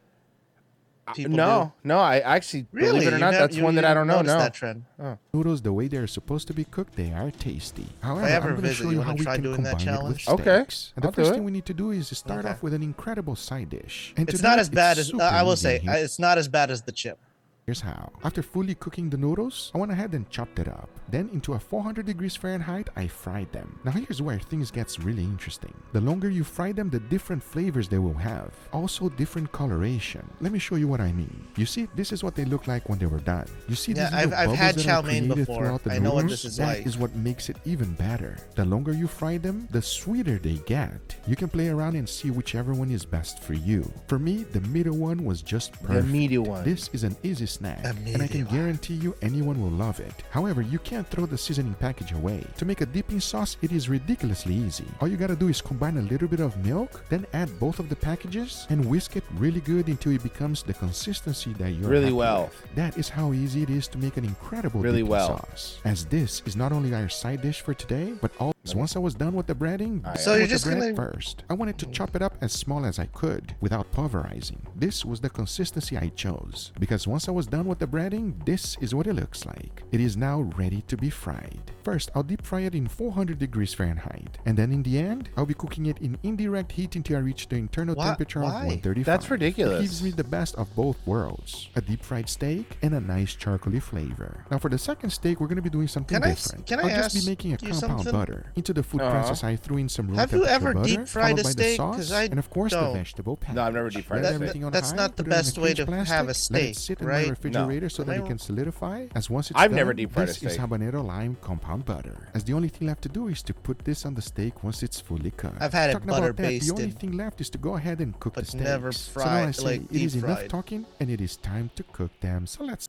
[1.14, 1.88] people no, do?
[1.88, 2.92] no, I actually Really?
[2.98, 4.20] believe it or not, nev- that's you- one that I don't know.
[4.20, 4.84] No, that trend?
[5.02, 5.16] Oh.
[5.32, 7.86] Noodles, the way they're supposed to be cooked, they are tasty.
[8.02, 9.78] However, ever I'm going to visit, show you you how we try can doing that
[9.78, 10.22] combine it with challenge?
[10.24, 10.40] steaks.
[10.40, 12.50] Okay, And the I'll first thing we need to do is start Okay.
[12.50, 14.12] off with an incredible side dish.
[14.18, 15.80] And It's not as bad as uh, I will say.
[15.82, 17.18] It's not as bad as the chip.
[17.66, 18.12] Here's how.
[18.22, 20.90] After fully cooking the noodles, I went ahead and chopped it up.
[21.08, 23.78] Then into a 400 degrees Fahrenheit, I fried them.
[23.84, 25.72] Now here's where things gets really interesting.
[25.94, 28.52] The longer you fry them, the different flavors they will have.
[28.74, 30.28] Also different coloration.
[30.42, 31.42] Let me show you what I mean.
[31.56, 33.46] You see, this is what they look like when they were done.
[33.66, 35.80] You see Yeah, these I've- I've had chow mein before.
[35.88, 36.86] I know what this is That like.
[36.86, 38.36] is what makes it even better.
[38.56, 41.16] The longer you fry them, the sweeter they get.
[41.26, 43.90] You can play around and see whichever one is best for you.
[44.06, 46.06] For me, the middle one was just perfect.
[46.08, 46.62] The medium one.
[46.64, 50.12] This is an easy snack, and I can guarantee you anyone will love it.
[50.30, 52.44] However, you can't throw the seasoning package away.
[52.58, 54.84] To make a dipping sauce, it is ridiculously easy.
[55.00, 57.88] All you gotta do is combine a little bit of milk, then add both of
[57.88, 62.12] the packages, and whisk it really good until it becomes the consistency that you're Really
[62.12, 62.44] well.
[62.44, 62.74] with.
[62.74, 65.28] That is how easy it is to make an incredible Really dipping well.
[65.38, 65.78] sauce.
[65.84, 69.14] As this is not only our side dish for today, but also once I was
[69.14, 71.42] done with the breading, So you're just bread gonna- first.
[71.50, 74.60] I wanted to chop it up as small as I could without pulverizing.
[74.74, 78.76] This was the consistency I chose because once I was done with the breading, this
[78.80, 79.82] is what it looks like.
[79.92, 81.60] It is now ready to be fried.
[81.82, 85.44] First, I'll deep fry it in 400 degrees Fahrenheit, and then in the end, I'll
[85.44, 88.48] be cooking it in indirect heat until I reach the internal Why- temperature why?
[88.48, 89.04] of 135.
[89.04, 89.80] That's ridiculous.
[89.80, 93.36] It gives me the best of both worlds: a deep fried steak and a nice
[93.36, 94.44] charcoaly flavor.
[94.50, 96.66] Now, for the second steak, we're going to be doing something Can I different.
[96.66, 98.12] can I will just be making a compound something?
[98.12, 98.46] butter.
[98.56, 99.10] Into the food Uh-huh.
[99.10, 101.50] process, I threw in some room Have you ever butter, deep fried followed a by
[101.50, 101.76] steak?
[101.76, 102.94] the 'Cause sauce, I and of course the don't.
[102.94, 103.56] vegetable package.
[103.56, 104.42] No, I've never deep fried Let a steak.
[104.42, 106.24] everything on That's high, not the put it in a best way to plastic, have
[106.26, 107.24] a Let steak, it sit in right?
[107.26, 107.88] my refrigerator No.
[107.88, 108.28] so that I it wrong?
[108.28, 109.06] can solidify.
[109.16, 112.28] As once it's I've done, never deep fried a this is habanero lime compound butter.
[112.32, 114.84] As the only thing left to do is to put this on the steak once
[114.84, 115.60] it's fully cooked.
[115.60, 118.00] I've had it Talking about butter that, The only thing left is to go ahead
[118.00, 118.62] and cook the but steaks.
[118.64, 121.70] never so now I fried- say like it is enough talking and it is time
[121.74, 122.46] to cook them.
[122.46, 122.88] So let's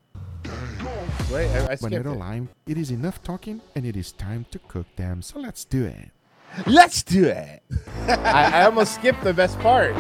[1.32, 2.10] Wait, I, I skipped it.
[2.10, 2.50] lime.
[2.68, 5.22] It is enough talking and it is time to cook them.
[5.22, 6.12] So let's do it.
[6.66, 7.64] Let's do it.
[8.08, 9.96] I, I almost skipped the best part.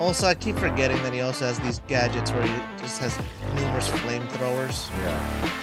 [0.00, 3.16] Also, I keep forgetting that he also has these gadgets where he just has
[3.54, 4.90] numerous flamethrowers.
[4.98, 5.58] Yeah.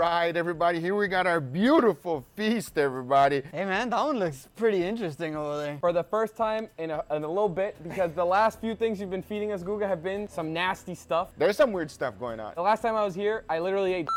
[0.00, 0.80] Right, everybody.
[0.80, 3.42] Here we got our beautiful feast, everybody.
[3.52, 5.76] Hey man, that one looks pretty interesting over there.
[5.78, 8.98] For the first time in a, in a little bit, because the last few things
[8.98, 11.32] you've been feeding us, Guga, have been some nasty stuff.
[11.36, 12.54] There's some weird stuff going on.
[12.54, 14.08] The last time I was here, I literally ate.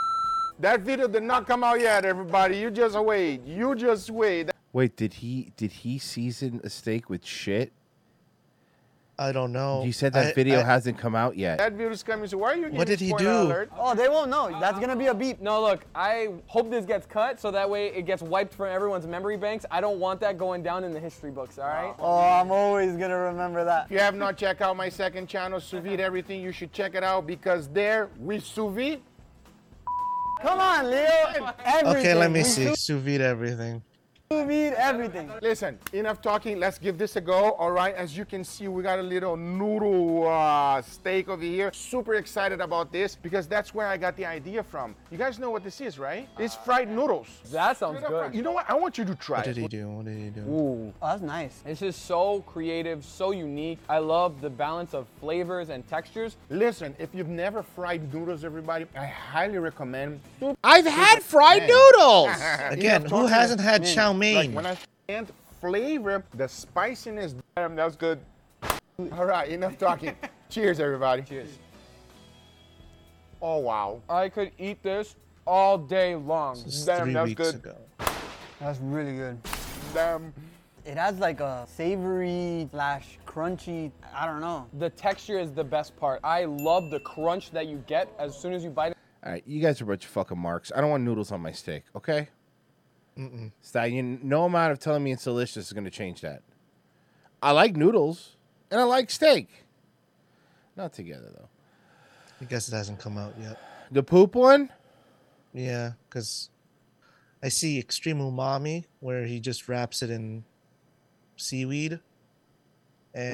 [0.57, 2.60] That video did not come out yet, everybody.
[2.60, 3.43] You just wait.
[3.43, 4.51] You just wait.
[4.72, 7.73] Wait, did he did he season a steak with shit?
[9.19, 9.84] I don't know.
[9.84, 11.60] You said that I- video I- hasn't come out yet.
[11.60, 12.27] That video's coming.
[12.27, 13.30] So why are you giving What did he do?
[13.30, 13.69] alert?
[13.77, 14.49] Oh, they won't know.
[14.60, 15.40] That's gonna be a beep.
[15.40, 19.06] No, look, I hope this gets cut so that way it gets wiped from everyone's
[19.06, 19.65] memory banks.
[19.69, 21.94] I don't want that going down in the history books, all right?
[21.99, 23.85] Oh, I'm always gonna remember that.
[23.85, 26.95] If you have not checked out my second channel, Sous Vide Everything, you should check
[26.95, 29.02] it out because there we sous vide.
[30.41, 30.98] Come on, Leo.
[31.65, 31.88] Everything.
[31.98, 32.65] Okay, let me We see.
[32.65, 33.81] sous Sous vide everything.
[34.41, 35.31] Vide everything.
[35.41, 36.60] Listen, enough talking.
[36.60, 37.51] Let's give this a go.
[37.53, 37.95] All right.
[37.95, 41.72] As you can see, we got a little noodle uh, steak over here.
[41.73, 44.95] Super excited about this because that's where I got the idea from.
[45.11, 46.27] You guys know what this is, right?
[46.39, 47.27] It's fried noodles.
[47.51, 48.10] That sounds good.
[48.10, 48.35] fried.
[48.35, 48.69] You know what?
[48.69, 49.89] I want you to try What did he do?
[49.89, 50.41] What did he do?
[50.41, 50.93] Ooh.
[51.01, 51.61] Oh, that's nice.
[51.65, 53.80] This is so creative, so unique.
[53.88, 56.38] I love the balance of flavors and textures.
[56.49, 60.19] Listen, if you've never fried noodles, everybody, I highly recommend.
[60.64, 62.30] I've had fried noodles.
[62.69, 63.93] Again, who hasn't had Man,
[64.32, 64.78] chow Like when I
[65.10, 68.20] and flavor, the spiciness, damn, that's good.
[69.12, 70.16] All right, enough talking.
[70.50, 71.24] Cheers, everybody.
[71.24, 71.58] Cheers.
[73.41, 74.02] Oh wow.
[74.08, 76.64] I could eat this all day long.
[76.86, 77.56] Damn, three that's good.
[77.56, 77.76] ago.
[78.60, 79.38] That's really good.
[79.94, 80.34] Damn.
[80.86, 83.91] It has like a savory slash crunchy.
[84.14, 84.68] I don't know.
[84.80, 86.20] The texture is the best part.
[86.24, 88.98] I love the crunch that you get as soon as you bite it.
[89.26, 90.72] All right, you guys are a bunch of fucking marks.
[90.76, 92.28] I don't want noodles on my steak, okay?
[93.18, 93.52] Mm-mm.
[93.61, 96.41] Stallion, no amount of telling me it's delicious is going to change that.
[97.41, 98.35] I like noodles
[98.72, 99.49] and I like steak.
[100.76, 101.49] Not together though.
[102.41, 103.60] I guess it hasn't come out yet.
[103.91, 104.69] The poop one?
[105.53, 106.49] Yeah, because
[107.44, 110.44] I see extreme umami where he just wraps it in
[111.38, 111.99] seaweed.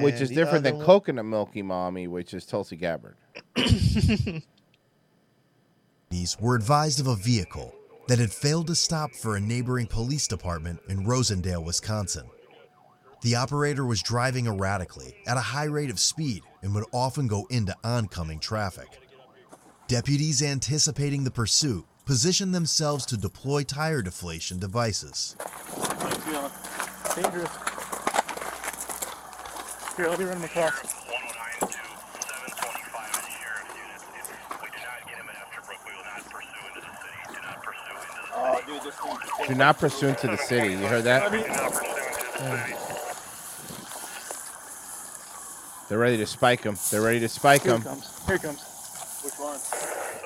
[0.02, 3.16] which is different than one- coconut milky mommy, which is Tulsi Gabbard.
[6.10, 7.72] These were advised of a vehicle
[8.10, 12.24] that had failed to stop for a neighboring police department in Rosendale, Wisconsin.
[13.22, 17.46] The operator was driving erratically at a high rate of speed and would often go
[17.50, 18.98] into oncoming traffic.
[19.86, 25.36] Deputies anticipating the pursuit positioned themselves to deploy tire deflation devices.
[27.14, 27.50] Dangerous.
[29.96, 30.99] Here, let me run him across.
[39.48, 40.70] Do not pursue to the city.
[40.72, 41.30] You heard that?
[45.88, 46.76] They're ready to spike him.
[46.90, 47.80] They're ready to spike Here him.
[47.80, 48.26] it comes.
[48.26, 48.60] Here comes.
[49.24, 49.58] Which one?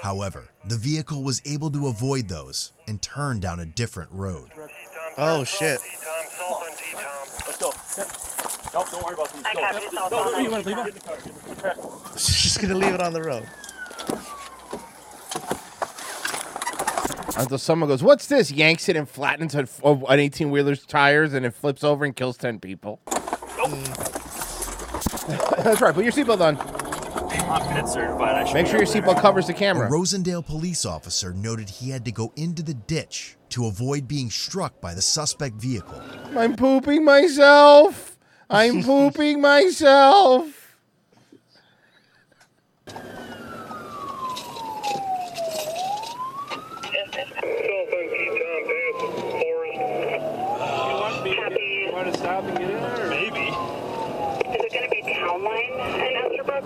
[0.02, 4.50] However, the vehicle was able to avoid those and turn down a different road.
[5.16, 5.78] Oh shit.
[7.46, 7.72] Let's go.
[8.74, 9.42] No, don't worry about these.
[9.44, 9.60] I Go.
[9.60, 10.44] copy, it's all No, no, fine.
[10.44, 12.18] you want to leave it?
[12.18, 13.48] She's gonna leave it on the road.
[17.36, 21.44] Until someone goes, "What's this?" Yanks it and flattens an an eighteen wheeler's tires, and
[21.44, 23.00] it flips over and kills ten people.
[25.62, 25.94] That's right.
[25.94, 26.84] Put your seatbelt on.
[27.50, 28.34] I'm pit certified.
[28.36, 29.90] I should Make sure your seatbelt covers the A camera.
[29.90, 34.80] Rosendale police officer noted he had to go into the ditch to avoid being struck
[34.80, 36.00] by the suspect vehicle.
[36.36, 38.18] I'm pooping myself.
[38.50, 40.63] I'm pooping myself.
[52.34, 53.08] You to get in there?
[53.10, 53.46] Maybe.
[53.46, 56.64] Is it going to be town line in Esterbrook?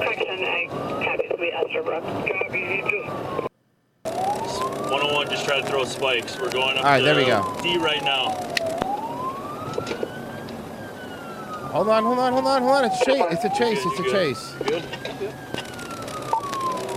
[0.00, 0.68] Correction, I
[1.02, 2.04] copy to be Esterbrook.
[2.44, 3.48] Copy, he oh
[4.42, 6.38] just 101 just tried to throw spikes.
[6.38, 7.58] We're going up All right, to there we go.
[7.62, 8.28] D right now.
[11.72, 12.84] Hold on, hold on, hold on, hold on.
[12.84, 13.24] It's a chase.
[13.30, 13.78] It's a chase.
[13.82, 14.12] It's a You good?
[14.12, 14.52] chase.
[14.60, 14.82] You good?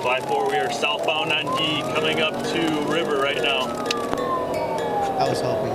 [0.03, 4.06] 5-4, we are southbound on D, coming up to River right now.
[5.19, 5.73] I was hoping.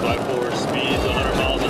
[0.00, 1.64] Five four speeds 100 miles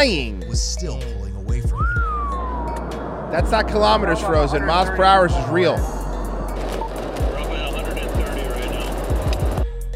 [0.00, 0.48] flying.
[0.48, 3.30] Was still pulling away from him.
[3.30, 4.64] That's not kilometers frozen.
[4.66, 5.76] Miles per hour is real.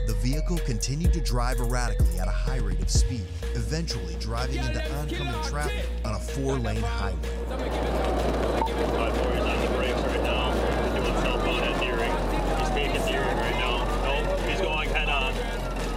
[0.06, 3.24] The vehicle continued to drive erratically at a high rate of speed,
[3.54, 7.18] eventually driving into oncoming traffic on a four-lane highway.
[7.48, 10.52] 5-4 is on the brakes right now.
[10.82, 12.12] He's doing southbound at Deering.
[12.58, 13.84] He's taking Deering right now.
[14.04, 15.32] Nope, he's going head on.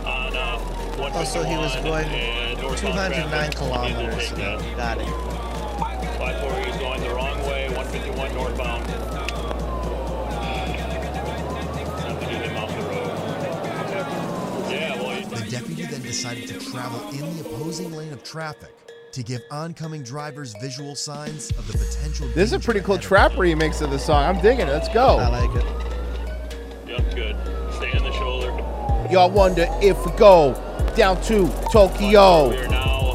[0.05, 0.33] On
[0.97, 4.29] 151 Oh, so he was going and northbound 209 kilometers.
[4.29, 5.05] He's gonna take Got it.
[5.05, 5.13] that.
[6.19, 8.87] 5-4, going the wrong way, 151 northbound.
[10.87, 13.07] Have to get him off the road.
[14.71, 18.73] Yeah, well, he, The deputy then decided to travel in the opposing lane of traffic
[19.11, 22.27] to give oncoming drivers visual signs of the potential.
[22.29, 24.23] This is a pretty cool trap remix of the song.
[24.23, 24.71] I'm digging it.
[24.71, 25.17] Let's go.
[25.17, 25.65] I like it.
[26.87, 27.35] Yep, good.
[27.75, 28.47] Stay in the shoulder.
[29.11, 30.53] Y'all wonder if we go
[30.97, 32.49] down to Tokyo.
[32.49, 33.13] We are now.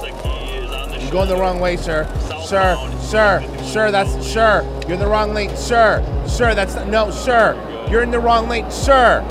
[0.00, 2.06] Like he is on the You're going the wrong way, sir.
[2.46, 4.62] Sir, sir, sir, that's sir.
[4.82, 6.04] You're in the wrong lane, sir.
[6.28, 7.56] Sir, that's no, sir.
[7.90, 9.24] You're in the wrong lane, sir.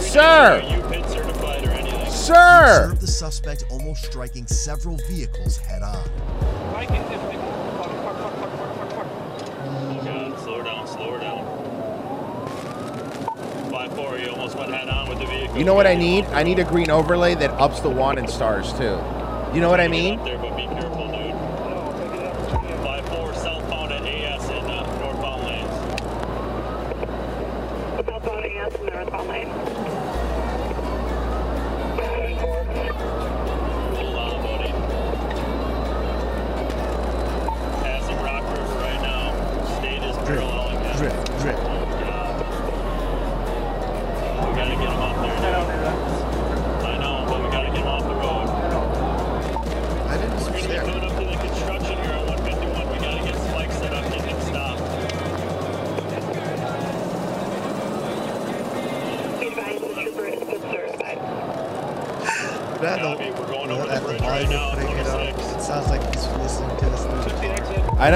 [0.00, 0.62] Sir.
[0.68, 2.10] You pit certified or anything?
[2.10, 2.82] Sir.
[2.84, 6.10] Observed the suspect almost striking several vehicles head on.
[9.66, 11.64] Oh god, slow her down, slow her down.
[14.04, 15.56] 5-4, you almost went head on with the vehicle.
[15.56, 16.24] You know what I need?
[16.26, 18.98] I need a green overlay that ups the and stars too.
[19.54, 20.22] You know what I mean?
[20.24, 20.38] There,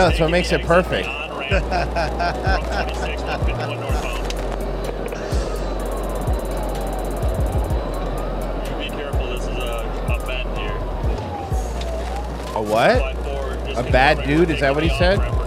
[0.09, 1.07] that's what makes it perfect.
[1.07, 1.13] Be
[8.89, 10.77] careful, this is a, a bend here.
[12.55, 12.97] A what?
[13.77, 14.49] A bad dude?
[14.49, 15.38] Is that what he said?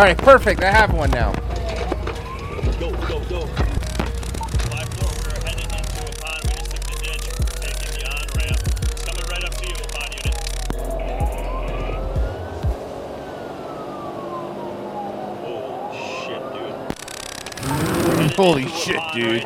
[0.00, 0.62] All right, perfect.
[0.62, 1.32] I have one now.
[2.80, 3.46] Go, go, go.
[3.46, 6.40] Five four, we're heading into a pond.
[6.42, 7.28] We just took the ditch.
[7.60, 8.56] Taking the on ramp.
[8.80, 10.36] It's coming right up to you, pond unit.
[15.44, 15.92] Oh
[16.24, 18.32] shit, dude.
[18.36, 19.44] Holy shit, dude.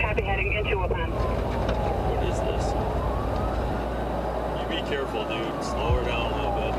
[0.00, 1.12] Copy heading into a pond.
[2.10, 2.74] What is this?
[4.58, 5.62] You be careful, dude.
[5.62, 6.74] Slow her down a little bit.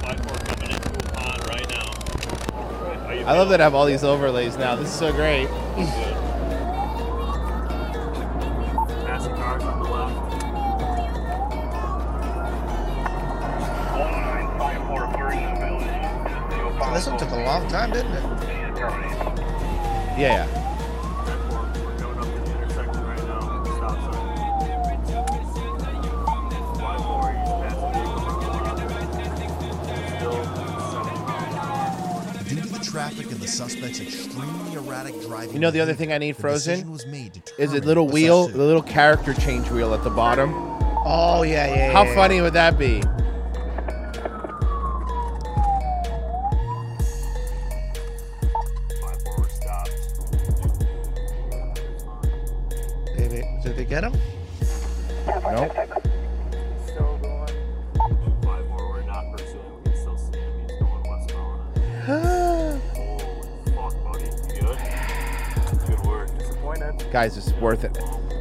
[0.00, 1.86] Five four coming into a pond right now.
[3.06, 4.76] Are you I love that I have all these overlays now.
[4.76, 5.48] This is so great.
[9.06, 10.14] Passing cars on the left.
[16.84, 18.09] So this one took a long time, didn't it?
[35.60, 36.90] You know the other thing I need frozen
[37.58, 40.54] is a little wheel, the little character change wheel at the bottom.
[41.04, 41.92] Oh yeah, yeah.
[41.92, 43.02] How yeah, funny would that be?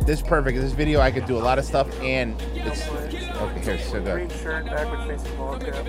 [0.09, 0.59] This is perfect.
[0.59, 3.61] This video, I could do a lot of stuff, and it's okay.
[3.61, 4.27] Here, so good.
[4.27, 5.85] Green shirt, backward facing ball cap.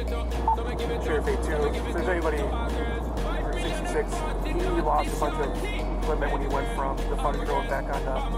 [1.03, 1.75] Sheriff A2.
[1.75, 4.13] If there's anybody for 66,
[4.45, 5.65] he lost a bunch of
[6.03, 8.29] equipment when he went from the frontage road back on uh,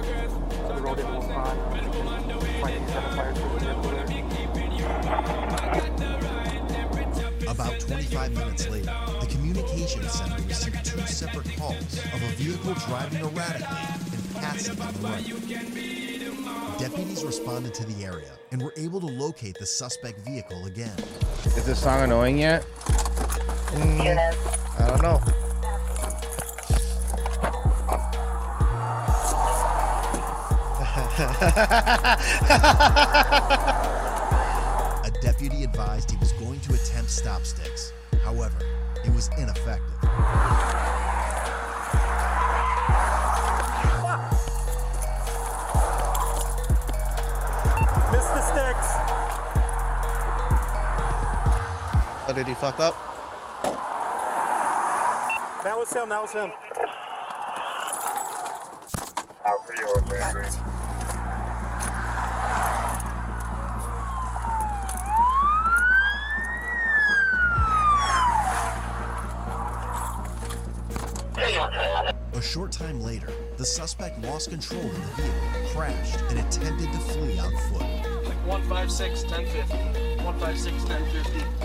[0.69, 1.59] to the road into a pond.
[2.61, 4.33] Find these identifiers for the vehicle.
[7.51, 13.23] About 25 minutes later, the communications center received two separate calls of a vehicle driving
[13.23, 13.92] erratically
[14.57, 16.79] and passing on.
[16.79, 20.97] Deputies responded to the area and were able to locate the suspect vehicle again.
[21.45, 22.67] Is this song annoying yet?
[23.75, 25.21] I don't know.
[35.05, 37.93] A deputy advised he was going to attempt stop sticks.
[38.23, 38.59] However,
[39.05, 40.09] it was ineffective.
[52.33, 52.95] Oh, did he fuck up?
[55.63, 56.09] That was him.
[56.09, 56.51] That was him.
[59.45, 60.47] Out for yours, Andrew.
[72.33, 73.29] A short time later,
[73.59, 77.83] the suspect lost control of the vehicle, crashed, and attempted to flee on foot.
[78.47, 80.25] 156, 1050.
[80.25, 81.62] 156, 1050.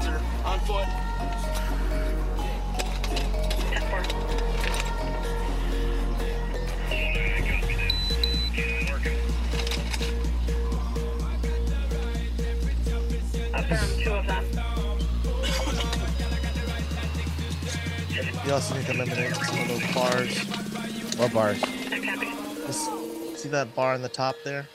[0.00, 0.86] On foot.
[14.02, 14.44] two of them.
[18.46, 20.38] You also need to eliminate some of those bars.
[21.18, 21.60] What bars?
[23.38, 24.66] See that bar in the top there?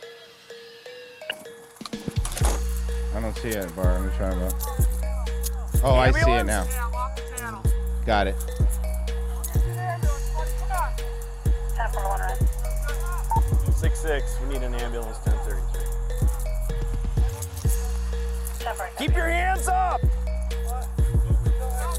[3.14, 3.99] I don't see that bar.
[3.99, 4.85] Let me try about.
[5.88, 6.68] Oh, I see it now.
[8.07, 8.36] Got it.
[13.76, 14.36] Six six.
[14.41, 15.20] We need an ambulance.
[15.20, 15.86] Ten thirty three.
[18.98, 20.02] Keep your hands up.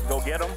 [0.08, 0.50] Go get them.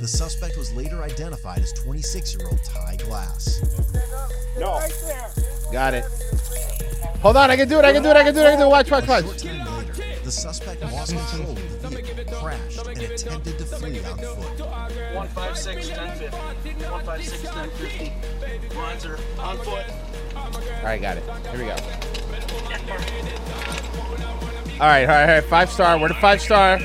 [0.00, 3.60] The suspect was later identified as 26 year old Ty Glass.
[4.58, 4.80] No.
[5.70, 6.04] Got it.
[7.20, 7.84] Hold on, I can do it.
[7.84, 8.16] I can do it.
[8.16, 8.46] I can do it.
[8.46, 8.68] I can do it.
[8.68, 9.42] Watch, watch, watch.
[9.42, 9.92] Time later,
[10.24, 10.61] the suspect
[11.02, 14.60] lost control of the vehicle, crashed, and attempted to flee on foot.
[14.60, 16.84] 156, 1050.
[16.84, 18.76] 156, 1050.
[18.76, 19.84] Lines are on foot.
[20.36, 21.24] All right, got it.
[21.50, 21.76] Here we go.
[24.80, 25.44] All right, all right, all right.
[25.44, 25.98] Five star.
[25.98, 26.78] We're to five star.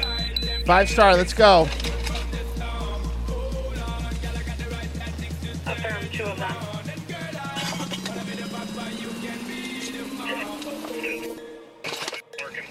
[0.65, 1.15] Five star.
[1.15, 1.67] Let's go.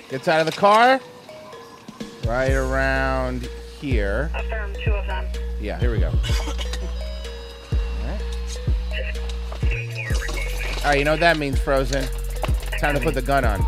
[0.09, 1.01] Gets out of the car.
[2.27, 3.49] Right around
[3.81, 4.31] here.
[4.35, 5.27] Affirm two of them.
[5.61, 6.09] Yeah, here we go.
[8.03, 8.21] Alright.
[10.79, 12.05] Alright, you know what that means, Frozen.
[12.81, 13.61] Time to put the gun on.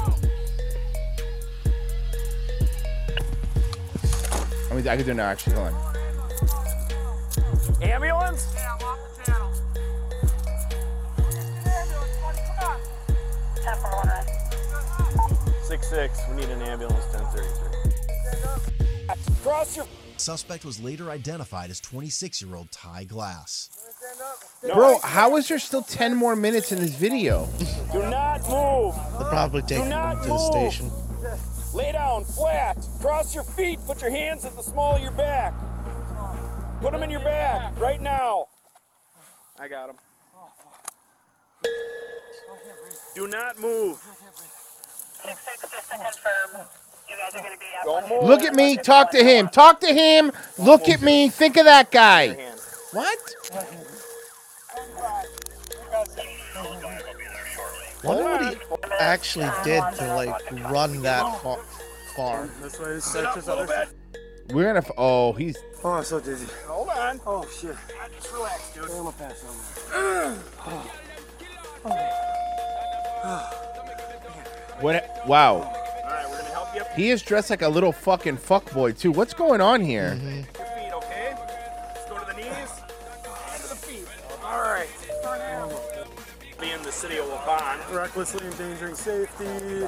[4.71, 5.55] I mean, I can do it now, actually.
[5.55, 5.75] Hold on.
[7.81, 8.55] Ambulance.
[15.63, 16.21] Six six.
[16.29, 17.05] We need an ambulance.
[17.13, 17.78] Ten thirty three.
[19.43, 19.87] Cross your.
[20.17, 23.71] Suspect was later identified as 26 year old Ty Glass.
[24.63, 27.49] Bro, how is there still 10 more minutes in this video?
[27.93, 28.95] Do not move.
[29.19, 30.91] They're probably taking not them to the station.
[31.73, 32.77] Lay down, flat.
[33.01, 33.79] Cross your feet.
[33.87, 35.55] Put your hands at the small of your back.
[36.81, 38.47] Put them in your back right now.
[39.59, 39.97] I got them.
[43.15, 44.01] Do not move.
[45.25, 45.35] Don't
[46.55, 46.78] move.
[48.23, 48.77] Look at me.
[48.77, 49.49] Talk to him.
[49.49, 50.33] Talk to him.
[50.59, 51.29] Look at me.
[51.29, 52.35] Think of that guy.
[52.93, 53.19] What?
[58.05, 58.57] Wonder what he
[59.01, 61.59] actually did to like run that far.
[62.17, 62.49] far.
[62.63, 63.89] This way, Sit up a little bit.
[64.53, 64.79] We're gonna.
[64.79, 65.59] F- oh, he's.
[65.85, 66.47] Oh, I'm so dizzy.
[66.67, 67.21] Hold on.
[67.27, 67.77] Oh, shit.
[68.17, 68.85] Just relax, dude.
[68.85, 70.39] I'm gonna pass on.
[74.81, 75.23] What?
[75.27, 75.88] Wow.
[76.97, 79.13] He is dressed like a little fucking fuckboy too.
[79.13, 80.19] What's going on here?
[80.23, 81.35] your feet, okay?
[82.09, 82.83] Go to the knees
[83.53, 84.07] and to the feet.
[84.43, 84.89] All right.
[86.61, 87.95] Be in the city of Waupun.
[87.95, 89.87] Recklessly endangering safety.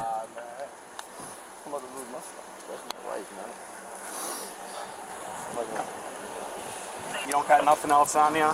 [7.27, 8.51] You don't got nothing else on you?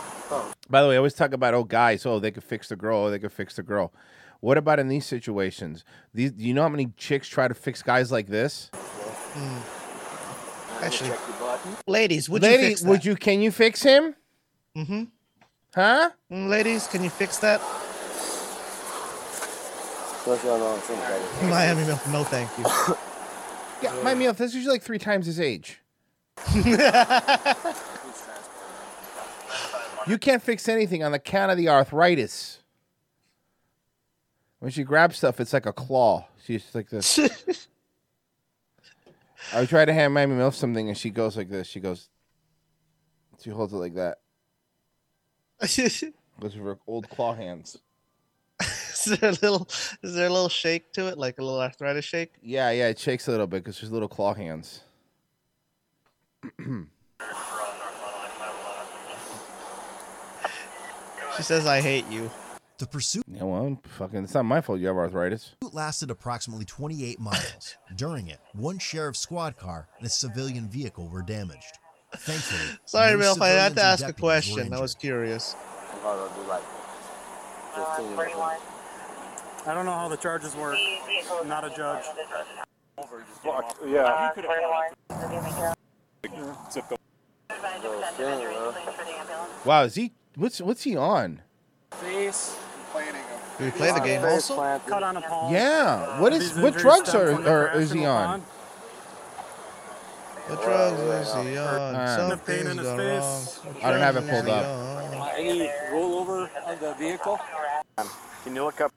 [0.69, 3.05] By the way, I always talk about oh guys, oh they could fix the girl,
[3.05, 3.93] oh they could fix the girl.
[4.41, 5.85] What about in these situations?
[6.15, 8.71] These, do you know how many chicks try to fix guys like this?
[10.81, 11.13] Actually,
[11.87, 12.89] ladies, would you fix that?
[12.89, 13.17] would you?
[13.17, 14.15] Can you fix him?
[14.77, 15.05] Mm-hmm.
[15.75, 16.11] Huh?
[16.31, 17.61] Ladies, can you fix that?
[21.43, 22.65] Miami Milk, no thank you.
[23.83, 24.33] Yeah, my meal.
[24.33, 25.83] This is usually like three times his age.
[30.07, 32.61] You can't fix anything on the count of the arthritis.
[34.59, 36.27] When she grabs stuff, it's like a claw.
[36.45, 37.19] She's like this.
[39.55, 41.67] I try to hand Mammy Milf something, and she goes like this.
[41.67, 42.09] She goes.
[43.43, 44.19] She holds it like that.
[45.61, 46.03] Goes
[46.41, 47.79] with her old claw hands.
[48.61, 49.69] is there a little
[50.03, 52.33] is there a little shake to it, like a little arthritis shake?
[52.43, 54.81] Yeah, yeah, it shakes a little bit because there's little claw hands.
[61.37, 62.31] She says, "I hate you."
[62.79, 65.55] The pursuit Yeah, well, fucking, it's not my fault you have arthritis.
[65.73, 67.77] lasted approximately 28 miles.
[67.97, 71.79] During it, one sheriff's squad car and a civilian vehicle were damaged.
[72.15, 74.75] Thankfully, Sorry, no Milf, I had to ask a question.
[74.75, 75.57] I was curious.
[79.67, 80.79] I don't know how the charges work.
[81.31, 82.05] I'm not a judge.
[83.87, 84.31] Yeah.
[89.65, 90.13] Wow, is he?
[90.37, 91.43] What's what's he on?
[91.93, 92.57] Face.
[93.59, 94.57] Do we play the game also?
[94.87, 95.53] Cut on a palm.
[95.53, 96.21] Yeah.
[96.21, 98.41] What is what drugs are, from are is he on?
[100.49, 101.95] What drugs is he on?
[101.95, 102.09] Alright.
[102.11, 103.61] Some Enough pain in his are face.
[103.65, 103.77] wrong.
[103.83, 104.65] I don't have it pulled up.
[104.67, 105.29] on?
[105.39, 107.41] Any rollover of the vehicle?
[108.45, 108.93] Can you look up?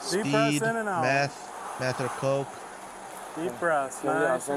[0.00, 0.26] Speed,
[0.62, 2.48] in and meth, meth or coke.
[3.36, 4.00] Deep breaths.
[4.04, 4.48] Yeah, Nice.
[4.48, 4.54] You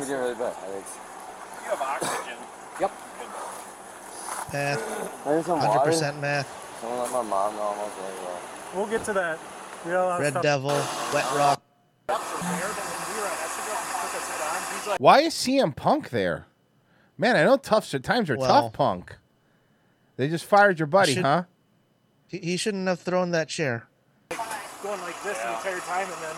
[1.69, 2.37] have oxygen.
[2.81, 2.91] Yep.
[4.53, 5.25] Math.
[5.25, 5.91] Maybe some water?
[5.91, 6.66] 100% math.
[6.83, 8.81] I'm gonna let my mom know I'm okay, bro.
[8.81, 9.39] We'll get to that.
[9.85, 10.43] We got a lot of Red stuff.
[10.43, 11.37] Devil, Wet uh-huh.
[11.37, 11.63] Rock.
[14.99, 16.45] Why is CM Punk there?
[17.17, 19.15] Man, I know tough times are Well- tough, Punk.
[20.17, 21.43] They just fired your buddy, should- huh?
[22.27, 23.87] He, he shouldn't have thrown that chair.
[24.83, 26.35] Going like this the entire time and then.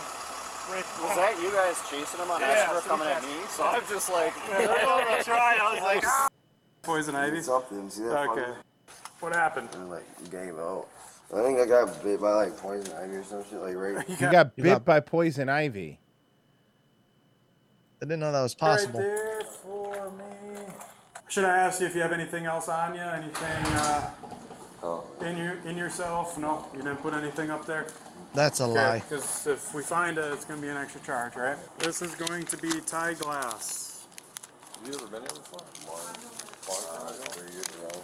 [0.70, 3.28] Was that you guys chasing him on Yeah, Esper coming at me?
[3.48, 5.58] So I'm just like, Yeah, they're gonna try.
[5.60, 6.04] I was like,
[6.82, 7.42] Poison ivy?
[7.42, 8.52] Something, see that Okay.
[9.20, 9.68] What happened?
[9.74, 10.86] And like gave out.
[11.34, 13.60] I think I got bit by like poison ivy or some shit.
[13.60, 14.08] Like right.
[14.08, 15.98] You got bit by poison ivy.
[18.02, 19.00] I didn't know that was Right possible.
[19.00, 20.24] there for me.
[21.28, 23.00] Should I ask you if you have anything else on you?
[23.02, 24.10] Anything uh,
[24.82, 25.04] Oh.
[25.20, 26.38] in your in yourself?
[26.38, 27.86] No, you didn't put anything up there.
[28.34, 29.00] That's a lie.
[29.00, 31.56] Because if we find it, it's going to be an extra charge, right?
[31.80, 34.06] This is going to be Ty Glass.
[34.78, 35.60] Have You ever been here before?
[37.32, 38.00] Three years ago.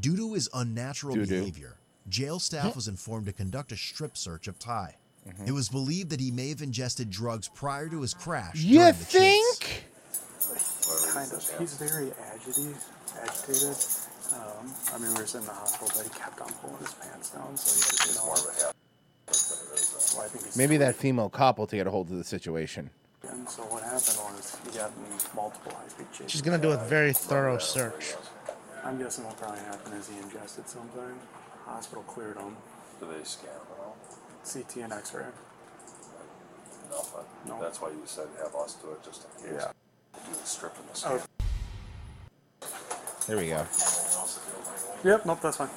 [0.00, 1.40] Due to his unnatural Doo-doo.
[1.40, 1.76] behavior,
[2.08, 4.96] jail staff was informed to conduct a strip search of Ty.
[5.28, 5.46] Mm-hmm.
[5.46, 8.56] It was believed that he may have ingested drugs prior to his crash.
[8.56, 9.58] You during the chase.
[9.58, 9.84] think?
[11.12, 11.58] Kind of.
[11.58, 12.76] He's very agitated.
[13.22, 13.76] Agitated.
[14.32, 16.92] Um, I mean, we were sitting in the hospital, but he kept on pulling his
[16.94, 18.34] pants down, so he just, you know.
[19.32, 22.90] So I think he's Maybe that female cop will get a hold of the situation.
[23.26, 24.92] And so what happened was he got
[25.34, 26.28] multiple high-speed.
[26.28, 28.14] She's gonna do a very thorough search.
[28.84, 31.18] I'm guessing what probably happened is he ingested something.
[31.64, 32.56] Hospital cleared him.
[33.00, 33.96] Do they scan them at all?
[34.44, 35.24] CT and X-ray.
[36.90, 37.60] No, but No.
[37.60, 39.62] that's why you said have us do it just in case.
[39.62, 39.72] Yeah.
[40.26, 41.20] Do the strip and the scan.
[43.26, 43.66] There we go.
[45.02, 45.26] Yep.
[45.26, 45.40] Nope.
[45.40, 45.70] That's fine.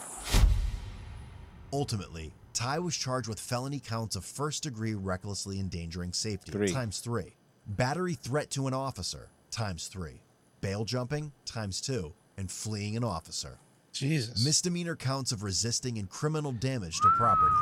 [1.71, 6.71] Ultimately, Ty was charged with felony counts of first degree recklessly endangering safety Three.
[6.71, 7.35] times three,
[7.67, 10.21] battery threat to an officer times three,
[10.59, 13.57] bail jumping times two, and fleeing an officer.
[13.93, 14.43] Jesus.
[14.45, 17.55] Misdemeanor counts of resisting and criminal damage to property.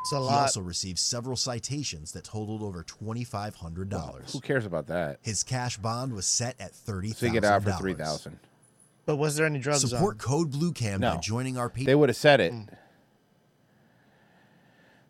[0.00, 0.40] It's a he lot.
[0.42, 4.32] also received several citations that totaled over twenty-five hundred dollars.
[4.32, 5.18] Who cares about that?
[5.22, 7.80] His cash bond was set at thirty So thousand you get out for dollars.
[7.80, 8.38] three thousand.
[9.06, 10.18] But was there any drugs Support on?
[10.18, 11.86] code Blue Cam by joining our Patreon.
[11.86, 12.52] They would have said it.
[12.52, 12.68] Mm.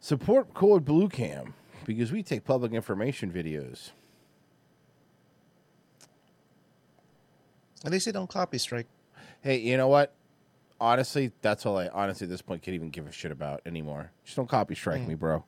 [0.00, 1.54] Support code Blue Cam
[1.86, 3.90] because we take public information videos.
[7.84, 8.86] At least they don't copy strike.
[9.40, 10.14] Hey, you know what?
[10.80, 14.10] Honestly, that's all I honestly at this point can't even give a shit about anymore.
[14.24, 15.44] Just don't copy strike me, bro.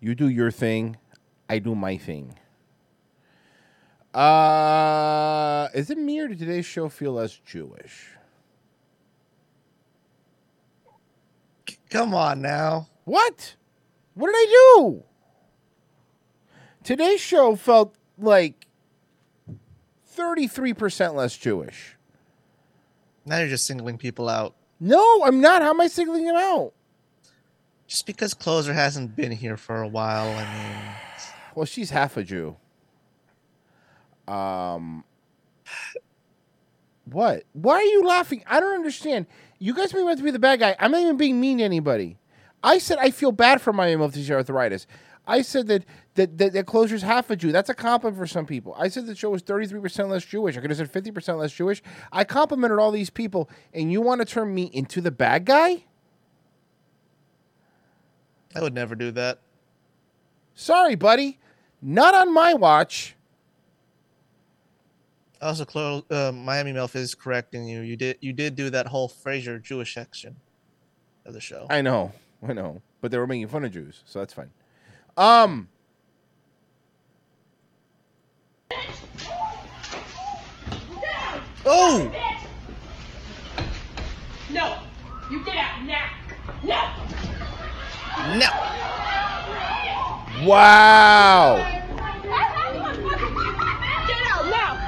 [0.00, 0.96] You do your thing,
[1.48, 2.38] I do my thing.
[4.14, 8.10] Uh is it me or did today's show feel less Jewish?
[11.90, 12.88] Come on now.
[13.04, 13.56] What?
[14.14, 15.02] What did I do?
[16.84, 18.66] Today's show felt like
[20.16, 21.96] 33% less Jewish.
[23.24, 24.54] Now you're just singling people out.
[24.80, 25.62] No, I'm not.
[25.62, 26.72] How am I singling them out?
[27.86, 30.94] Just because Closer hasn't been here for a while, I mean,
[31.54, 32.56] Well, she's half a Jew.
[34.26, 35.04] Um,
[37.04, 37.44] what?
[37.52, 38.42] Why are you laughing?
[38.46, 39.26] I don't understand.
[39.58, 40.74] You guys me out to be the bad guy.
[40.78, 42.18] I'm not even being mean to anybody.
[42.62, 44.86] I said I feel bad for my multi arthritis.
[45.26, 45.84] I said that
[46.14, 47.52] that, that that closer's half a Jew.
[47.52, 48.74] That's a compliment for some people.
[48.78, 50.56] I said the show was 33% less Jewish.
[50.56, 51.82] I could have said 50% less Jewish.
[52.10, 55.84] I complimented all these people, and you want to turn me into the bad guy?
[58.54, 59.38] I would never do that.
[60.54, 61.38] Sorry, buddy.
[61.80, 63.16] Not on my watch.
[65.40, 67.80] Also, Clo- uh, Miami Melf is correcting you.
[67.80, 70.36] You did you did do that whole Frasier Jewish section
[71.26, 71.66] of the show.
[71.68, 72.12] I know,
[72.46, 74.50] I know, but they were making fun of Jews, so that's fine.
[75.16, 75.68] Um,
[81.64, 82.10] Oh!
[84.50, 84.78] No!
[85.30, 86.10] You get out now!
[86.64, 86.90] No!
[88.36, 88.48] No!
[90.46, 91.56] wow.
[94.06, 94.78] Get out now!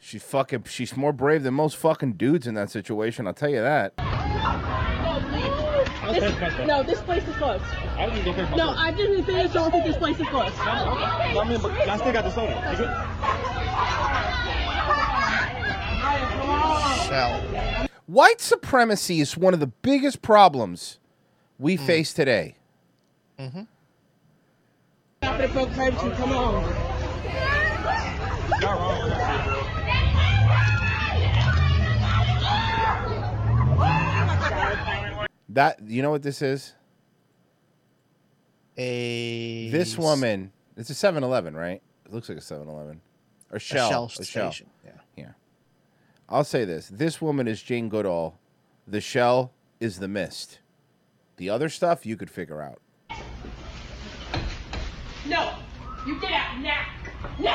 [0.00, 3.28] She fucking, she's more brave than most fucking dudes in that situation.
[3.28, 3.92] I'll tell you that.
[6.12, 7.64] This, no, this place is closed.
[8.56, 9.52] No, I didn't finish.
[9.52, 10.54] Don't think this place is closed.
[10.58, 12.68] I mean, but I still got the soda.
[12.70, 12.90] You good?
[18.06, 20.98] White supremacy is one of the biggest problems
[21.58, 21.86] we Hmm.
[21.86, 22.54] face today.
[23.38, 23.62] Mm-hmm.
[25.22, 25.76] Stop it, folks.
[26.16, 26.64] Come on.
[35.50, 36.74] That you know what this is?
[38.76, 40.52] A This woman.
[40.76, 41.82] It's a 7-Eleven, right?
[42.04, 43.00] It looks like a 7-Eleven.
[43.50, 44.08] A shell.
[44.08, 44.54] shell A shell.
[44.84, 44.90] yeah.
[45.16, 45.30] Yeah.
[46.28, 48.38] I'll say this: this woman is Jane Goodall.
[48.86, 50.60] The shell is the mist.
[51.36, 52.80] The other stuff you could figure out.
[55.26, 55.54] No!
[56.06, 56.86] You get out now!
[57.38, 57.54] No!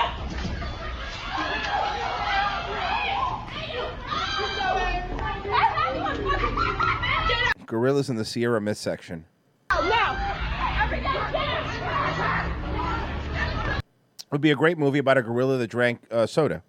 [7.74, 9.26] Gorillas in the Sierra Mist section.
[14.32, 16.62] would be a great movie about a gorilla that drank uh, soda.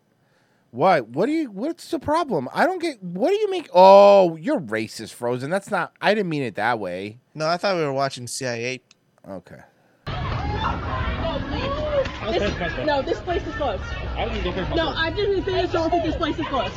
[0.71, 1.01] Why?
[1.01, 1.51] What do you?
[1.51, 2.49] What's the problem?
[2.55, 3.03] I don't get.
[3.03, 3.69] What do you make?
[3.75, 5.51] Oh, you're racist, Frozen.
[5.51, 5.93] That's not.
[6.01, 7.19] I didn't mean it that way.
[7.35, 8.81] No, I thought we were watching CIA.
[9.29, 9.61] Okay.
[12.33, 13.83] This, no, this place is closed.
[14.75, 16.73] No, I didn't say don't think this place is closed.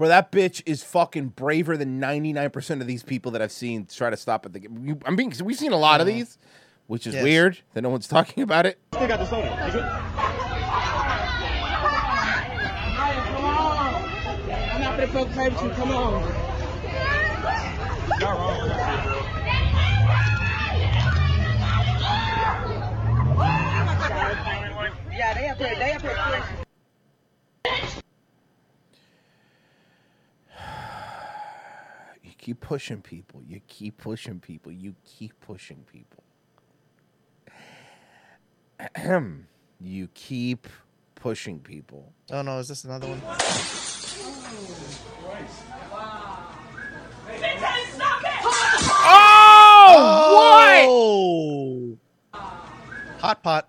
[0.00, 4.08] Bro, that bitch is fucking braver than 99% of these people that I've seen try
[4.08, 4.62] to stop at the.
[4.62, 5.30] you- I'm being.
[5.44, 6.38] We've seen a lot of these,
[6.86, 7.22] which is Yes.
[7.22, 8.78] weird that no one's talking about it.
[8.94, 9.62] Still got the soda.
[9.66, 9.82] You good?
[9.82, 9.90] Come
[13.44, 14.04] on.
[14.72, 15.68] I'm not gonna fuck play with you.
[15.68, 16.22] Come on.
[25.12, 25.74] Yeah, they up here.
[25.76, 26.16] They up here.
[32.22, 33.40] You keep pushing people.
[33.46, 34.72] You keep pushing people.
[34.72, 36.24] You keep pushing people.
[38.96, 39.46] Ahem.
[39.80, 40.66] you keep
[41.14, 42.12] pushing people.
[42.32, 43.22] Oh no, is this another one?
[49.12, 50.84] Oh, what?
[50.88, 51.98] Oh!
[53.20, 53.68] Hot pot.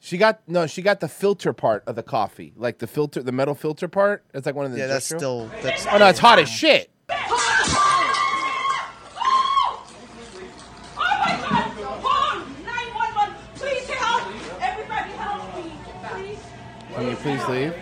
[0.00, 0.66] She got no.
[0.66, 4.24] She got the filter part of the coffee, like the filter, the metal filter part.
[4.32, 4.78] It's like one of the.
[4.78, 5.62] Yeah, that's industrial- still.
[5.62, 6.92] That's Oh no, it's hot as shit.
[13.62, 14.22] Please help!
[14.60, 15.72] Everybody help me,
[16.02, 16.38] please.
[16.94, 17.72] Can you please leave?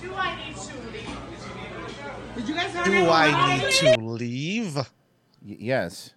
[0.00, 1.18] Do I need to leave?
[2.34, 4.76] Did you guys Do I need to leave?
[4.76, 4.82] Y-
[5.60, 6.14] yes,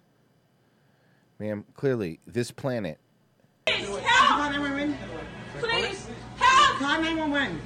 [1.38, 1.64] ma'am.
[1.74, 2.98] Clearly, this planet.
[3.66, 4.54] Please help!
[5.58, 6.06] Please
[6.38, 6.78] help!
[6.78, 7.60] Call 911.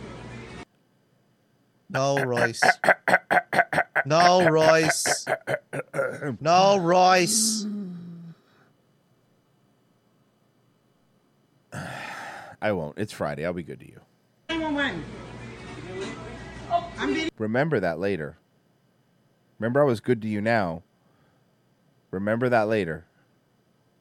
[1.91, 2.61] No, Royce.
[4.05, 5.27] No, Royce.
[6.41, 7.67] No, Royce.
[12.65, 12.97] I won't.
[12.97, 13.45] It's Friday.
[13.45, 14.01] I'll be good to you.
[14.49, 15.05] 911.
[17.37, 18.39] Remember that later.
[19.59, 20.83] Remember, I was good to you now.
[22.11, 23.05] Remember that later.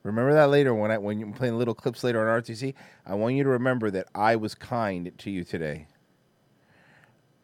[0.03, 2.73] Remember that later when I when you're playing little clips later on RTC.
[3.06, 5.88] I want you to remember that I was kind to you today.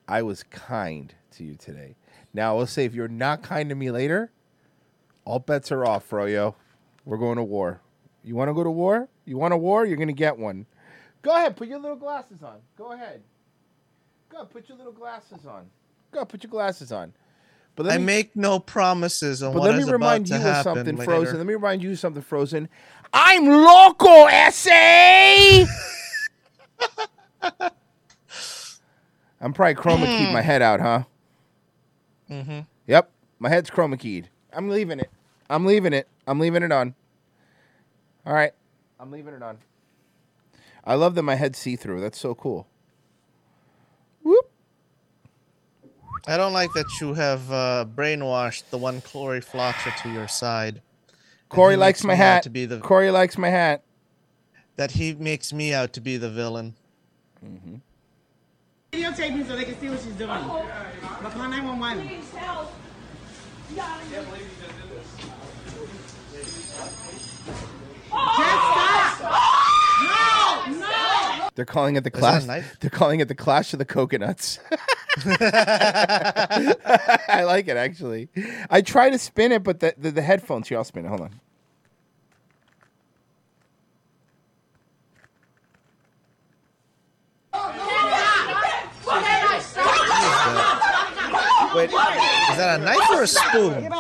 [0.07, 1.95] I was kind to you today.
[2.33, 4.31] Now we'll say if you're not kind to me later,
[5.25, 6.55] all bets are off, Froyo.
[7.03, 7.81] We're going to war.
[8.23, 9.09] You want to go to war?
[9.25, 9.85] You want a war?
[9.85, 10.65] You're gonna get one.
[11.21, 12.59] Go ahead, put your little glasses on.
[12.77, 13.21] Go ahead.
[14.29, 15.65] Go, ahead, put your little glasses on.
[16.11, 17.13] Go, ahead, put your glasses on.
[17.75, 21.11] But I make no promises on but what let me remind you of something, later.
[21.11, 21.37] Frozen.
[21.37, 22.67] Let me remind you of something, Frozen.
[23.13, 25.65] I'm local, essay.
[29.41, 31.03] I'm probably chroma keyed my head out, huh?
[32.29, 32.59] Mm-hmm.
[32.87, 33.09] Yep,
[33.39, 34.29] my head's chroma keyed.
[34.51, 35.09] I'm leaving it.
[35.49, 36.09] I'm leaving it.
[36.27, 36.93] I'm leaving it on.
[38.25, 38.51] All right,
[38.99, 39.57] I'm leaving it on.
[40.89, 42.01] I love that my head's see through.
[42.01, 42.67] That's so cool.
[44.23, 44.49] Whoop.
[46.27, 50.81] I don't like that you have uh, brainwashed the one Corey Floxa to your side.
[51.05, 51.13] That
[51.49, 52.41] Corey he likes my hat.
[52.41, 53.83] To be the, Corey likes my hat.
[54.77, 56.73] that he makes me out to be the villain.
[57.45, 57.75] Mm-hmm.
[58.91, 60.29] videotaping so they can see what she's doing.
[60.29, 62.07] But call 911.
[62.07, 62.73] Please help.
[68.37, 69.48] Just stop!
[70.69, 70.79] No!
[70.79, 71.49] No!
[71.55, 72.63] They're calling it the Is that a clash.
[72.79, 74.59] They're calling it the clash of the coconuts.
[77.29, 78.29] I like it actually.
[78.69, 80.77] I try to spin it, but the the, the headphones here.
[80.77, 81.09] I'll spin it.
[81.09, 81.41] Hold on.
[91.75, 93.91] Wait, is that a knife or a spoon?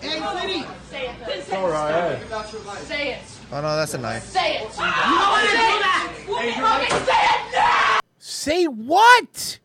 [0.00, 0.66] Hey, sweetie!
[0.90, 1.43] Say it.
[1.56, 2.18] All right.
[2.82, 3.22] Say it.
[3.52, 4.24] Oh no, that's a knife.
[4.24, 4.62] Say it.
[4.62, 6.12] You don't want to do that!
[6.26, 8.00] Fucking say it now!
[8.18, 9.58] Say what?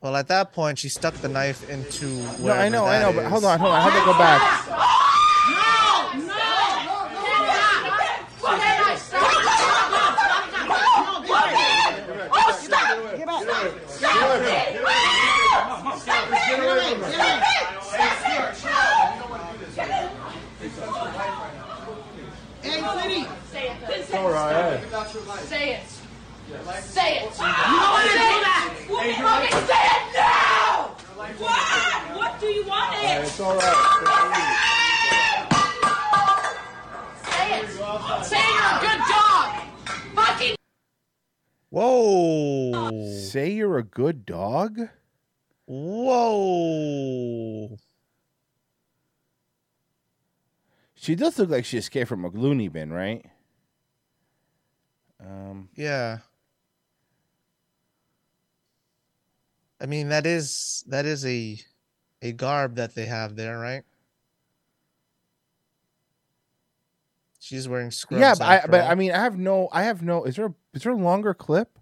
[0.00, 2.06] Well, at that point, she stuck the knife into.
[2.40, 3.82] No, I know, I know, but hold on, hold on.
[3.82, 4.78] How did I go back?
[20.80, 20.86] No!
[20.86, 20.92] No!
[20.92, 21.52] Oh, stop!
[22.62, 22.98] Give up!
[22.98, 23.24] Stop it!
[23.24, 23.48] Stop it!
[23.50, 23.76] Say it.
[23.90, 24.80] It's all right.
[25.42, 25.82] Say it.
[26.82, 27.22] Say it.
[27.22, 28.72] You know ah, what say that.
[28.88, 29.12] Okay,
[29.66, 30.96] say it now!
[31.38, 32.16] What?
[32.16, 33.20] What do you want it?
[33.24, 33.76] It's all right.
[37.24, 37.68] Say it.
[38.24, 39.48] Say you're a good dog.
[40.14, 40.56] Fucking
[41.70, 42.90] Whoa.
[43.28, 44.80] Say you're a good dog?
[45.66, 46.98] Whoa.
[51.08, 53.24] She does look like she escaped from a loony bin, right?
[55.18, 56.18] Um, Yeah.
[59.80, 61.58] I mean that is that is a
[62.20, 63.84] a garb that they have there, right?
[67.40, 68.20] She's wearing scrubs.
[68.20, 68.84] yeah, but I, but.
[68.84, 70.24] I mean, I have no, I have no.
[70.24, 71.78] Is there, is there a longer clip?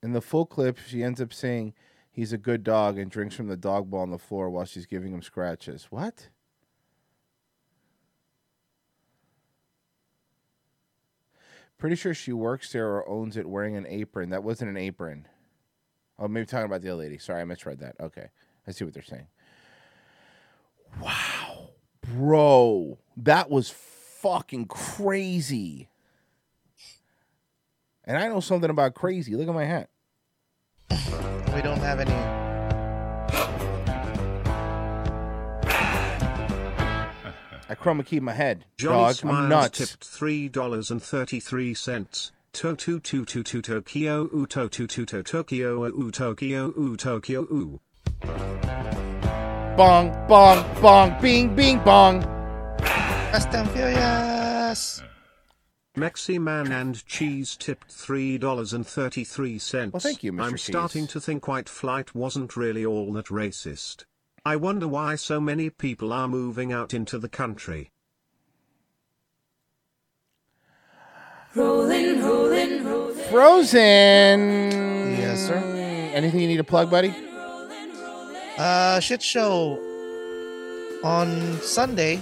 [0.00, 1.74] In the full clip, she ends up saying
[2.16, 4.86] he's a good dog and drinks from the dog bowl on the floor while she's
[4.86, 5.88] giving him scratches.
[5.90, 6.30] What?
[11.76, 14.30] Pretty sure she works there or owns it wearing an apron.
[14.30, 15.28] That wasn't an apron.
[16.18, 17.18] Oh, maybe talking about the other lady.
[17.18, 17.96] Sorry, I misread that.
[18.00, 18.28] Okay.
[18.66, 19.26] I see what they're saying.
[21.02, 21.68] Wow.
[22.00, 25.90] Bro, that was fucking crazy.
[28.04, 29.36] And I know something about crazy.
[29.36, 29.90] Look at my hat.
[31.56, 32.12] We don't have any
[37.68, 38.64] I chroma key my head.
[38.76, 39.78] Johnny Dog, Smiles I'm nuts.
[39.78, 42.30] tipped three dollars and thirty three cents.
[42.52, 46.96] To to to to to Tokyo u to to to to Tokyo u Tokyo u
[46.96, 47.80] Tokyo u.
[49.76, 52.22] Bong, bong, bong, bing, bing, bong.
[52.80, 55.02] Fast and Furious.
[55.96, 59.92] Mexi Man and Cheese tipped three dollars and thirty three cents.
[59.94, 60.42] Well, thank you, Mr.
[60.42, 60.62] I'm Cheese.
[60.64, 64.04] starting to think white flight wasn't really all that racist.
[64.44, 67.90] I wonder why so many people are moving out into the country.
[71.54, 73.16] rolling, rolling, rolling.
[73.30, 73.80] Frozen.
[73.80, 75.56] Yes, sir.
[76.14, 77.14] Anything you need to plug, buddy?
[78.58, 79.78] Uh, shit show
[81.02, 82.20] on Sunday,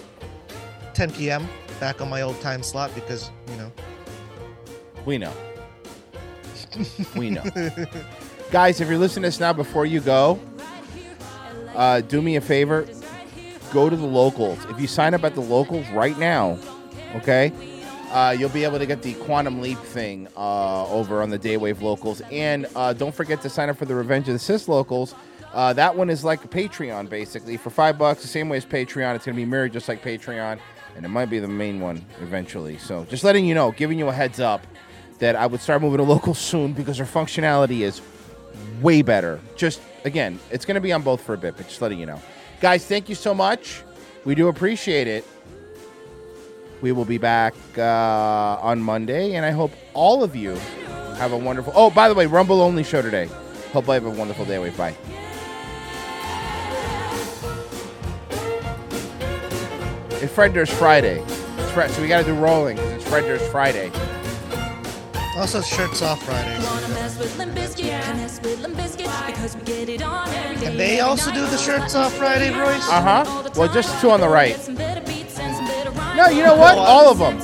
[0.94, 1.48] 10 p.m.
[1.80, 3.72] Back on my old time slot because you know.
[5.04, 5.32] We know.
[7.16, 7.44] we know.
[8.50, 10.40] Guys, if you're listening to this now before you go,
[11.74, 12.86] uh, do me a favor.
[13.72, 14.64] Go to the locals.
[14.66, 16.58] If you sign up at the locals right now,
[17.16, 17.52] okay,
[18.12, 21.82] uh, you'll be able to get the Quantum Leap thing uh, over on the Daywave
[21.82, 22.22] locals.
[22.30, 25.14] And uh, don't forget to sign up for the Revenge of the Cis locals.
[25.52, 27.56] Uh, that one is like a Patreon, basically.
[27.56, 29.16] For five bucks, the same way as Patreon.
[29.16, 30.58] It's going to be mirrored just like Patreon.
[30.96, 32.78] And it might be the main one eventually.
[32.78, 34.66] So just letting you know, giving you a heads up
[35.18, 38.00] that I would start moving to local soon because their functionality is
[38.80, 39.40] way better.
[39.56, 42.06] Just again, it's going to be on both for a bit, but just letting you
[42.06, 42.20] know.
[42.60, 43.82] Guys, thank you so much.
[44.24, 45.24] We do appreciate it.
[46.80, 50.54] We will be back uh, on Monday, and I hope all of you
[51.16, 51.72] have a wonderful.
[51.74, 53.28] Oh, by the way, Rumble only show today.
[53.72, 54.58] Hope I have a wonderful day.
[54.58, 54.94] Wait, bye.
[60.24, 61.22] It's Fred Durst Friday.
[61.22, 63.90] It's Fred, so we got to do rolling because it's Fred Durst Friday.
[65.36, 66.56] Also, shirts off Friday.
[70.64, 72.88] Can they also do the shirts off Friday, Royce?
[72.88, 73.50] Uh huh.
[73.54, 74.56] Well, just two on the right.
[76.16, 76.78] No, you know what?
[76.78, 77.36] All of them.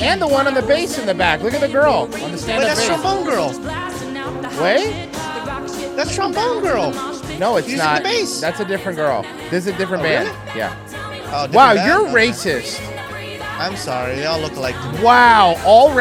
[0.00, 1.40] And the one on the bass in the back.
[1.40, 3.00] Look at the girl on the stand Wait, up that's bass.
[3.00, 3.50] trombone girl.
[4.60, 5.12] Wait.
[5.94, 6.90] That's trombone girl.
[7.38, 7.98] No, it's Using not.
[8.02, 8.40] the bass.
[8.40, 9.22] That's a different girl.
[9.50, 10.28] This is a different Oh, band.
[10.28, 10.58] really?
[10.58, 10.74] Yeah.
[11.28, 11.86] Oh, wow, band?
[11.86, 12.28] you're Okay.
[12.30, 12.80] racist.
[13.58, 14.16] I'm sorry.
[14.16, 14.74] They all look alike.
[15.02, 15.94] Wow, all round.